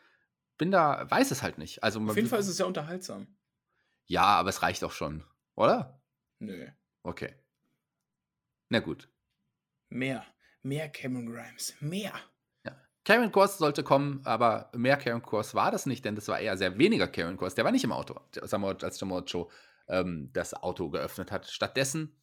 bin 0.58 0.72
da, 0.72 1.10
weiß 1.10 1.32
es 1.32 1.44
halt 1.44 1.58
nicht. 1.58 1.84
Also 1.84 2.00
Auf 2.02 2.16
jeden 2.16 2.28
Fall 2.28 2.40
ist 2.40 2.48
es 2.48 2.58
ja 2.58 2.66
unterhaltsam. 2.66 3.28
ja, 4.06 4.24
aber 4.26 4.50
es 4.50 4.62
reicht 4.62 4.84
auch 4.84 4.92
schon, 4.92 5.24
oder? 5.56 6.02
Nö. 6.40 6.68
Okay. 7.04 7.36
Na 8.70 8.80
gut. 8.80 9.10
Mehr. 9.90 10.26
Mehr 10.64 10.90
Cameron 10.90 11.28
Grimes. 11.28 11.76
Mehr. 11.80 12.14
Karen 13.06 13.32
Kors 13.32 13.58
sollte 13.58 13.84
kommen, 13.84 14.22
aber 14.24 14.70
mehr 14.74 14.98
Karen 14.98 15.22
Kors 15.22 15.54
war 15.56 15.72
das 15.72 15.86
nicht, 15.86 16.06
denn 16.06 16.16
das 16.16 16.28
war 16.30 16.40
eher 16.40 16.58
sehr 16.58 16.78
weniger 16.78 17.08
Karen 17.08 17.38
Kors. 17.38 17.56
Der 17.56 17.66
war 17.66 17.72
nicht 17.72 17.84
im 17.84 17.92
Auto, 17.92 18.16
als 18.42 18.98
Samoa 18.98 19.24
Joe 19.26 19.48
ähm, 19.90 20.30
das 20.34 20.54
Auto 20.54 20.90
geöffnet 20.90 21.32
hat. 21.32 21.48
Stattdessen, 21.48 22.16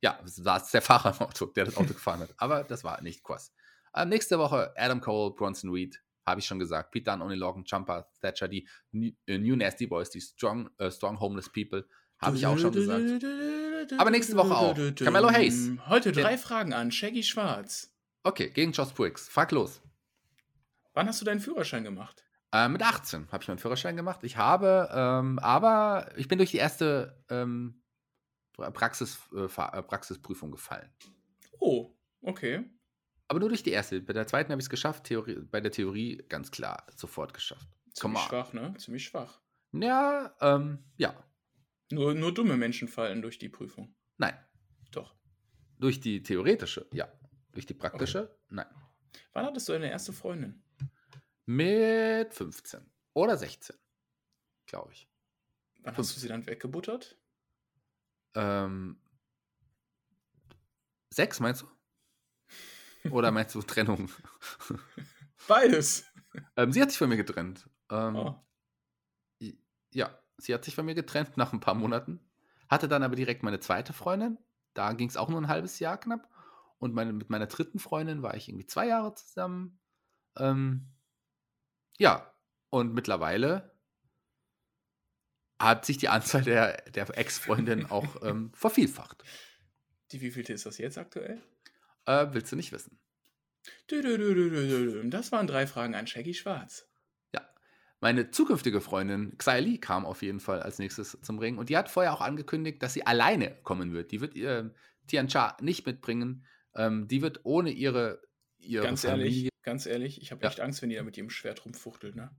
ja, 0.00 0.18
war 0.38 0.62
es 0.62 0.70
der 0.70 0.82
Fahrer 0.82 1.14
im 1.18 1.26
Auto, 1.26 1.46
der 1.46 1.64
das 1.64 1.76
Auto 1.76 1.92
gefahren 1.92 2.20
hat. 2.20 2.34
Aber 2.36 2.62
das 2.62 2.84
war 2.84 3.02
nicht 3.02 3.22
Kors. 3.22 3.52
Ähm, 3.94 4.10
nächste 4.10 4.38
Woche 4.38 4.72
Adam 4.76 5.00
Cole, 5.00 5.34
Bronson 5.34 5.70
Reed, 5.70 6.00
habe 6.24 6.40
ich 6.40 6.46
schon 6.46 6.60
gesagt. 6.60 6.92
Pete 6.92 7.10
Dunne, 7.10 7.24
Oni 7.24 7.34
Logan, 7.34 7.64
Jumper, 7.66 8.08
Thatcher, 8.20 8.46
die 8.46 8.68
New, 8.92 9.10
äh, 9.26 9.38
New 9.38 9.56
Nasty 9.56 9.88
Boys, 9.88 10.10
die 10.10 10.20
Strong, 10.20 10.70
äh, 10.78 10.90
strong 10.90 11.18
Homeless 11.18 11.50
People, 11.50 11.84
habe 12.20 12.36
ich 12.36 12.46
auch 12.46 12.58
schon 12.58 12.72
gesagt. 12.72 13.24
Aber 13.98 14.10
nächste 14.10 14.36
Woche 14.36 14.56
auch. 14.56 14.76
Carmelo 14.96 15.30
Hayes. 15.30 15.70
Heute 15.88 16.12
drei 16.12 16.36
Fragen 16.38 16.72
an 16.72 16.92
Shaggy 16.92 17.22
Schwarz. 17.22 17.92
Okay, 18.22 18.50
gegen 18.50 18.72
Josh 18.72 18.92
Briggs. 18.92 19.28
Frag 19.28 19.52
los. 19.52 19.80
Wann 20.98 21.06
hast 21.06 21.20
du 21.20 21.24
deinen 21.24 21.38
Führerschein 21.38 21.84
gemacht? 21.84 22.24
Äh, 22.50 22.68
mit 22.68 22.82
18 22.82 23.30
habe 23.30 23.40
ich 23.40 23.46
meinen 23.46 23.60
Führerschein 23.60 23.94
gemacht. 23.94 24.24
Ich 24.24 24.36
habe, 24.36 24.88
ähm, 24.92 25.38
aber 25.38 26.10
ich 26.16 26.26
bin 26.26 26.38
durch 26.38 26.50
die 26.50 26.56
erste 26.56 27.24
ähm, 27.30 27.84
Praxis, 28.56 29.20
äh, 29.32 29.44
äh, 29.44 29.82
Praxisprüfung 29.84 30.50
gefallen. 30.50 30.90
Oh, 31.60 31.94
okay. 32.20 32.68
Aber 33.28 33.38
nur 33.38 33.48
durch 33.48 33.62
die 33.62 33.70
erste. 33.70 34.00
Bei 34.00 34.12
der 34.12 34.26
zweiten 34.26 34.50
habe 34.50 34.60
ich 34.60 34.64
es 34.64 34.70
geschafft. 34.70 35.04
Theorie, 35.04 35.36
bei 35.36 35.60
der 35.60 35.70
Theorie 35.70 36.16
ganz 36.28 36.50
klar 36.50 36.84
sofort 36.96 37.32
geschafft. 37.32 37.68
Ziemlich 37.92 38.22
schwach, 38.22 38.52
ne? 38.52 38.74
Ziemlich 38.76 39.04
schwach. 39.04 39.40
Ja, 39.70 40.34
ähm, 40.40 40.80
ja. 40.96 41.14
Nur, 41.92 42.12
nur 42.14 42.34
dumme 42.34 42.56
Menschen 42.56 42.88
fallen 42.88 43.22
durch 43.22 43.38
die 43.38 43.48
Prüfung. 43.48 43.94
Nein. 44.16 44.34
Doch. 44.90 45.14
Durch 45.78 46.00
die 46.00 46.24
theoretische, 46.24 46.88
ja. 46.92 47.06
Durch 47.52 47.66
die 47.66 47.74
praktische, 47.74 48.36
nein. 48.48 48.66
Wann 49.32 49.46
hattest 49.46 49.68
du 49.68 49.74
deine 49.74 49.92
erste 49.92 50.12
Freundin? 50.12 50.64
Mit 51.50 52.34
15 52.34 52.92
oder 53.14 53.38
16, 53.38 53.74
glaube 54.66 54.92
ich. 54.92 55.08
Wann 55.82 55.94
Fünf. 55.94 56.06
hast 56.06 56.16
du 56.16 56.20
sie 56.20 56.28
dann 56.28 56.46
weggebuttert? 56.46 57.18
Ähm, 58.34 59.00
sechs 61.08 61.40
meinst 61.40 61.62
du? 61.62 63.10
Oder 63.10 63.30
meinst 63.30 63.54
du 63.54 63.62
Trennung? 63.62 64.10
Beides. 65.48 66.04
Ähm, 66.56 66.70
sie 66.70 66.82
hat 66.82 66.90
sich 66.90 66.98
von 66.98 67.08
mir 67.08 67.16
getrennt. 67.16 67.66
Ähm, 67.90 68.16
Oh. 68.16 68.44
Ja, 69.90 70.22
sie 70.36 70.52
hat 70.52 70.66
sich 70.66 70.74
von 70.74 70.84
mir 70.84 70.94
getrennt 70.94 71.38
nach 71.38 71.54
ein 71.54 71.60
paar 71.60 71.72
Monaten. 71.74 72.20
Hatte 72.68 72.88
dann 72.88 73.02
aber 73.02 73.16
direkt 73.16 73.42
meine 73.42 73.58
zweite 73.58 73.94
Freundin. 73.94 74.36
Da 74.74 74.92
ging 74.92 75.08
es 75.08 75.16
auch 75.16 75.30
nur 75.30 75.40
ein 75.40 75.48
halbes 75.48 75.78
Jahr 75.78 75.96
knapp. 75.98 76.28
Und 76.78 76.92
meine, 76.92 77.14
mit 77.14 77.30
meiner 77.30 77.46
dritten 77.46 77.78
Freundin 77.78 78.22
war 78.22 78.34
ich 78.36 78.50
irgendwie 78.50 78.66
zwei 78.66 78.86
Jahre 78.88 79.14
zusammen. 79.14 79.80
Ähm, 80.36 80.92
ja, 81.98 82.34
und 82.70 82.94
mittlerweile 82.94 83.76
hat 85.58 85.84
sich 85.84 85.98
die 85.98 86.08
Anzahl 86.08 86.42
der, 86.42 86.82
der 86.90 87.16
Ex-Freundinnen 87.16 87.86
auch 87.90 88.22
ähm, 88.22 88.52
vervielfacht. 88.54 89.24
Die 90.12 90.20
wievielte 90.20 90.52
ist 90.52 90.66
das 90.66 90.78
jetzt 90.78 90.96
aktuell? 90.96 91.42
Äh, 92.06 92.28
willst 92.30 92.52
du 92.52 92.56
nicht 92.56 92.72
wissen? 92.72 92.98
Das 95.10 95.32
waren 95.32 95.46
drei 95.46 95.66
Fragen 95.66 95.94
an 95.94 96.06
Shaggy 96.06 96.32
Schwarz. 96.32 96.88
Meine 98.00 98.30
zukünftige 98.30 98.80
Freundin 98.80 99.36
Xia 99.38 99.56
Li 99.56 99.78
kam 99.78 100.06
auf 100.06 100.22
jeden 100.22 100.38
Fall 100.38 100.62
als 100.62 100.78
nächstes 100.78 101.18
zum 101.20 101.38
Ring 101.38 101.58
und 101.58 101.68
die 101.68 101.76
hat 101.76 101.88
vorher 101.88 102.12
auch 102.12 102.20
angekündigt, 102.20 102.80
dass 102.82 102.94
sie 102.94 103.04
alleine 103.04 103.56
kommen 103.64 103.92
wird. 103.92 104.12
Die 104.12 104.20
wird 104.20 104.36
äh, 104.36 104.70
Tian 105.08 105.26
Cha 105.26 105.56
nicht 105.60 105.84
mitbringen. 105.84 106.44
Ähm, 106.76 107.08
die 107.08 107.22
wird 107.22 107.40
ohne 107.42 107.70
ihre, 107.70 108.22
ihre 108.58 108.84
Ganz 108.84 109.04
Familie. 109.04 109.24
ehrlich, 109.24 109.48
ganz 109.68 109.84
ehrlich, 109.84 110.22
ich 110.22 110.30
habe 110.32 110.42
Ja. 110.42 110.48
echt 110.48 110.60
Angst, 110.60 110.80
wenn 110.80 110.88
die 110.88 110.96
da 110.96 111.02
mit 111.02 111.18
ihrem 111.18 111.28
Schwert 111.28 111.62
rumfuchtelt, 111.66 112.16
ne? 112.16 112.30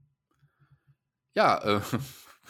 Ja, 1.32 1.58
äh, 1.76 1.80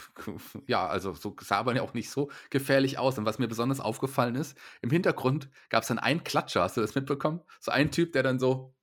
ja, 0.66 0.86
also 0.88 1.12
so 1.12 1.36
sah 1.38 1.58
aber 1.58 1.74
ja 1.76 1.82
auch 1.82 1.92
nicht 1.92 2.10
so 2.10 2.30
gefährlich 2.48 2.96
aus. 2.96 3.18
Und 3.18 3.26
was 3.26 3.38
mir 3.38 3.46
besonders 3.46 3.78
aufgefallen 3.78 4.36
ist, 4.36 4.56
im 4.80 4.88
Hintergrund 4.88 5.50
gab 5.68 5.82
es 5.82 5.88
dann 5.88 5.98
einen 5.98 6.24
Klatscher, 6.24 6.62
hast 6.62 6.78
du 6.78 6.80
das 6.80 6.94
mitbekommen? 6.94 7.42
So 7.60 7.70
ein 7.72 7.90
Typ, 7.90 8.12
der 8.12 8.22
dann 8.22 8.38
so, 8.38 8.74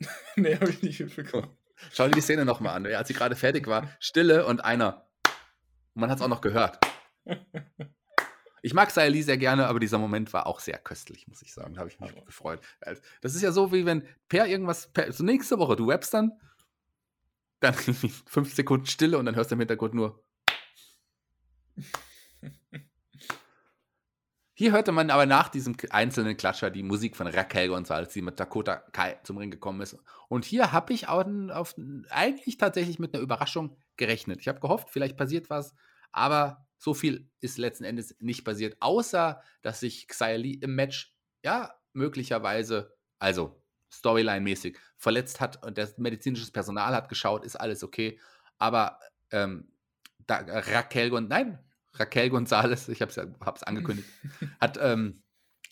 nee, 0.36 0.56
habe 0.56 0.70
ich 0.70 0.82
nicht 0.82 1.00
mitbekommen. 1.00 1.48
schau 1.92 2.06
dir 2.06 2.14
die 2.14 2.20
Szene 2.20 2.44
nochmal 2.44 2.76
an, 2.76 2.84
ja, 2.84 2.98
als 2.98 3.08
sie 3.08 3.14
gerade 3.14 3.34
fertig 3.34 3.66
war, 3.66 3.90
Stille 3.98 4.44
und 4.44 4.62
einer. 4.62 5.06
Und 5.94 6.02
man 6.02 6.10
hat 6.10 6.18
es 6.18 6.22
auch 6.22 6.28
noch 6.28 6.42
gehört. 6.42 6.78
Ich 8.62 8.74
mag 8.74 8.88
Xia 8.88 9.04
Li 9.04 9.22
sehr 9.22 9.38
gerne, 9.38 9.66
aber 9.66 9.80
dieser 9.80 9.98
Moment 9.98 10.32
war 10.32 10.46
auch 10.46 10.60
sehr 10.60 10.78
köstlich, 10.78 11.26
muss 11.28 11.42
ich 11.42 11.52
sagen. 11.52 11.74
Da 11.74 11.80
habe 11.80 11.90
ich 11.90 11.98
mich 12.00 12.10
Aber- 12.12 12.24
gefreut. 12.24 12.60
Das 13.20 13.34
ist 13.34 13.42
ja 13.42 13.52
so, 13.52 13.72
wie 13.72 13.86
wenn 13.86 14.06
Per 14.28 14.46
irgendwas, 14.46 14.92
per, 14.92 15.12
so 15.12 15.24
nächste 15.24 15.58
Woche, 15.58 15.76
du 15.76 15.90
rappst 15.90 16.12
dann, 16.14 16.32
dann 17.60 17.74
fünf 18.26 18.54
Sekunden 18.54 18.86
Stille 18.86 19.18
und 19.18 19.26
dann 19.26 19.36
hörst 19.36 19.50
du 19.50 19.54
im 19.54 19.60
Hintergrund 19.60 19.94
nur. 19.94 20.22
Hier 24.60 24.72
hörte 24.72 24.92
man 24.92 25.08
aber 25.08 25.24
nach 25.24 25.48
diesem 25.48 25.74
einzelnen 25.88 26.36
Klatscher 26.36 26.68
die 26.68 26.82
Musik 26.82 27.16
von 27.16 27.26
Raquel 27.26 27.68
Gonzalez, 27.68 28.12
die 28.12 28.20
mit 28.20 28.38
Dakota 28.38 28.76
Kai 28.92 29.18
zum 29.22 29.38
Ring 29.38 29.50
gekommen 29.50 29.80
ist. 29.80 29.96
Und 30.28 30.44
hier 30.44 30.70
habe 30.70 30.92
ich 30.92 31.08
auch 31.08 31.24
auf, 31.48 31.74
eigentlich 32.10 32.58
tatsächlich 32.58 32.98
mit 32.98 33.14
einer 33.14 33.22
Überraschung 33.22 33.78
gerechnet. 33.96 34.40
Ich 34.42 34.48
habe 34.48 34.60
gehofft, 34.60 34.90
vielleicht 34.90 35.16
passiert 35.16 35.48
was, 35.48 35.74
aber 36.12 36.66
so 36.80 36.94
viel 36.94 37.30
ist 37.40 37.58
letzten 37.58 37.84
Endes 37.84 38.16
nicht 38.20 38.42
passiert, 38.42 38.78
außer 38.80 39.42
dass 39.60 39.80
sich 39.80 40.08
Xia 40.08 40.36
Li 40.36 40.54
im 40.54 40.74
Match, 40.74 41.14
ja, 41.44 41.74
möglicherweise, 41.92 42.96
also 43.18 43.62
Storyline-mäßig, 43.92 44.78
verletzt 44.96 45.40
hat 45.40 45.64
und 45.64 45.76
das 45.76 45.98
medizinische 45.98 46.50
Personal 46.50 46.94
hat 46.94 47.10
geschaut, 47.10 47.44
ist 47.44 47.56
alles 47.56 47.84
okay. 47.84 48.18
Aber 48.58 48.98
ähm, 49.30 49.70
da, 50.26 50.36
Raquel 50.38 51.10
Gon 51.10 51.28
nein, 51.28 51.58
Raquel 51.92 52.30
Gonzalez, 52.30 52.88
ich 52.88 53.02
habe 53.02 53.10
es 53.10 53.62
angekündigt, 53.62 54.08
hat, 54.60 54.78
ähm, 54.80 55.22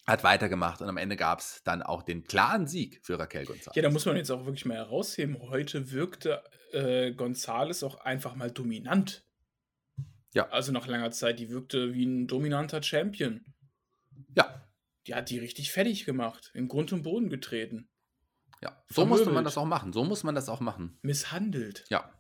hat 0.07 0.25
weitergemacht 0.25 0.83
und 0.83 0.91
am 0.91 0.99
Ende 0.99 1.17
gab 1.17 1.41
es 1.41 1.63
dann 1.65 1.83
auch 1.83 2.03
den 2.03 2.25
klaren 2.25 2.67
Sieg 2.67 3.01
für 3.03 3.19
Raquel 3.19 3.47
Gonzalez. 3.47 3.77
Ja, 3.77 3.83
da 3.83 3.89
muss 3.89 4.05
man 4.05 4.17
jetzt 4.17 4.31
auch 4.31 4.45
wirklich 4.45 4.67
mal 4.67 4.77
herausheben. 4.77 5.39
Heute 5.41 5.91
wirkte 5.91 6.45
äh, 6.73 7.13
Gonzales 7.13 7.83
auch 7.83 7.95
einfach 8.01 8.35
mal 8.35 8.51
dominant. 8.51 9.25
Ja. 10.35 10.49
Also 10.51 10.73
nach 10.73 10.87
langer 10.87 11.11
Zeit, 11.11 11.39
die 11.39 11.49
wirkte 11.51 11.95
wie 11.95 12.05
ein 12.05 12.27
dominanter 12.27 12.83
Champion. 12.83 13.45
ja, 14.37 14.63
Die 15.07 15.15
hat 15.15 15.31
die 15.31 15.39
richtig 15.39 15.73
fertig 15.73 16.05
gemacht, 16.05 16.51
in 16.55 16.69
Grund 16.69 16.93
und 16.93 17.03
Boden 17.03 17.29
getreten. 17.31 17.89
Ja, 18.63 18.83
so 18.91 19.07
musste 19.07 19.27
man 19.27 19.35
Vermöbelt. 19.35 19.47
das 19.47 19.59
auch 19.59 19.65
machen. 19.67 19.93
So 19.93 20.05
muss 20.05 20.25
man 20.25 20.35
das 20.35 20.49
auch 20.49 20.61
machen. 20.61 20.99
Misshandelt. 21.03 21.85
Ja. 21.89 22.13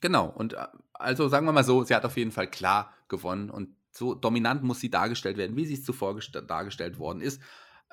Genau. 0.00 0.26
Und 0.28 0.52
äh, 0.54 0.66
also 0.92 1.28
sagen 1.28 1.46
wir 1.46 1.52
mal 1.52 1.64
so, 1.64 1.82
sie 1.84 1.94
hat 1.94 2.04
auf 2.04 2.16
jeden 2.16 2.30
Fall 2.32 2.48
klar 2.48 2.94
gewonnen 3.08 3.50
und 3.50 3.74
so 3.90 4.14
dominant 4.14 4.62
muss 4.62 4.80
sie 4.80 4.90
dargestellt 4.90 5.36
werden, 5.36 5.56
wie 5.56 5.64
sie 5.66 5.74
es 5.74 5.82
zuvor 5.84 6.18
dargestellt 6.46 6.98
worden 6.98 7.20
ist. 7.20 7.40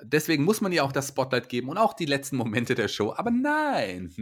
Deswegen 0.01 0.43
muss 0.43 0.59
man 0.61 0.71
ihr 0.71 0.83
auch 0.83 0.91
das 0.91 1.07
Spotlight 1.09 1.49
geben 1.49 1.69
und 1.69 1.77
auch 1.77 1.93
die 1.93 2.05
letzten 2.05 2.35
Momente 2.35 2.75
der 2.75 2.87
Show. 2.87 3.13
Aber 3.15 3.31
nein, 3.31 4.13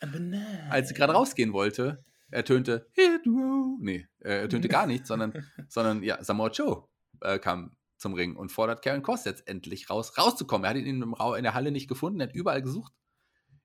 Aber 0.00 0.18
nein. 0.18 0.66
als 0.70 0.88
sie 0.88 0.94
gerade 0.94 1.12
rausgehen 1.12 1.52
wollte, 1.52 2.04
ertönte 2.30 2.88
Hit 2.92 3.26
Row. 3.26 3.78
Nee, 3.80 4.08
äh, 4.20 4.42
ertönte 4.42 4.68
gar 4.68 4.86
nichts, 4.86 5.08
sondern, 5.08 5.32
sondern 5.68 6.02
ja, 6.02 6.22
Samoa 6.22 6.50
Joe 6.50 6.88
äh, 7.20 7.38
kam 7.38 7.76
zum 7.96 8.14
Ring 8.14 8.36
und 8.36 8.50
fordert 8.50 8.82
Karen 8.82 9.02
Cross 9.02 9.24
jetzt 9.24 9.46
endlich 9.46 9.90
raus, 9.90 10.16
rauszukommen. 10.16 10.64
Er 10.64 10.70
hat 10.70 10.76
ihn 10.76 10.86
in, 10.86 11.02
in 11.02 11.42
der 11.42 11.54
Halle 11.54 11.70
nicht 11.70 11.88
gefunden, 11.88 12.20
er 12.20 12.28
hat 12.28 12.34
überall 12.34 12.62
gesucht. 12.62 12.92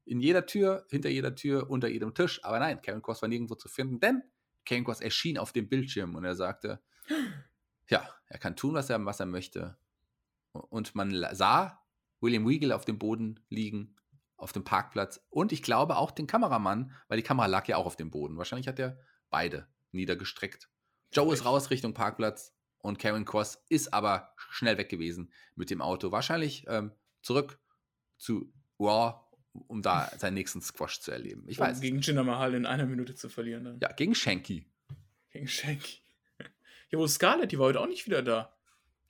In 0.04 0.20
jeder 0.20 0.46
Tür, 0.46 0.86
hinter 0.90 1.10
jeder 1.10 1.36
Tür, 1.36 1.70
unter 1.70 1.88
jedem 1.88 2.14
Tisch. 2.14 2.44
Aber 2.44 2.60
nein, 2.60 2.82
Karen 2.82 3.02
Cross 3.02 3.22
war 3.22 3.30
nirgendwo 3.30 3.56
zu 3.56 3.70
finden, 3.70 4.00
denn 4.00 4.22
Karen 4.66 4.84
Cross 4.84 5.02
erschien 5.02 5.38
auf 5.38 5.54
dem 5.54 5.70
Bildschirm 5.70 6.16
und 6.16 6.26
er 6.26 6.36
sagte, 6.36 6.82
ja, 7.90 8.08
er 8.28 8.40
kann 8.40 8.56
tun, 8.56 8.74
was 8.74 8.90
er, 8.90 9.04
was 9.06 9.20
er 9.20 9.26
möchte. 9.26 9.78
Und 10.52 10.96
man 10.96 11.12
sah 11.34 11.82
William 12.22 12.46
Regal 12.46 12.72
auf 12.72 12.86
dem 12.86 13.00
Boden 13.00 13.40
liegen, 13.50 13.96
auf 14.38 14.52
dem 14.52 14.64
Parkplatz. 14.64 15.26
Und 15.30 15.52
ich 15.52 15.64
glaube 15.64 15.98
auch 15.98 16.12
den 16.12 16.28
Kameramann, 16.28 16.92
weil 17.08 17.18
die 17.18 17.24
Kamera 17.24 17.48
lag 17.48 17.68
ja 17.68 17.78
auch 17.78 17.86
auf 17.86 17.96
dem 17.96 18.12
Boden. 18.12 18.38
Wahrscheinlich 18.38 18.68
hat 18.68 18.80
er 18.80 19.00
beide 19.30 19.68
niedergestreckt. 19.92 20.70
Joe 21.12 21.34
ist 21.34 21.46
raus 21.46 21.70
Richtung 21.70 21.94
Parkplatz 21.94 22.54
und 22.80 23.00
Karen 23.00 23.26
Cross 23.26 23.64
ist 23.70 23.94
aber 23.94 24.34
schnell 24.50 24.78
weg 24.78 24.90
gewesen 24.90 25.32
mit 25.56 25.70
dem 25.70 25.82
Auto. 25.82 26.12
Wahrscheinlich 26.12 26.66
ähm, 26.68 26.92
zurück 27.22 27.60
zu 28.18 28.54
Raw, 28.80 29.22
um 29.52 29.82
da 29.82 30.12
seinen 30.18 30.34
nächsten 30.36 30.62
Squash 30.62 31.00
zu 31.00 31.12
erleben. 31.12 31.46
Ich 31.48 31.60
Um 31.60 31.66
weiß. 31.66 31.82
Gegen 31.82 32.00
Jinder 32.00 32.24
Mahal 32.24 32.54
in 32.54 32.66
einer 32.66 32.86
Minute 32.86 33.16
zu 33.16 33.30
verlieren. 33.30 33.64
Dann. 33.64 33.80
Ja, 33.82 33.92
gegen 33.94 34.16
Shanky. 34.16 34.72
Gegen 35.32 35.48
Shanky. 35.48 36.00
Ja, 36.92 37.00
wo 37.00 37.06
ist 37.06 37.16
Scarlett? 37.16 37.52
Die 37.52 37.58
war 37.58 37.66
heute 37.66 37.82
auch 37.82 37.88
nicht 37.88 38.06
wieder 38.06 38.22
da. 38.22 38.55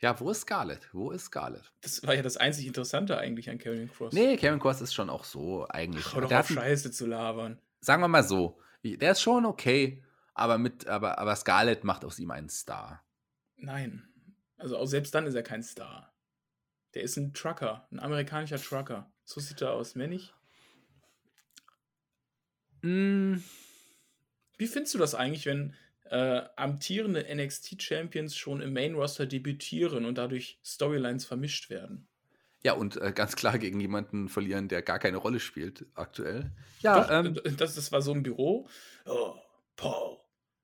Ja, 0.02 0.20
wo 0.20 0.30
ist 0.30 0.42
Scarlett? 0.42 0.90
Wo 0.94 1.12
ist 1.12 1.26
Scarlett? 1.26 1.72
Das 1.82 2.06
war 2.06 2.14
ja 2.14 2.22
das 2.22 2.38
einzig 2.38 2.68
Interessante 2.68 3.18
eigentlich 3.18 3.50
an 3.50 3.58
Karrion 3.58 3.90
Cross. 3.90 4.14
Nee, 4.14 4.36
Karen 4.38 4.60
Cross 4.60 4.82
ist 4.82 4.94
schon 4.94 5.10
auch 5.10 5.24
so 5.24 5.68
eigentlich. 5.70 6.14
Hör 6.14 6.22
doch 6.22 6.32
auf, 6.32 6.50
Scheiße 6.50 6.92
zu 6.92 7.06
labern. 7.08 7.60
sagen 7.80 8.02
wir 8.02 8.08
mal 8.08 8.24
so, 8.24 8.60
der 8.84 9.12
ist 9.14 9.22
schon 9.22 9.46
okay, 9.46 10.04
aber 10.34 10.58
mit, 10.58 10.88
aber, 10.88 11.18
aber 11.18 11.36
Scarlett 11.36 11.84
macht 11.84 12.04
aus 12.04 12.20
ihm 12.20 12.32
einen 12.32 12.50
Star. 12.50 13.04
Nein. 13.56 14.08
Also 14.58 14.78
auch 14.78 14.86
selbst 14.86 15.16
dann 15.16 15.26
ist 15.28 15.36
er 15.36 15.44
kein 15.44 15.64
Star. 15.64 16.14
Der 16.94 17.04
ist 17.04 17.18
ein 17.18 17.34
Trucker, 17.34 17.88
ein 17.92 18.00
amerikanischer 18.00 18.62
Trucker. 18.62 19.12
So 19.24 19.40
sieht 19.40 19.62
er 19.62 19.72
aus, 19.72 19.96
mehr 19.96 20.08
nicht. 20.08 20.34
Mm, 22.82 23.38
Wie 24.58 24.68
findest 24.68 24.94
du 24.94 24.98
das 25.00 25.16
eigentlich, 25.16 25.46
wenn 25.46 25.74
äh, 26.10 26.42
amtierende 26.56 27.26
NXT-Champions 27.34 28.36
schon 28.36 28.62
im 28.62 28.74
Main-Roster 28.74 29.26
debütieren 29.26 30.06
und 30.06 30.18
dadurch 30.18 30.60
Storylines 30.64 31.26
vermischt 31.26 31.70
werden? 31.70 32.08
ja, 32.66 32.74
und 32.74 33.00
äh, 33.00 33.12
ganz 33.14 33.36
klar 33.36 33.60
gegen 33.60 33.80
jemanden 33.80 34.28
verlieren, 34.28 34.68
der 34.68 34.82
gar 34.82 34.98
keine 34.98 35.18
Rolle 35.18 35.40
spielt 35.40 35.86
aktuell. 35.94 36.52
Ja, 36.82 37.00
Doch, 37.00 37.12
ähm, 37.12 37.40
äh, 37.44 37.52
das, 37.52 37.76
das 37.76 37.92
war 37.92 38.02
so 38.02 38.12
ein 38.12 38.24
Büro. 38.24 38.68
Oh, 39.06 39.36
Paul, 39.76 40.18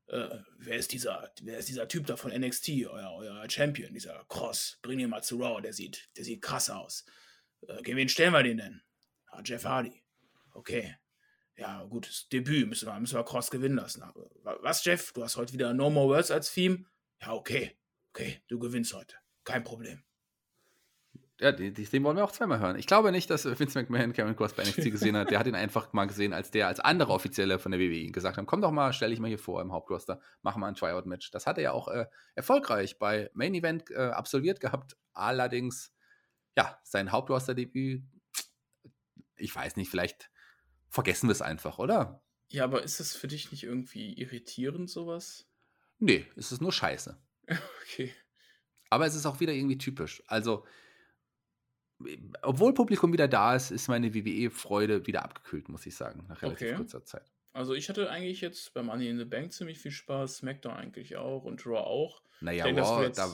äh, 0.07 0.39
wer, 0.57 0.77
ist 0.77 0.93
dieser, 0.93 1.31
wer 1.43 1.59
ist 1.59 1.69
dieser 1.69 1.87
Typ 1.87 2.07
da 2.07 2.17
von 2.17 2.31
NXT, 2.31 2.87
euer, 2.89 3.13
euer 3.17 3.47
Champion, 3.47 3.93
dieser 3.93 4.25
Cross? 4.29 4.79
Bring 4.81 4.97
ihn 4.97 5.11
mal 5.11 5.21
zu 5.21 5.37
Raw, 5.37 5.61
der 5.61 5.73
sieht, 5.73 6.09
der 6.17 6.23
sieht 6.23 6.41
krass 6.41 6.71
aus. 6.71 7.05
Äh, 7.67 7.83
gegen 7.83 7.97
wen 7.97 8.09
stellen 8.09 8.33
wir 8.33 8.41
den 8.41 8.57
denn? 8.57 8.81
Ah, 9.27 9.43
Jeff 9.45 9.63
Hardy. 9.63 10.03
Okay. 10.55 10.95
Ja, 11.61 11.83
gut, 11.83 12.07
das 12.07 12.27
Debüt 12.29 12.67
müssen 12.67 12.87
wir, 12.87 12.99
müssen 12.99 13.13
wir 13.15 13.23
Cross 13.23 13.51
gewinnen 13.51 13.75
lassen. 13.75 14.03
Was, 14.43 14.83
Jeff? 14.83 15.13
Du 15.13 15.23
hast 15.23 15.37
heute 15.37 15.53
wieder 15.53 15.75
No 15.75 15.91
More 15.91 16.07
Words 16.15 16.31
als 16.31 16.51
Theme? 16.51 16.85
Ja, 17.21 17.33
okay. 17.33 17.77
Okay, 18.13 18.41
du 18.47 18.57
gewinnst 18.57 18.95
heute. 18.95 19.15
Kein 19.43 19.63
Problem. 19.63 20.03
ja, 21.39 21.51
die- 21.51 21.71
die- 21.73 21.85
den 21.85 22.03
wollen 22.03 22.17
wir 22.17 22.23
auch 22.23 22.31
zweimal 22.31 22.59
hören. 22.59 22.77
Ich 22.77 22.85
glaube 22.87 23.11
nicht, 23.11 23.29
dass 23.29 23.45
Vince 23.45 23.79
McMahon 23.79 24.11
Karen 24.13 24.35
Cross 24.35 24.53
bei 24.53 24.63
NXT 24.63 24.89
gesehen 24.91 25.15
hat. 25.17 25.29
Der 25.31 25.37
hat 25.39 25.45
ihn 25.47 25.55
einfach 25.55 25.91
mal 25.93 26.05
gesehen, 26.05 26.33
als 26.33 26.49
der 26.51 26.67
als 26.67 26.79
andere 26.79 27.11
Offizielle 27.11 27.57
von 27.59 27.71
der 27.71 27.79
WWE 27.79 28.11
gesagt 28.11 28.37
haben, 28.37 28.45
komm 28.47 28.61
doch 28.61 28.71
mal, 28.71 28.91
stell 28.93 29.09
dich 29.11 29.19
mal 29.19 29.27
hier 29.27 29.39
vor 29.39 29.59
im 29.61 29.71
Hauptroster, 29.71 30.19
mach 30.43 30.55
mal 30.55 30.67
ein 30.67 30.75
Tryout-Match. 30.75 31.29
Das 31.31 31.45
hat 31.47 31.57
er 31.57 31.63
ja 31.63 31.71
auch 31.73 31.87
äh, 31.89 32.05
erfolgreich 32.35 32.97
bei 32.99 33.29
Main 33.33 33.53
Event 33.55 33.89
äh, 33.91 33.95
absolviert 34.09 34.59
gehabt. 34.59 34.97
Allerdings, 35.13 35.91
ja, 36.57 36.79
sein 36.83 37.11
Hauptroster-Debüt, 37.11 38.03
ich 39.35 39.55
weiß 39.55 39.75
nicht, 39.77 39.89
vielleicht 39.89 40.29
vergessen 40.91 41.27
wir 41.27 41.31
es 41.31 41.41
einfach, 41.41 41.79
oder? 41.79 42.21
Ja, 42.49 42.65
aber 42.65 42.83
ist 42.83 42.99
das 42.99 43.15
für 43.15 43.27
dich 43.27 43.51
nicht 43.51 43.63
irgendwie 43.63 44.13
irritierend, 44.13 44.89
sowas? 44.89 45.47
Nee, 45.97 46.27
es 46.35 46.51
ist 46.51 46.61
nur 46.61 46.71
scheiße. 46.71 47.17
Okay. 47.83 48.13
Aber 48.89 49.05
es 49.05 49.15
ist 49.15 49.25
auch 49.25 49.39
wieder 49.39 49.53
irgendwie 49.53 49.77
typisch. 49.77 50.21
Also, 50.27 50.65
obwohl 52.41 52.73
Publikum 52.73 53.13
wieder 53.13 53.27
da 53.27 53.55
ist, 53.55 53.71
ist 53.71 53.87
meine 53.87 54.13
WWE-Freude 54.13 55.05
wieder 55.07 55.23
abgekühlt, 55.23 55.69
muss 55.69 55.85
ich 55.85 55.95
sagen, 55.95 56.25
nach 56.27 56.41
relativ 56.41 56.67
Okay. 56.69 56.75
kurzer 56.77 57.03
Zeit. 57.05 57.31
Also 57.53 57.73
ich 57.73 57.89
hatte 57.89 58.09
eigentlich 58.09 58.41
jetzt 58.41 58.73
bei 58.73 58.81
Money 58.81 59.09
in 59.09 59.17
the 59.17 59.25
Bank 59.25 59.51
ziemlich 59.53 59.79
viel 59.79 59.91
Spaß, 59.91 60.37
SmackDown 60.37 60.73
eigentlich 60.73 61.17
auch 61.17 61.43
und 61.43 61.65
Raw 61.65 61.79
auch. 61.79 62.21
Naja, 62.39 62.63
denke, 62.63 62.81
wow, 62.81 63.01
jetzt- 63.03 63.17
da 63.19 63.29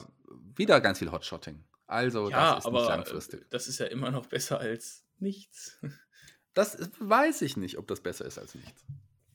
wieder 0.56 0.80
ganz 0.80 0.98
viel 0.98 1.10
Hotshotting. 1.10 1.64
Also, 1.86 2.28
ja, 2.30 2.54
das 2.56 2.58
ist 2.60 2.66
aber 2.66 2.80
nicht 2.80 2.88
langfristig. 2.88 3.40
äh, 3.42 3.46
das 3.50 3.68
ist 3.68 3.78
ja 3.78 3.86
immer 3.86 4.10
noch 4.10 4.26
besser 4.26 4.58
als 4.60 5.06
nichts. 5.18 5.78
Das 6.58 6.76
weiß 6.98 7.42
ich 7.42 7.56
nicht, 7.56 7.78
ob 7.78 7.86
das 7.86 8.00
besser 8.00 8.24
ist 8.24 8.36
als 8.36 8.56
nichts. 8.56 8.84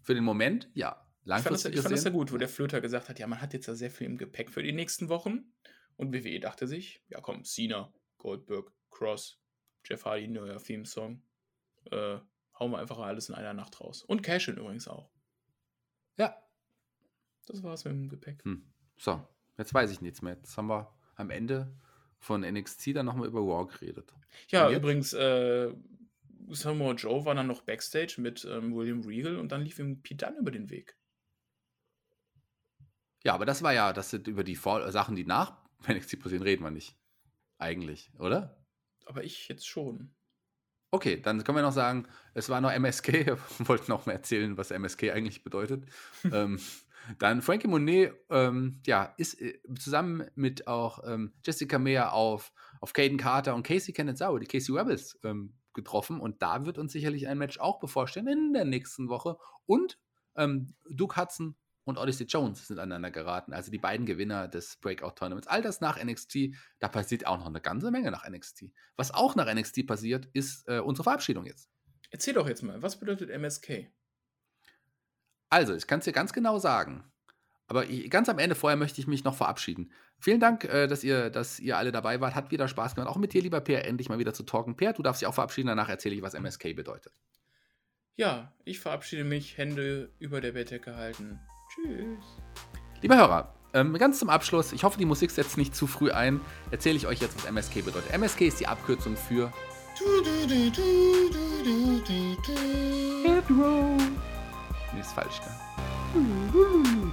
Für 0.02 0.14
den 0.14 0.26
Moment, 0.26 0.70
ja. 0.74 0.90
Ich 1.24 1.32
fand, 1.32 1.46
das, 1.46 1.64
Langfristig 1.64 1.76
ich 1.76 1.82
fand 1.82 1.94
das 1.94 2.04
ja 2.04 2.10
gut, 2.10 2.34
wo 2.34 2.38
der 2.38 2.50
Flöter 2.50 2.82
gesagt 2.82 3.08
hat, 3.08 3.18
ja, 3.18 3.28
man 3.28 3.40
hat 3.40 3.54
jetzt 3.54 3.66
ja 3.66 3.76
sehr 3.76 3.90
viel 3.90 4.08
im 4.08 4.18
Gepäck 4.18 4.52
für 4.52 4.62
die 4.62 4.74
nächsten 4.74 5.08
Wochen. 5.08 5.54
Und 5.96 6.14
WWE 6.14 6.42
dachte 6.42 6.68
sich, 6.68 7.02
ja 7.08 7.22
komm, 7.22 7.46
Cena, 7.46 7.94
Goldberg, 8.18 8.74
Cross, 8.92 9.40
Jeff 9.86 10.04
Hardy, 10.04 10.28
neuer 10.28 10.62
Theme-Song. 10.62 11.24
Äh, 11.92 12.18
hauen 12.60 12.72
wir 12.72 12.80
einfach 12.80 12.98
alles 12.98 13.30
in 13.30 13.36
einer 13.36 13.54
Nacht 13.54 13.80
raus. 13.80 14.04
Und 14.04 14.22
Cashin 14.22 14.58
übrigens 14.58 14.90
auch. 14.90 15.10
Ja. 16.18 16.36
Das 17.46 17.64
war's 17.64 17.86
mit 17.86 17.94
dem 17.94 18.10
Gepäck. 18.10 18.44
Hm. 18.44 18.70
So, 18.98 19.26
jetzt 19.58 19.74
weiß 19.74 19.92
ich 19.92 20.02
nichts 20.02 20.22
mehr. 20.22 20.34
Jetzt 20.34 20.58
haben 20.58 20.68
wir 20.68 20.94
am 21.16 21.30
Ende 21.30 21.74
von 22.20 22.42
NXT 22.42 22.98
dann 22.98 23.06
nochmal 23.06 23.30
über 23.30 23.40
Raw 23.40 23.66
geredet. 23.66 24.14
Ja, 24.50 24.70
übrigens, 24.70 25.14
äh, 25.14 25.74
Samoa 26.50 26.94
Joe 26.94 27.26
war 27.26 27.36
dann 27.36 27.48
noch 27.48 27.62
Backstage 27.62 28.16
mit 28.18 28.46
ähm, 28.46 28.76
William 28.76 29.02
Regal 29.02 29.38
und 29.38 29.52
dann 29.52 29.62
lief 29.62 29.80
ihm 29.80 30.02
Pete 30.02 30.26
Dunne 30.26 30.40
über 30.40 30.52
den 30.52 30.70
Weg. 30.70 30.98
Ja, 33.24 33.34
aber 33.34 33.46
das 33.46 33.64
war 33.64 33.74
ja, 33.74 33.94
das 33.94 34.10
sind 34.10 34.28
über 34.28 34.44
die 34.44 34.56
Vor 34.56 34.92
Sachen, 34.92 35.16
die 35.16 35.26
nach 35.26 35.58
NXT 35.88 36.20
passieren, 36.20 36.44
reden 36.44 36.64
wir 36.64 36.72
nicht. 36.72 36.96
Eigentlich, 37.58 38.12
oder? 38.20 38.58
Aber 39.06 39.24
ich 39.24 39.48
jetzt 39.48 39.68
schon. 39.68 40.14
Okay, 40.92 41.20
dann 41.20 41.44
können 41.44 41.58
wir 41.58 41.64
noch 41.64 41.72
sagen, 41.72 42.08
es 42.34 42.50
war 42.50 42.62
noch 42.62 42.72
MSK. 42.72 43.14
Wir 43.26 43.38
wollten 43.68 43.92
noch 43.92 44.06
mal 44.06 44.14
erzählen, 44.14 44.58
was 44.58 44.72
MSK 44.72 45.12
eigentlich 45.12 45.44
bedeutet. 45.44 45.86
ähm, 46.32 46.60
dann 47.20 47.42
Frankie 47.42 47.68
Monet, 47.68 48.14
ähm, 48.30 48.82
ja, 48.86 49.14
ist 49.18 49.42
äh, 49.42 49.60
zusammen 49.78 50.30
mit 50.36 50.68
auch 50.68 51.00
ähm, 51.06 51.34
Jessica 51.44 51.80
Meyer 51.80 52.14
auf, 52.14 52.54
auf 52.80 52.94
Caden 52.94 53.18
Carter 53.18 53.56
und 53.56 53.64
Casey 53.64 53.94
Canezzaro, 53.94 54.38
die 54.38 54.46
Casey 54.46 54.78
Rebels, 54.78 55.20
ähm, 55.24 55.54
getroffen. 55.74 56.20
Und 56.20 56.42
da 56.42 56.66
wird 56.66 56.78
uns 56.78 56.92
sicherlich 56.92 57.28
ein 57.28 57.38
Match 57.38 57.60
auch 57.60 57.80
bevorstehen 57.80 58.28
in 58.28 58.54
der 58.54 58.66
nächsten 58.66 59.10
Woche. 59.10 59.38
Und 59.66 60.00
ähm, 60.36 60.76
Duke 60.90 61.20
Hudson 61.20 61.56
und 61.86 61.98
Odyssey 61.98 62.26
Jones 62.26 62.68
sind 62.68 62.80
aneinander 62.80 63.12
geraten. 63.12 63.54
Also 63.54 63.72
die 63.72 63.78
beiden 63.78 64.06
Gewinner 64.06 64.48
des 64.48 64.78
Breakout-Tournaments. 64.78 65.48
All 65.48 65.62
das 65.62 65.82
nach 65.82 66.02
NXT. 66.02 66.56
Da 66.80 66.88
passiert 66.88 67.28
auch 67.28 67.38
noch 67.38 67.48
eine 67.48 67.62
ganze 67.62 67.92
Menge 67.92 68.12
nach 68.12 68.28
NXT. 68.28 68.66
Was 68.96 69.14
auch 69.14 69.36
nach 69.36 69.54
NXT 69.54 69.86
passiert, 69.86 70.28
ist 70.34 70.68
äh, 70.68 70.80
unsere 70.80 71.04
Verabschiedung 71.04 71.46
jetzt. 71.46 71.70
Erzähl 72.12 72.34
doch 72.34 72.48
jetzt 72.48 72.64
mal, 72.64 72.82
was 72.82 73.00
bedeutet 73.00 73.30
MSK? 73.30 73.92
Also, 75.50 75.76
ich 75.76 75.88
kann 75.88 76.00
es 76.00 76.06
dir 76.06 76.14
ganz 76.14 76.34
genau 76.34 76.58
sagen. 76.58 77.12
Aber 77.68 77.86
ich, 77.86 78.10
ganz 78.10 78.30
am 78.30 78.40
Ende 78.40 78.56
vorher 78.56 78.78
möchte 78.78 79.00
ich 79.00 79.08
mich 79.08 79.24
noch 79.24 79.36
verabschieden. 79.36 79.92
Vielen 80.20 80.40
Dank, 80.40 80.66
äh, 80.66 80.88
dass, 80.88 81.04
ihr, 81.04 81.30
dass 81.30 81.60
ihr 81.60 81.78
alle 81.78 81.92
dabei 81.92 82.22
wart. 82.22 82.36
Hat 82.36 82.52
wieder 82.52 82.68
Spaß 82.68 82.96
gemacht. 82.96 83.10
Auch 83.10 83.18
mit 83.18 83.34
dir, 83.34 83.42
lieber 83.42 83.62
Per, 83.62 83.86
endlich 83.86 84.10
mal 84.10 84.20
wieder 84.20 84.34
zu 84.34 84.44
talken. 84.44 84.76
Per, 84.76 84.94
du 84.94 85.02
darfst 85.02 85.22
dich 85.22 85.28
auch 85.28 85.34
verabschieden. 85.34 85.68
Danach 85.68 85.90
erzähle 85.90 86.16
ich, 86.16 86.22
was 86.22 86.34
MSK 86.34 86.76
bedeutet. 86.76 87.14
Ja, 88.16 88.54
ich 88.64 88.80
verabschiede 88.80 89.24
mich, 89.24 89.58
Hände 89.58 90.12
über 90.20 90.40
der 90.40 90.52
Bettdecke 90.52 90.96
halten. 90.96 91.40
Tschüss. 91.74 92.24
Lieber 93.02 93.18
Hörer, 93.18 93.54
ähm, 93.74 93.94
ganz 93.96 94.20
zum 94.20 94.30
Abschluss, 94.30 94.72
ich 94.72 94.84
hoffe, 94.84 95.00
die 95.00 95.06
Musik 95.06 95.32
setzt 95.32 95.58
nicht 95.58 95.76
zu 95.76 95.88
früh 95.88 96.12
ein, 96.12 96.40
erzähle 96.70 96.96
ich 96.96 97.08
euch 97.08 97.20
jetzt, 97.20 97.36
was 97.36 97.46
MSK 97.46 97.84
bedeutet. 97.84 98.16
MSK 98.16 98.42
ist 98.42 98.60
die 98.60 98.68
Abkürzung 98.68 99.18
für 99.18 99.52
Hit 103.26 103.50
Row. 103.50 104.02
Nee, 104.94 105.00
ist 105.00 105.14
falsch, 105.14 105.42
gell? 105.42 107.12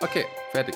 Okay, 0.00 0.24
fertig. 0.52 0.74